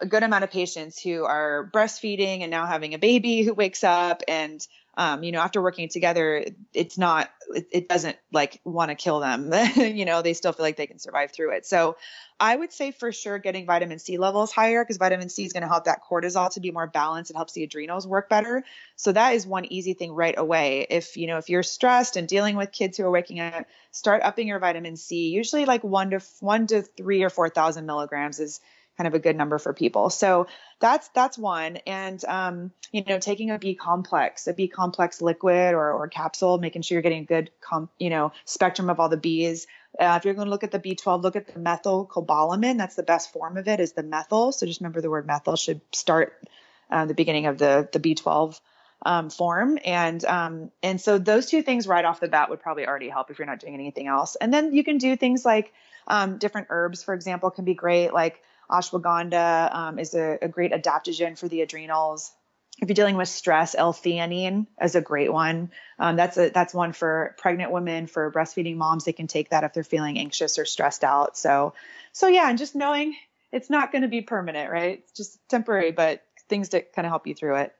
a, 0.00 0.06
good 0.06 0.22
amount 0.22 0.44
of 0.44 0.50
patients 0.50 1.00
who 1.00 1.24
are 1.24 1.70
breastfeeding 1.72 2.40
and 2.40 2.50
now 2.50 2.66
having 2.66 2.94
a 2.94 2.98
baby 2.98 3.42
who 3.42 3.54
wakes 3.54 3.84
up 3.84 4.22
and 4.28 4.66
um, 4.94 5.22
you 5.22 5.32
know, 5.32 5.40
after 5.40 5.62
working 5.62 5.88
together, 5.88 6.44
it's 6.74 6.98
not, 6.98 7.30
it, 7.54 7.66
it 7.72 7.88
doesn't 7.88 8.16
like 8.30 8.60
want 8.62 8.90
to 8.90 8.94
kill 8.94 9.20
them. 9.20 9.50
you 9.76 10.04
know, 10.04 10.20
they 10.20 10.34
still 10.34 10.52
feel 10.52 10.64
like 10.64 10.76
they 10.76 10.86
can 10.86 10.98
survive 10.98 11.32
through 11.32 11.52
it. 11.52 11.64
So 11.64 11.96
I 12.38 12.54
would 12.54 12.72
say 12.72 12.90
for 12.90 13.10
sure 13.10 13.38
getting 13.38 13.64
vitamin 13.64 13.98
C 13.98 14.18
levels 14.18 14.52
higher 14.52 14.84
because 14.84 14.98
vitamin 14.98 15.30
C 15.30 15.44
is 15.46 15.54
going 15.54 15.62
to 15.62 15.68
help 15.68 15.84
that 15.84 16.00
cortisol 16.08 16.50
to 16.52 16.60
be 16.60 16.72
more 16.72 16.86
balanced. 16.86 17.30
It 17.30 17.36
helps 17.36 17.54
the 17.54 17.62
adrenals 17.62 18.06
work 18.06 18.28
better. 18.28 18.64
So 18.96 19.12
that 19.12 19.34
is 19.34 19.46
one 19.46 19.64
easy 19.64 19.94
thing 19.94 20.12
right 20.12 20.34
away. 20.36 20.86
If, 20.90 21.16
you 21.16 21.26
know, 21.26 21.38
if 21.38 21.48
you're 21.48 21.62
stressed 21.62 22.18
and 22.18 22.28
dealing 22.28 22.56
with 22.56 22.70
kids 22.70 22.98
who 22.98 23.04
are 23.04 23.10
waking 23.10 23.40
up, 23.40 23.64
start 23.92 24.22
upping 24.22 24.46
your 24.46 24.58
vitamin 24.58 24.96
C. 24.96 25.30
Usually 25.30 25.64
like 25.64 25.82
one 25.82 26.10
to 26.10 26.20
one 26.40 26.66
to 26.66 26.82
three 26.82 27.22
or 27.22 27.30
4,000 27.30 27.86
milligrams 27.86 28.40
is 28.40 28.60
kind 28.96 29.08
of 29.08 29.14
a 29.14 29.18
good 29.18 29.36
number 29.36 29.58
for 29.58 29.72
people. 29.72 30.10
So 30.10 30.46
that's 30.80 31.08
that's 31.08 31.38
one. 31.38 31.78
And 31.86 32.22
um, 32.26 32.72
you 32.90 33.02
know, 33.04 33.18
taking 33.18 33.50
a 33.50 33.58
B 33.58 33.74
complex, 33.74 34.46
a 34.46 34.52
B 34.52 34.68
complex 34.68 35.22
liquid 35.22 35.74
or, 35.74 35.92
or 35.92 36.08
capsule, 36.08 36.58
making 36.58 36.82
sure 36.82 36.96
you're 36.96 37.02
getting 37.02 37.22
a 37.22 37.26
good 37.26 37.50
com- 37.60 37.88
you 37.98 38.10
know 38.10 38.32
spectrum 38.44 38.90
of 38.90 39.00
all 39.00 39.08
the 39.08 39.16
Bs. 39.16 39.66
Uh, 39.98 40.14
if 40.18 40.24
you're 40.24 40.34
going 40.34 40.46
to 40.46 40.50
look 40.50 40.64
at 40.64 40.70
the 40.70 40.78
B12, 40.78 41.22
look 41.22 41.36
at 41.36 41.46
the 41.46 41.60
methylcobalamin. 41.60 42.78
That's 42.78 42.96
the 42.96 43.02
best 43.02 43.30
form 43.30 43.58
of 43.58 43.68
it 43.68 43.78
is 43.78 43.92
the 43.92 44.02
methyl. 44.02 44.50
So 44.52 44.64
just 44.66 44.80
remember 44.80 45.02
the 45.02 45.10
word 45.10 45.26
methyl 45.26 45.56
should 45.56 45.82
start 45.92 46.42
uh, 46.90 47.04
the 47.04 47.14
beginning 47.14 47.46
of 47.46 47.58
the 47.58 47.88
the 47.92 48.00
B12 48.00 48.60
um, 49.04 49.30
form. 49.30 49.78
And 49.84 50.24
um, 50.24 50.70
and 50.82 51.00
so 51.00 51.18
those 51.18 51.46
two 51.46 51.62
things 51.62 51.86
right 51.86 52.04
off 52.04 52.20
the 52.20 52.28
bat 52.28 52.50
would 52.50 52.60
probably 52.60 52.86
already 52.86 53.08
help 53.08 53.30
if 53.30 53.38
you're 53.38 53.46
not 53.46 53.60
doing 53.60 53.74
anything 53.74 54.06
else. 54.06 54.36
And 54.36 54.52
then 54.52 54.72
you 54.72 54.84
can 54.84 54.98
do 54.98 55.16
things 55.16 55.44
like 55.44 55.72
um, 56.06 56.38
different 56.38 56.68
herbs, 56.70 57.02
for 57.02 57.14
example, 57.14 57.50
can 57.50 57.64
be 57.64 57.74
great. 57.74 58.12
Like 58.12 58.42
Ashwagandha 58.70 59.74
um, 59.74 59.98
is 59.98 60.14
a, 60.14 60.38
a, 60.42 60.48
great 60.48 60.72
adaptogen 60.72 61.38
for 61.38 61.48
the 61.48 61.62
adrenals. 61.62 62.32
If 62.80 62.88
you're 62.88 62.94
dealing 62.94 63.16
with 63.16 63.28
stress, 63.28 63.74
L-theanine 63.76 64.66
is 64.80 64.94
a 64.94 65.00
great 65.00 65.32
one. 65.32 65.70
Um, 65.98 66.16
that's 66.16 66.36
a 66.38 66.48
that's 66.48 66.72
one 66.72 66.92
for 66.92 67.36
pregnant 67.38 67.70
women, 67.70 68.06
for 68.06 68.32
breastfeeding 68.32 68.76
moms. 68.76 69.04
They 69.04 69.12
can 69.12 69.26
take 69.26 69.50
that 69.50 69.62
if 69.62 69.74
they're 69.74 69.84
feeling 69.84 70.18
anxious 70.18 70.58
or 70.58 70.64
stressed 70.64 71.04
out. 71.04 71.36
So, 71.36 71.74
so 72.12 72.28
yeah, 72.28 72.48
and 72.48 72.58
just 72.58 72.74
knowing 72.74 73.14
it's 73.52 73.68
not 73.68 73.92
going 73.92 74.02
to 74.02 74.08
be 74.08 74.22
permanent, 74.22 74.70
right? 74.70 75.00
It's 75.00 75.12
just 75.12 75.38
temporary, 75.48 75.92
but 75.92 76.22
things 76.48 76.70
to 76.70 76.80
kind 76.80 77.06
of 77.06 77.10
help 77.10 77.26
you 77.26 77.34
through 77.34 77.56
it. 77.56 77.74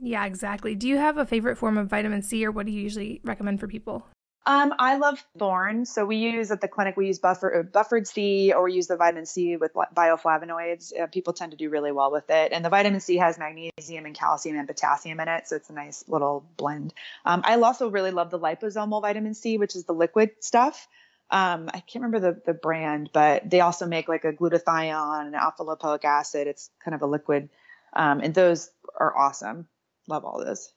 Yeah, 0.00 0.26
exactly. 0.26 0.74
Do 0.74 0.86
you 0.88 0.98
have 0.98 1.16
a 1.16 1.24
favorite 1.24 1.56
form 1.56 1.78
of 1.78 1.88
vitamin 1.88 2.22
C, 2.22 2.44
or 2.44 2.50
what 2.50 2.66
do 2.66 2.72
you 2.72 2.82
usually 2.82 3.20
recommend 3.24 3.60
for 3.60 3.66
people? 3.66 4.06
Um, 4.48 4.74
I 4.78 4.96
love 4.98 5.22
Thorne. 5.36 5.84
So 5.86 6.06
we 6.06 6.16
use 6.16 6.52
at 6.52 6.60
the 6.60 6.68
clinic, 6.68 6.96
we 6.96 7.08
use 7.08 7.18
buffer, 7.18 7.60
uh, 7.60 7.62
buffered 7.64 8.06
C 8.06 8.52
or 8.52 8.62
we 8.62 8.74
use 8.74 8.86
the 8.86 8.96
vitamin 8.96 9.26
C 9.26 9.56
with 9.56 9.72
bioflavonoids. 9.74 10.98
Uh, 10.98 11.08
people 11.08 11.32
tend 11.32 11.50
to 11.50 11.56
do 11.56 11.68
really 11.68 11.90
well 11.90 12.12
with 12.12 12.30
it. 12.30 12.52
And 12.52 12.64
the 12.64 12.68
vitamin 12.68 13.00
C 13.00 13.16
has 13.16 13.38
magnesium 13.38 14.06
and 14.06 14.14
calcium 14.14 14.56
and 14.56 14.68
potassium 14.68 15.18
in 15.18 15.26
it. 15.26 15.48
So 15.48 15.56
it's 15.56 15.68
a 15.68 15.72
nice 15.72 16.04
little 16.06 16.48
blend. 16.56 16.94
Um, 17.24 17.42
I 17.44 17.56
also 17.56 17.90
really 17.90 18.12
love 18.12 18.30
the 18.30 18.38
liposomal 18.38 19.02
vitamin 19.02 19.34
C, 19.34 19.58
which 19.58 19.74
is 19.74 19.84
the 19.84 19.94
liquid 19.94 20.30
stuff. 20.38 20.86
Um, 21.28 21.68
I 21.74 21.80
can't 21.80 22.04
remember 22.04 22.20
the, 22.20 22.40
the 22.46 22.54
brand, 22.54 23.10
but 23.12 23.50
they 23.50 23.60
also 23.60 23.86
make 23.86 24.08
like 24.08 24.24
a 24.24 24.32
glutathione 24.32 25.26
and 25.26 25.34
alpha 25.34 25.64
lipoic 25.64 26.04
acid. 26.04 26.46
It's 26.46 26.70
kind 26.84 26.94
of 26.94 27.02
a 27.02 27.06
liquid. 27.06 27.48
Um, 27.92 28.20
and 28.20 28.32
those 28.32 28.70
are 28.96 29.16
awesome. 29.16 29.66
Love 30.06 30.24
all 30.24 30.38
those. 30.44 30.72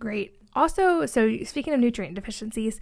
Great. 0.00 0.34
Also, 0.54 1.06
so 1.06 1.36
speaking 1.44 1.72
of 1.72 1.80
nutrient 1.80 2.14
deficiencies, 2.14 2.80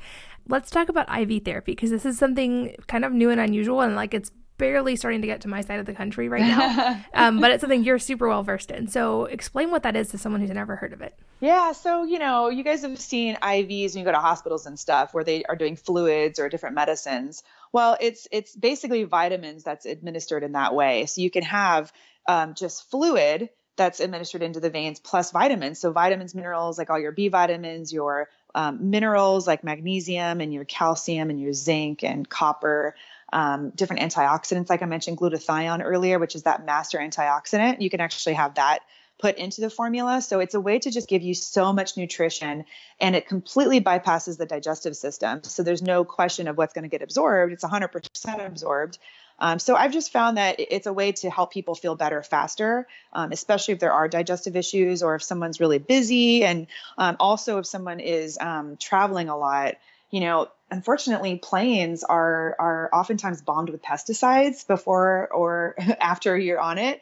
let's 0.49 0.71
talk 0.71 0.89
about 0.89 1.09
IV 1.09 1.45
therapy 1.45 1.73
because 1.73 1.91
this 1.91 2.05
is 2.05 2.19
something 2.19 2.75
kind 2.87 3.05
of 3.05 3.13
new 3.13 3.31
and 3.31 3.41
unusual, 3.41 3.81
and 3.81 3.97
like 3.97 4.15
it's 4.15 4.31
barely 4.59 4.95
starting 4.95 5.21
to 5.21 5.27
get 5.27 5.41
to 5.41 5.49
my 5.49 5.61
side 5.61 5.81
of 5.81 5.87
the 5.87 5.93
country 5.93 6.29
right 6.29 6.43
now. 6.43 7.03
um, 7.15 7.41
but 7.41 7.51
it's 7.51 7.61
something 7.61 7.83
you're 7.83 7.99
super 7.99 8.29
well 8.29 8.45
versed 8.45 8.71
in. 8.71 8.87
So 8.87 9.25
explain 9.25 9.73
what 9.73 9.83
that 9.83 9.97
is 9.97 10.09
to 10.11 10.19
someone 10.19 10.41
who's 10.41 10.51
never 10.51 10.77
heard 10.77 10.93
of 10.93 11.01
it. 11.01 11.19
Yeah. 11.41 11.73
So, 11.73 12.05
you 12.05 12.21
know, 12.21 12.49
you 12.49 12.63
guys 12.63 12.83
have 12.83 13.01
seen 13.01 13.37
IVs 13.43 13.95
when 13.95 14.01
you 14.01 14.05
go 14.05 14.13
to 14.13 14.19
hospitals 14.19 14.67
and 14.67 14.79
stuff 14.79 15.13
where 15.13 15.25
they 15.25 15.43
are 15.45 15.57
doing 15.57 15.75
fluids 15.75 16.39
or 16.39 16.49
different 16.49 16.77
medicines. 16.77 17.43
Well, 17.73 17.97
it's 18.01 18.29
it's 18.31 18.55
basically 18.55 19.03
vitamins 19.03 19.65
that's 19.65 19.85
administered 19.85 20.45
in 20.45 20.53
that 20.53 20.75
way. 20.75 21.07
So 21.07 21.23
you 21.23 21.31
can 21.31 21.43
have 21.43 21.93
um, 22.29 22.55
just 22.55 22.89
fluid 22.89 23.49
that's 23.77 24.01
administered 24.01 24.43
into 24.43 24.61
the 24.61 24.71
veins 24.71 25.01
plus 25.01 25.31
vitamins. 25.31 25.79
So 25.79 25.93
vitamins, 25.93 26.35
minerals, 26.35 26.79
like 26.79 26.91
all 26.91 26.99
your 26.99 27.13
B 27.13 27.29
vitamins, 27.29 27.93
your 27.93 28.29
um, 28.55 28.91
minerals 28.91 29.47
like 29.47 29.65
magnesium 29.65 30.41
and 30.41 30.53
your 30.53 30.65
calcium 30.65 31.31
and 31.31 31.41
your 31.41 31.53
zinc 31.53 32.05
and 32.05 32.29
copper, 32.29 32.95
um, 33.33 33.71
different 33.71 34.03
antioxidants, 34.03 34.69
like 34.69 34.83
I 34.83 34.87
mentioned, 34.87 35.19
glutathione 35.19 35.83
earlier, 35.83 36.19
which 36.19 36.35
is 36.35 36.43
that 36.43 36.67
master 36.67 36.99
antioxidant. 36.99 37.81
You 37.81 37.89
can 37.89 38.01
actually 38.01 38.35
have 38.35 38.57
that 38.57 38.81
put 39.19 39.39
into 39.39 39.61
the 39.61 39.71
formula. 39.71 40.21
So 40.21 40.41
it's 40.41 40.55
a 40.55 40.61
way 40.61 40.81
to 40.81 40.91
just 40.91 41.09
give 41.09 41.23
you 41.23 41.33
so 41.33 41.73
much 41.73 41.97
nutrition 41.97 42.65
and 43.01 43.15
it 43.15 43.29
completely 43.29 43.81
bypasses 43.81 44.37
the 44.37 44.47
digestive 44.47 44.97
system. 44.97 45.45
So 45.45 45.63
there's 45.63 45.81
no 45.81 46.05
question 46.05 46.49
of 46.49 46.59
what's 46.59 46.75
going 46.75 46.83
to 46.83 46.89
get 46.89 47.03
absorbed. 47.03 47.53
It's 47.53 47.65
100% 47.65 48.47
absorbed. 48.47 48.99
Um, 49.39 49.59
so 49.59 49.75
I've 49.75 49.93
just 49.93 50.13
found 50.13 50.37
that 50.37 50.57
it's 50.59 50.87
a 50.87 50.93
way 50.93 51.13
to 51.13 51.31
help 51.31 51.53
people 51.53 51.75
feel 51.75 51.95
better 51.95 52.23
faster, 52.23 52.87
um, 53.13 53.33
especially 53.33 53.75
if 53.75 53.81
there 53.81 53.93
are 53.93 54.09
digestive 54.09 54.57
issues 54.57 55.03
or 55.03 55.15
if 55.17 55.23
someone's 55.23 55.61
really 55.61 55.79
busy. 55.79 56.45
And 56.45 56.67
um, 56.99 57.17
also 57.19 57.59
if 57.59 57.67
someone 57.67 58.01
is 58.01 58.39
um, 58.41 58.77
traveling 58.77 59.29
a 59.29 59.37
lot, 59.37 59.75
you 60.11 60.21
know, 60.21 60.49
unfortunately 60.71 61.37
planes 61.37 62.05
are 62.05 62.57
are 62.59 62.91
oftentimes 62.93 63.43
bombed 63.43 63.71
with 63.71 63.83
pesticides 63.83 64.67
before 64.67 65.29
or 65.33 65.75
after 66.01 66.37
you're 66.37 66.61
on 66.61 66.79
it 66.79 67.01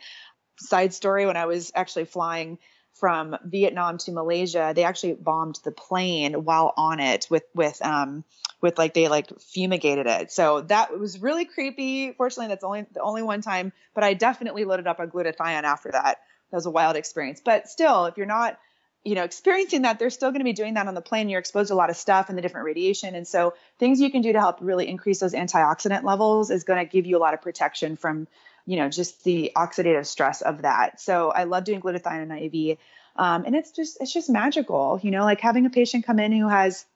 side 0.60 0.92
story 0.92 1.26
when 1.26 1.36
I 1.36 1.46
was 1.46 1.72
actually 1.74 2.04
flying 2.04 2.58
from 3.00 3.36
Vietnam 3.44 3.98
to 3.98 4.12
Malaysia, 4.12 4.72
they 4.76 4.84
actually 4.84 5.14
bombed 5.14 5.58
the 5.64 5.72
plane 5.72 6.44
while 6.44 6.74
on 6.76 7.00
it 7.00 7.26
with 7.30 7.44
with 7.54 7.84
um 7.84 8.22
with 8.60 8.78
like 8.78 8.94
they 8.94 9.08
like 9.08 9.28
fumigated 9.40 10.06
it. 10.06 10.30
So 10.30 10.60
that 10.62 10.96
was 10.96 11.20
really 11.20 11.46
creepy. 11.46 12.12
Fortunately, 12.12 12.48
that's 12.48 12.62
only 12.62 12.86
the 12.92 13.00
only 13.00 13.22
one 13.22 13.40
time, 13.40 13.72
but 13.94 14.04
I 14.04 14.14
definitely 14.14 14.64
loaded 14.64 14.86
up 14.86 15.00
on 15.00 15.10
glutathione 15.10 15.64
after 15.64 15.90
that. 15.90 16.20
That 16.50 16.56
was 16.56 16.66
a 16.66 16.70
wild 16.70 16.96
experience. 16.96 17.40
But 17.42 17.68
still, 17.68 18.04
if 18.04 18.16
you're 18.16 18.26
not 18.26 18.58
you 19.02 19.14
know 19.14 19.24
experiencing 19.24 19.82
that 19.82 19.98
they're 19.98 20.10
still 20.10 20.30
going 20.30 20.40
to 20.40 20.44
be 20.44 20.52
doing 20.52 20.74
that 20.74 20.86
on 20.86 20.94
the 20.94 21.00
plane 21.00 21.30
you're 21.30 21.40
exposed 21.40 21.68
to 21.68 21.74
a 21.74 21.76
lot 21.76 21.88
of 21.88 21.96
stuff 21.96 22.28
and 22.28 22.36
the 22.36 22.42
different 22.42 22.66
radiation 22.66 23.14
and 23.14 23.26
so 23.26 23.54
things 23.78 23.98
you 23.98 24.10
can 24.10 24.20
do 24.20 24.32
to 24.32 24.38
help 24.38 24.58
really 24.60 24.86
increase 24.86 25.20
those 25.20 25.32
antioxidant 25.32 26.04
levels 26.04 26.50
is 26.50 26.64
going 26.64 26.78
to 26.78 26.84
give 26.84 27.06
you 27.06 27.16
a 27.16 27.18
lot 27.18 27.32
of 27.32 27.40
protection 27.40 27.96
from 27.96 28.28
you 28.66 28.76
know, 28.76 28.88
just 28.88 29.24
the 29.24 29.52
oxidative 29.56 30.06
stress 30.06 30.42
of 30.42 30.62
that. 30.62 31.00
So 31.00 31.30
I 31.30 31.44
love 31.44 31.64
doing 31.64 31.80
glutathione 31.80 32.70
IV. 32.70 32.78
Um, 33.16 33.44
and 33.44 33.56
it's 33.56 33.72
just, 33.72 33.98
it's 34.00 34.12
just 34.12 34.30
magical, 34.30 35.00
you 35.02 35.10
know, 35.10 35.24
like 35.24 35.40
having 35.40 35.66
a 35.66 35.70
patient 35.70 36.06
come 36.06 36.18
in 36.18 36.32
who 36.32 36.48
has 36.48 36.86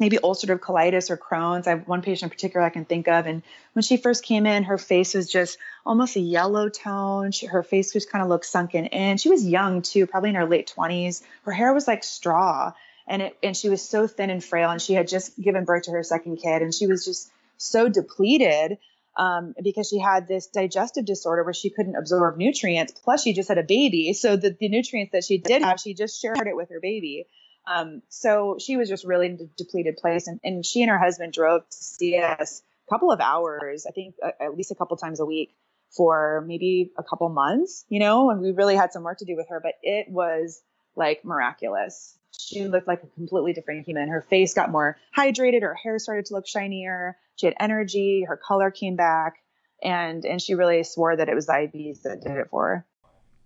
maybe 0.00 0.18
ulcerative 0.18 0.58
colitis 0.58 1.10
or 1.10 1.16
Crohn's. 1.16 1.66
I 1.66 1.70
have 1.70 1.86
one 1.86 2.02
patient 2.02 2.30
in 2.30 2.34
particular 2.34 2.64
I 2.64 2.70
can 2.70 2.84
think 2.84 3.08
of. 3.08 3.26
And 3.26 3.42
when 3.74 3.82
she 3.82 3.96
first 3.96 4.24
came 4.24 4.46
in, 4.46 4.64
her 4.64 4.78
face 4.78 5.14
was 5.14 5.30
just 5.30 5.58
almost 5.84 6.16
a 6.16 6.20
yellow 6.20 6.68
tone. 6.68 7.30
She, 7.30 7.46
her 7.46 7.62
face 7.62 7.92
just 7.92 8.10
kind 8.10 8.22
of 8.22 8.28
looked 8.28 8.46
sunken 8.46 8.86
in. 8.86 9.18
She 9.18 9.28
was 9.28 9.46
young 9.46 9.82
too, 9.82 10.06
probably 10.06 10.30
in 10.30 10.36
her 10.36 10.46
late 10.46 10.72
20s. 10.76 11.22
Her 11.44 11.52
hair 11.52 11.72
was 11.72 11.86
like 11.86 12.04
straw. 12.04 12.72
And 13.06 13.22
it, 13.22 13.36
and 13.42 13.56
she 13.56 13.68
was 13.68 13.86
so 13.86 14.06
thin 14.06 14.30
and 14.30 14.42
frail. 14.42 14.70
And 14.70 14.80
she 14.80 14.94
had 14.94 15.08
just 15.08 15.40
given 15.40 15.64
birth 15.64 15.84
to 15.84 15.90
her 15.92 16.02
second 16.02 16.36
kid. 16.36 16.62
And 16.62 16.72
she 16.72 16.86
was 16.86 17.04
just 17.04 17.30
so 17.56 17.88
depleted 17.88 18.78
um, 19.16 19.54
because 19.62 19.88
she 19.88 19.98
had 19.98 20.26
this 20.28 20.46
digestive 20.46 21.04
disorder 21.04 21.44
where 21.44 21.52
she 21.52 21.70
couldn't 21.70 21.96
absorb 21.96 22.36
nutrients. 22.36 22.92
Plus, 22.92 23.22
she 23.22 23.32
just 23.32 23.48
had 23.48 23.58
a 23.58 23.62
baby, 23.62 24.12
so 24.12 24.36
the, 24.36 24.56
the 24.58 24.68
nutrients 24.68 25.12
that 25.12 25.24
she 25.24 25.38
did 25.38 25.62
have, 25.62 25.80
she 25.80 25.94
just 25.94 26.20
shared 26.20 26.46
it 26.46 26.56
with 26.56 26.70
her 26.70 26.80
baby. 26.80 27.26
Um, 27.66 28.02
so 28.08 28.56
she 28.58 28.76
was 28.76 28.88
just 28.88 29.04
really 29.04 29.26
in 29.26 29.34
a 29.34 29.46
depleted 29.56 29.96
place, 29.96 30.26
and, 30.26 30.40
and 30.42 30.64
she 30.64 30.82
and 30.82 30.90
her 30.90 30.98
husband 30.98 31.32
drove 31.32 31.68
to 31.68 31.76
see 31.76 32.18
us 32.18 32.62
a 32.88 32.90
couple 32.90 33.12
of 33.12 33.20
hours, 33.20 33.86
I 33.86 33.92
think 33.92 34.16
at 34.40 34.56
least 34.56 34.70
a 34.70 34.74
couple 34.74 34.96
times 34.96 35.20
a 35.20 35.26
week 35.26 35.54
for 35.96 36.42
maybe 36.46 36.90
a 36.98 37.02
couple 37.02 37.28
months, 37.28 37.84
you 37.88 38.00
know, 38.00 38.30
and 38.30 38.40
we 38.40 38.50
really 38.52 38.76
had 38.76 38.92
some 38.92 39.02
work 39.02 39.18
to 39.18 39.24
do 39.24 39.36
with 39.36 39.48
her, 39.50 39.60
but 39.60 39.74
it 39.82 40.08
was 40.08 40.62
like 40.96 41.24
miraculous. 41.24 42.16
She 42.38 42.66
looked 42.66 42.88
like 42.88 43.02
a 43.02 43.06
completely 43.08 43.52
different 43.52 43.86
human. 43.86 44.08
Her 44.08 44.22
face 44.22 44.54
got 44.54 44.70
more 44.70 44.96
hydrated, 45.16 45.62
her 45.62 45.74
hair 45.74 45.98
started 45.98 46.26
to 46.26 46.34
look 46.34 46.46
shinier 46.46 47.16
she 47.36 47.46
had 47.46 47.54
energy, 47.58 48.24
her 48.26 48.36
color 48.36 48.70
came 48.70 48.96
back, 48.96 49.42
and 49.82 50.24
and 50.24 50.40
she 50.40 50.54
really 50.54 50.84
swore 50.84 51.16
that 51.16 51.28
it 51.28 51.34
was 51.34 51.46
the 51.46 51.52
IVs 51.52 52.02
that 52.02 52.22
did 52.22 52.36
it 52.36 52.48
for 52.50 52.68
her. 52.68 52.86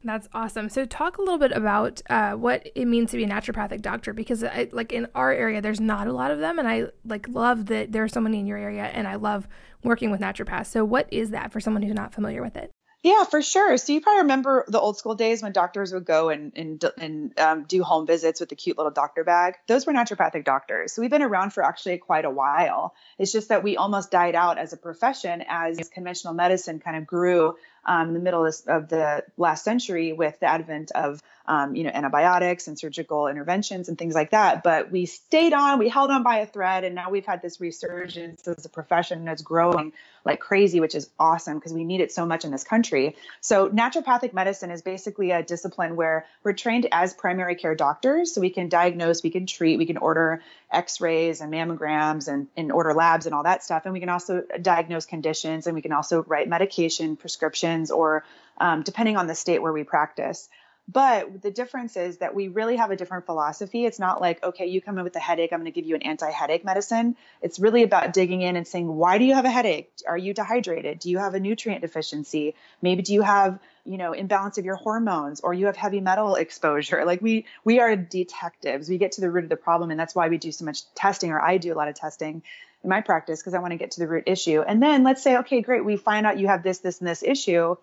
That's 0.04 0.28
awesome. 0.34 0.68
So, 0.68 0.84
talk 0.84 1.18
a 1.18 1.22
little 1.22 1.38
bit 1.38 1.52
about 1.52 2.02
uh, 2.10 2.32
what 2.32 2.68
it 2.74 2.84
means 2.84 3.10
to 3.10 3.16
be 3.16 3.24
a 3.24 3.28
naturopathic 3.28 3.82
doctor, 3.82 4.12
because 4.12 4.44
I, 4.44 4.68
like 4.70 4.92
in 4.92 5.08
our 5.14 5.32
area, 5.32 5.60
there's 5.60 5.80
not 5.80 6.06
a 6.06 6.12
lot 6.12 6.30
of 6.30 6.38
them, 6.38 6.58
and 6.58 6.68
I 6.68 6.88
like 7.04 7.26
love 7.28 7.66
that 7.66 7.92
there 7.92 8.04
are 8.04 8.08
so 8.08 8.20
many 8.20 8.38
in 8.38 8.46
your 8.46 8.58
area, 8.58 8.84
and 8.84 9.08
I 9.08 9.16
love 9.16 9.48
working 9.82 10.10
with 10.10 10.20
naturopaths. 10.20 10.66
So, 10.66 10.84
what 10.84 11.10
is 11.12 11.30
that 11.30 11.52
for 11.52 11.60
someone 11.60 11.82
who's 11.82 11.94
not 11.94 12.12
familiar 12.12 12.42
with 12.42 12.56
it? 12.56 12.70
Yeah, 13.06 13.22
for 13.22 13.40
sure. 13.40 13.76
So 13.76 13.92
you 13.92 14.00
probably 14.00 14.22
remember 14.22 14.64
the 14.66 14.80
old 14.80 14.98
school 14.98 15.14
days 15.14 15.40
when 15.40 15.52
doctors 15.52 15.92
would 15.92 16.04
go 16.04 16.28
and 16.28 16.50
and, 16.56 16.84
and 16.98 17.38
um, 17.38 17.62
do 17.62 17.84
home 17.84 18.04
visits 18.04 18.40
with 18.40 18.48
the 18.48 18.56
cute 18.56 18.76
little 18.76 18.90
doctor 18.90 19.22
bag. 19.22 19.54
Those 19.68 19.86
were 19.86 19.92
naturopathic 19.92 20.42
doctors. 20.42 20.92
So 20.92 21.02
we've 21.02 21.10
been 21.10 21.22
around 21.22 21.52
for 21.52 21.64
actually 21.64 21.98
quite 21.98 22.24
a 22.24 22.30
while. 22.30 22.96
It's 23.16 23.30
just 23.30 23.50
that 23.50 23.62
we 23.62 23.76
almost 23.76 24.10
died 24.10 24.34
out 24.34 24.58
as 24.58 24.72
a 24.72 24.76
profession 24.76 25.44
as 25.46 25.88
conventional 25.88 26.34
medicine 26.34 26.80
kind 26.80 26.96
of 26.96 27.06
grew 27.06 27.54
um, 27.84 28.08
in 28.08 28.14
the 28.14 28.20
middle 28.20 28.44
of 28.44 28.88
the 28.88 29.24
last 29.36 29.62
century 29.62 30.12
with 30.12 30.40
the 30.40 30.46
advent 30.46 30.90
of 30.90 31.22
um, 31.46 31.76
you 31.76 31.84
know 31.84 31.90
antibiotics 31.94 32.66
and 32.66 32.76
surgical 32.76 33.28
interventions 33.28 33.88
and 33.88 33.96
things 33.96 34.16
like 34.16 34.32
that. 34.32 34.64
But 34.64 34.90
we 34.90 35.06
stayed 35.06 35.52
on, 35.52 35.78
we 35.78 35.88
held 35.88 36.10
on 36.10 36.24
by 36.24 36.38
a 36.38 36.46
thread, 36.46 36.82
and 36.82 36.96
now 36.96 37.10
we've 37.10 37.24
had 37.24 37.40
this 37.40 37.60
resurgence 37.60 38.48
as 38.48 38.64
a 38.64 38.68
profession 38.68 39.24
that's 39.24 39.42
growing 39.42 39.92
like 40.26 40.40
crazy, 40.40 40.80
which 40.80 40.94
is 40.94 41.08
awesome 41.18 41.54
because 41.58 41.72
we 41.72 41.84
need 41.84 42.00
it 42.00 42.12
so 42.12 42.26
much 42.26 42.44
in 42.44 42.50
this 42.50 42.64
country. 42.64 43.16
So 43.40 43.70
naturopathic 43.70 44.34
medicine 44.34 44.70
is 44.70 44.82
basically 44.82 45.30
a 45.30 45.42
discipline 45.42 45.96
where 45.96 46.26
we're 46.42 46.52
trained 46.52 46.86
as 46.92 47.14
primary 47.14 47.54
care 47.54 47.74
doctors, 47.74 48.34
so 48.34 48.40
we 48.40 48.50
can 48.50 48.68
diagnose, 48.68 49.22
we 49.22 49.30
can 49.30 49.46
treat, 49.46 49.78
we 49.78 49.86
can 49.86 49.96
order 49.96 50.42
X-rays 50.70 51.40
and 51.40 51.52
mammograms 51.52 52.28
and, 52.28 52.48
and 52.56 52.72
order 52.72 52.92
labs 52.92 53.26
and 53.26 53.34
all 53.34 53.44
that 53.44 53.62
stuff, 53.62 53.84
and 53.84 53.94
we 53.94 54.00
can 54.00 54.08
also 54.08 54.42
diagnose 54.60 55.06
conditions, 55.06 55.66
and 55.66 55.74
we 55.74 55.82
can 55.82 55.92
also 55.92 56.24
write 56.24 56.48
medication 56.48 57.16
prescriptions 57.16 57.90
or 57.90 58.24
um, 58.58 58.82
depending 58.82 59.16
on 59.16 59.26
the 59.26 59.34
state 59.34 59.62
where 59.62 59.72
we 59.72 59.84
practice. 59.84 60.48
But 60.88 61.42
the 61.42 61.50
difference 61.50 61.96
is 61.96 62.18
that 62.18 62.34
we 62.34 62.46
really 62.46 62.76
have 62.76 62.92
a 62.92 62.96
different 62.96 63.26
philosophy. 63.26 63.84
It's 63.84 63.98
not 63.98 64.20
like, 64.20 64.42
okay, 64.42 64.66
you 64.66 64.80
come 64.80 64.98
in 64.98 65.04
with 65.04 65.16
a 65.16 65.20
headache, 65.20 65.52
I'm 65.52 65.58
going 65.58 65.72
to 65.72 65.74
give 65.74 65.84
you 65.84 65.96
an 65.96 66.02
anti 66.02 66.30
headache 66.30 66.64
medicine. 66.64 67.16
It's 67.42 67.58
really 67.58 67.82
about 67.82 68.12
digging 68.12 68.42
in 68.42 68.54
and 68.54 68.66
saying, 68.66 68.86
why 68.86 69.18
do 69.18 69.24
you 69.24 69.34
have 69.34 69.44
a 69.44 69.50
headache? 69.50 69.90
Are 70.06 70.16
you 70.16 70.32
dehydrated? 70.32 71.00
Do 71.00 71.10
you 71.10 71.18
have 71.18 71.34
a 71.34 71.40
nutrient 71.40 71.80
deficiency? 71.80 72.54
Maybe 72.82 73.02
do 73.02 73.14
you 73.14 73.22
have, 73.22 73.58
you 73.84 73.98
know, 73.98 74.12
imbalance 74.12 74.58
of 74.58 74.64
your 74.64 74.76
hormones 74.76 75.40
or 75.40 75.52
you 75.52 75.66
have 75.66 75.76
heavy 75.76 76.00
metal 76.00 76.36
exposure? 76.36 77.04
Like 77.04 77.20
we, 77.20 77.46
we 77.64 77.80
are 77.80 77.96
detectives. 77.96 78.88
We 78.88 78.98
get 78.98 79.12
to 79.12 79.20
the 79.20 79.30
root 79.30 79.42
of 79.42 79.50
the 79.50 79.56
problem. 79.56 79.90
And 79.90 79.98
that's 79.98 80.14
why 80.14 80.28
we 80.28 80.38
do 80.38 80.52
so 80.52 80.64
much 80.64 80.82
testing, 80.94 81.32
or 81.32 81.40
I 81.40 81.58
do 81.58 81.72
a 81.72 81.76
lot 81.76 81.88
of 81.88 81.96
testing 81.96 82.44
in 82.84 82.90
my 82.90 83.00
practice 83.00 83.40
because 83.40 83.54
I 83.54 83.58
want 83.58 83.72
to 83.72 83.76
get 83.76 83.90
to 83.92 84.00
the 84.00 84.06
root 84.06 84.24
issue. 84.26 84.62
And 84.62 84.80
then 84.80 85.02
let's 85.02 85.22
say, 85.22 85.38
okay, 85.38 85.62
great. 85.62 85.84
We 85.84 85.96
find 85.96 86.26
out 86.26 86.38
you 86.38 86.46
have 86.46 86.62
this, 86.62 86.78
this, 86.78 87.00
and 87.00 87.08
this 87.08 87.24
issue 87.24 87.76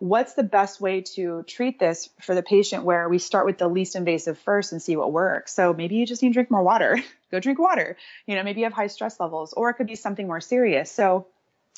what's 0.00 0.32
the 0.32 0.42
best 0.42 0.80
way 0.80 1.02
to 1.02 1.44
treat 1.46 1.78
this 1.78 2.08
for 2.22 2.34
the 2.34 2.42
patient 2.42 2.84
where 2.84 3.08
we 3.08 3.18
start 3.18 3.44
with 3.44 3.58
the 3.58 3.68
least 3.68 3.94
invasive 3.94 4.38
first 4.38 4.72
and 4.72 4.80
see 4.80 4.96
what 4.96 5.12
works? 5.12 5.52
So 5.54 5.74
maybe 5.74 5.96
you 5.96 6.06
just 6.06 6.22
need 6.22 6.30
to 6.30 6.34
drink 6.34 6.50
more 6.50 6.62
water. 6.62 6.98
Go 7.30 7.38
drink 7.38 7.58
water. 7.58 7.96
You 8.26 8.34
know 8.34 8.42
maybe 8.42 8.60
you 8.60 8.64
have 8.64 8.72
high 8.72 8.88
stress 8.88 9.20
levels 9.20 9.52
or 9.52 9.70
it 9.70 9.74
could 9.74 9.86
be 9.86 9.96
something 9.96 10.26
more 10.26 10.40
serious. 10.40 10.90
So 10.90 11.26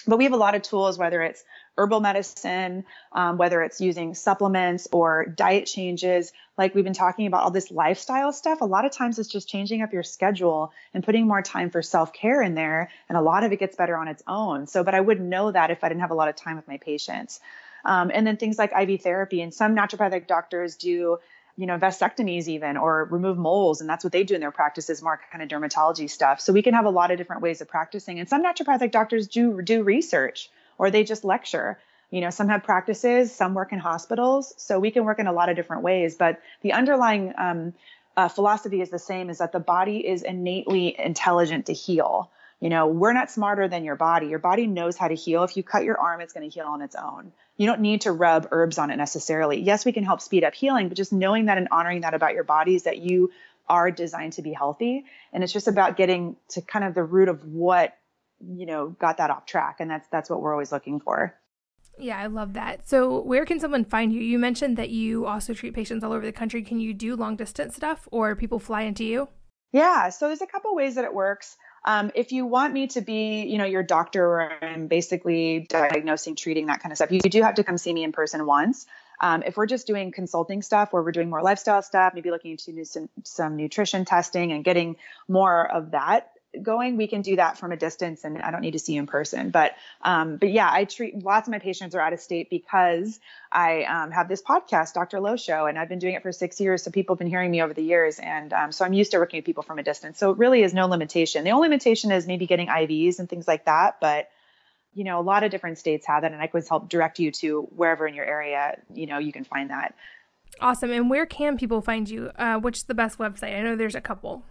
but 0.06 0.16
we 0.16 0.24
have 0.24 0.32
a 0.32 0.37
lot 0.37 0.54
of 0.54 0.62
tools 0.62 0.98
whether 0.98 1.20
it's 1.20 1.44
herbal 1.76 2.00
medicine 2.00 2.85
um, 3.12 3.38
whether 3.38 3.61
it's 3.61 3.80
using 3.80 4.14
supplements 4.14 4.87
or 4.92 5.26
diet 5.26 5.66
changes 5.66 6.32
like 6.56 6.76
we've 6.76 6.85
been 6.85 6.92
talking 6.92 7.26
about 7.26 7.42
all 7.42 7.50
this 7.50 7.72
lifestyle 7.72 8.32
stuff. 8.32 8.61
A 8.61 8.64
lot 8.64 8.85
of 8.85 8.92
times 8.92 9.18
it's 9.18 9.28
just 9.28 9.48
changing 9.48 9.82
up 9.82 9.92
your 9.92 10.04
schedule 10.04 10.72
and 10.94 11.02
putting 11.02 11.26
more 11.26 11.42
time 11.42 11.70
for 11.70 11.82
self-care 11.82 12.40
in 12.40 12.54
there 12.54 12.88
and 13.08 13.18
a 13.18 13.22
lot 13.22 13.42
of 13.42 13.50
it 13.50 13.58
gets 13.58 13.74
better 13.74 13.96
on 13.96 14.06
its 14.06 14.22
own. 14.28 14.68
So 14.68 14.85
but 14.85 14.94
i 14.94 15.00
wouldn't 15.00 15.28
know 15.28 15.50
that 15.50 15.72
if 15.72 15.82
i 15.82 15.88
didn't 15.88 16.02
have 16.02 16.12
a 16.12 16.14
lot 16.14 16.28
of 16.28 16.37
time 16.37 16.54
with 16.54 16.68
my 16.68 16.76
patients 16.76 17.40
um, 17.84 18.10
and 18.12 18.26
then 18.26 18.36
things 18.36 18.58
like 18.58 18.72
IV 18.72 19.02
therapy. 19.02 19.40
And 19.42 19.52
some 19.52 19.74
naturopathic 19.74 20.26
doctors 20.26 20.76
do, 20.76 21.18
you 21.56 21.66
know, 21.66 21.78
vasectomies 21.78 22.48
even 22.48 22.76
or 22.76 23.08
remove 23.10 23.38
moles. 23.38 23.80
And 23.80 23.88
that's 23.88 24.04
what 24.04 24.12
they 24.12 24.24
do 24.24 24.34
in 24.34 24.40
their 24.40 24.50
practices, 24.50 25.02
more 25.02 25.20
kind 25.30 25.42
of 25.42 25.48
dermatology 25.48 26.08
stuff. 26.08 26.40
So 26.40 26.52
we 26.52 26.62
can 26.62 26.74
have 26.74 26.84
a 26.84 26.90
lot 26.90 27.10
of 27.10 27.18
different 27.18 27.42
ways 27.42 27.60
of 27.60 27.68
practicing. 27.68 28.18
And 28.18 28.28
some 28.28 28.44
naturopathic 28.44 28.90
doctors 28.90 29.28
do 29.28 29.62
do 29.62 29.82
research 29.82 30.50
or 30.78 30.90
they 30.90 31.04
just 31.04 31.24
lecture. 31.24 31.78
You 32.10 32.20
know, 32.20 32.30
some 32.30 32.48
have 32.48 32.62
practices, 32.62 33.32
some 33.32 33.54
work 33.54 33.72
in 33.72 33.78
hospitals. 33.78 34.52
So 34.58 34.78
we 34.78 34.90
can 34.90 35.04
work 35.04 35.18
in 35.18 35.26
a 35.26 35.32
lot 35.32 35.48
of 35.48 35.56
different 35.56 35.82
ways. 35.82 36.14
But 36.14 36.40
the 36.60 36.72
underlying 36.74 37.32
um, 37.38 37.72
uh, 38.16 38.28
philosophy 38.28 38.80
is 38.80 38.90
the 38.90 38.98
same 38.98 39.30
is 39.30 39.38
that 39.38 39.52
the 39.52 39.60
body 39.60 40.06
is 40.06 40.22
innately 40.22 40.94
intelligent 40.98 41.66
to 41.66 41.72
heal. 41.72 42.30
You 42.62 42.68
know, 42.68 42.87
we're 42.87 43.12
not 43.12 43.29
smarter 43.29 43.66
than 43.66 43.83
your 43.83 43.96
body. 43.96 44.29
Your 44.29 44.38
body 44.38 44.68
knows 44.68 44.96
how 44.96 45.09
to 45.09 45.16
heal. 45.16 45.42
If 45.42 45.57
you 45.57 45.64
cut 45.64 45.83
your 45.83 45.98
arm, 45.98 46.20
it's 46.20 46.33
going 46.33 46.48
to 46.48 46.55
heal 46.55 46.66
on 46.66 46.81
its 46.81 46.94
own. 46.94 47.33
You 47.57 47.66
don't 47.66 47.81
need 47.81 48.03
to 48.03 48.12
rub 48.12 48.46
herbs 48.53 48.79
on 48.79 48.92
it 48.92 48.96
necessarily. 48.96 49.61
Yes, 49.61 49.85
we 49.85 49.90
can 49.90 50.05
help 50.05 50.20
speed 50.20 50.44
up 50.44 50.55
healing, 50.55 50.87
but 50.87 50.96
just 50.96 51.12
knowing 51.12 51.46
that 51.46 51.59
and 51.59 51.66
honoring 51.72 52.03
that 52.03 52.14
about 52.14 52.35
your 52.35 52.44
body 52.44 52.77
is 52.77 52.85
that 52.85 52.98
you 52.98 53.33
are 53.68 53.90
designed 53.90 54.35
to 54.35 54.42
be 54.42 54.53
healthy. 54.53 55.05
And 55.33 55.42
it's 55.42 55.53
just 55.53 55.66
about 55.66 55.96
getting 55.96 56.37
to 56.51 56.62
kind 56.62 56.85
of 56.85 56.94
the 56.94 57.03
root 57.03 57.29
of 57.29 57.44
what, 57.44 57.98
you 58.38 58.64
know, 58.64 58.90
got 58.90 59.16
that 59.16 59.31
off 59.31 59.44
track. 59.44 59.79
And 59.81 59.90
that's 59.90 60.07
that's 60.12 60.31
what 60.31 60.40
we're 60.40 60.53
always 60.53 60.70
looking 60.70 61.01
for. 61.01 61.35
Yeah, 61.98 62.16
I 62.16 62.27
love 62.27 62.53
that. 62.53 62.88
So, 62.88 63.22
where 63.22 63.44
can 63.44 63.59
someone 63.59 63.85
find 63.85 64.12
you? 64.12 64.20
You 64.20 64.38
mentioned 64.38 64.77
that 64.77 64.90
you 64.90 65.27
also 65.27 65.52
treat 65.52 65.75
patients 65.75 66.04
all 66.04 66.13
over 66.13 66.25
the 66.25 66.31
country. 66.31 66.63
Can 66.63 66.79
you 66.79 66.94
do 66.94 67.17
long 67.17 67.35
distance 67.35 67.75
stuff 67.75 68.06
or 68.13 68.37
people 68.37 68.60
fly 68.60 68.83
into 68.83 69.04
you? 69.04 69.27
Yeah, 69.73 70.10
so 70.10 70.29
there's 70.29 70.42
a 70.42 70.46
couple 70.46 70.75
ways 70.77 70.94
that 70.94 71.04
it 71.04 71.13
works. 71.13 71.56
Um, 71.85 72.12
if 72.14 72.33
you 72.33 72.46
want 72.46 72.72
me 72.72 72.87
to 72.88 73.00
be, 73.00 73.42
you 73.42 73.58
know, 73.58 73.64
your 73.64 73.83
doctor 73.83 74.38
and 74.38 74.88
basically 74.88 75.66
diagnosing, 75.68 76.37
treating 76.37 76.66
that 76.66 76.80
kind 76.80 76.92
of 76.92 76.96
stuff, 76.96 77.10
you 77.10 77.20
do 77.20 77.42
have 77.42 77.54
to 77.56 77.64
come 77.64 77.76
see 77.78 77.92
me 77.92 78.04
in 78.04 78.12
person 78.12 78.46
once. 78.46 78.87
um, 79.22 79.42
if 79.46 79.56
we're 79.56 79.66
just 79.66 79.87
doing 79.87 80.10
consulting 80.10 80.62
stuff 80.62 80.92
where 80.92 81.00
we're 81.00 81.12
doing 81.12 81.30
more 81.30 81.42
lifestyle 81.42 81.80
stuff, 81.80 82.12
maybe 82.14 82.30
looking 82.30 82.50
into 82.50 82.85
some, 82.85 83.08
some 83.22 83.56
nutrition 83.56 84.04
testing 84.04 84.52
and 84.52 84.64
getting 84.64 84.96
more 85.28 85.70
of 85.70 85.92
that 85.92 86.31
going, 86.61 86.96
we 86.96 87.07
can 87.07 87.23
do 87.23 87.37
that 87.37 87.57
from 87.57 87.73
a 87.73 87.77
distance 87.77 88.25
and 88.25 88.40
I 88.42 88.50
don't 88.50 88.61
need 88.61 88.73
to 88.73 88.79
see 88.79 88.94
you 88.94 89.00
in 89.00 89.07
person. 89.07 89.50
But, 89.50 89.73
um, 90.03 90.37
but 90.37 90.50
yeah, 90.50 90.69
I 90.71 90.85
treat 90.85 91.23
lots 91.23 91.48
of 91.48 91.53
my 91.53 91.59
patients 91.59 91.94
are 91.94 92.00
out 92.00 92.13
of 92.13 92.21
state 92.21 92.50
because 92.50 93.19
I 93.50 93.85
um, 93.85 94.11
have 94.11 94.29
this 94.29 94.42
podcast, 94.42 94.92
Dr. 94.94 95.21
Lo 95.21 95.37
Show, 95.37 95.67
and 95.67 95.79
I've 95.79 95.88
been 95.88 95.98
doing 95.98 96.15
it 96.15 96.23
for 96.23 96.33
six 96.33 96.61
years. 96.61 96.83
So 96.83 96.90
people 96.90 97.15
have 97.15 97.19
been 97.19 97.29
hearing 97.29 97.50
me 97.50 97.63
over 97.63 97.73
the 97.73 97.83
years. 97.83 98.19
And 98.19 98.53
um, 98.53 98.73
so 98.73 98.85
I'm 98.85 98.92
used 98.92 99.13
to 99.13 99.19
working 99.19 99.38
with 99.38 99.46
people 99.46 99.63
from 99.63 99.79
a 99.79 99.83
distance. 99.83 100.19
So 100.19 100.31
it 100.31 100.38
really 100.38 100.63
is 100.63 100.75
no 100.75 100.87
limitation. 100.87 101.44
The 101.44 101.53
only 101.53 101.69
limitation 101.69 102.13
is 102.13 102.27
maybe 102.27 102.46
getting 102.46 102.69
IVs 102.69 103.19
and 103.19 103.29
things 103.29 103.48
like 103.48 103.65
that. 103.65 103.96
But, 104.00 104.29
you 104.92 105.05
know, 105.05 105.21
a 105.21 105.23
lot 105.23 105.44
of 105.44 105.50
different 105.50 105.79
states 105.79 106.07
have 106.07 106.23
that. 106.23 106.33
And 106.33 106.42
I 106.42 106.48
could 106.48 106.67
help 106.69 106.88
direct 106.88 107.19
you 107.19 107.31
to 107.33 107.63
wherever 107.75 108.07
in 108.07 108.15
your 108.15 108.27
area, 108.27 108.79
you 108.92 109.07
know, 109.07 109.19
you 109.19 109.33
can 109.33 109.44
find 109.44 109.71
that. 109.71 109.94
Awesome. 110.61 110.90
And 110.90 111.09
where 111.09 111.25
can 111.25 111.57
people 111.57 111.81
find 111.81 112.09
you? 112.09 112.31
Uh, 112.37 112.59
which 112.59 112.79
is 112.79 112.85
the 112.85 112.94
best 112.94 113.19
website? 113.19 113.57
I 113.57 113.63
know 113.63 113.75
there's 113.75 113.94
a 113.94 114.03
couple. 114.03 114.44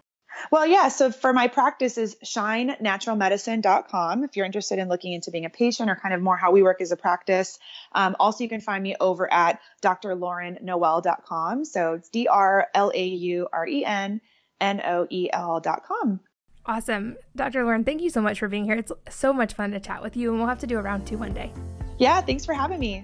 Well, 0.49 0.65
yeah. 0.65 0.87
So 0.87 1.11
for 1.11 1.33
my 1.33 1.47
practice 1.47 1.97
is 1.97 2.15
shinenaturalmedicine.com 2.23 4.23
if 4.23 4.35
you're 4.35 4.45
interested 4.45 4.79
in 4.79 4.89
looking 4.89 5.13
into 5.13 5.31
being 5.31 5.45
a 5.45 5.49
patient 5.49 5.89
or 5.89 5.95
kind 5.95 6.13
of 6.13 6.21
more 6.21 6.37
how 6.37 6.51
we 6.51 6.63
work 6.63 6.81
as 6.81 6.91
a 6.91 6.97
practice. 6.97 7.59
Um, 7.93 8.15
also, 8.19 8.43
you 8.43 8.49
can 8.49 8.61
find 8.61 8.81
me 8.81 8.95
over 8.99 9.31
at 9.31 9.59
drlaurennoel.com. 9.81 11.65
So 11.65 11.93
it's 11.93 12.09
D 12.09 12.27
R 12.27 12.67
L 12.73 12.91
A 12.93 13.05
U 13.05 13.47
R 13.51 13.67
E 13.67 13.85
N 13.85 14.21
N 14.59 14.81
O 14.85 15.07
E 15.09 15.29
L.com. 15.31 16.19
Awesome. 16.65 17.17
Dr. 17.35 17.63
Lauren, 17.63 17.83
thank 17.83 18.01
you 18.01 18.09
so 18.09 18.21
much 18.21 18.39
for 18.39 18.47
being 18.47 18.65
here. 18.65 18.75
It's 18.75 18.91
so 19.09 19.33
much 19.33 19.53
fun 19.53 19.71
to 19.71 19.79
chat 19.79 20.03
with 20.03 20.15
you, 20.15 20.29
and 20.29 20.39
we'll 20.39 20.47
have 20.47 20.59
to 20.59 20.67
do 20.67 20.77
a 20.77 20.81
round 20.81 21.07
two 21.07 21.17
one 21.17 21.33
day. 21.33 21.51
Yeah, 21.97 22.21
thanks 22.21 22.45
for 22.45 22.53
having 22.53 22.79
me. 22.79 23.03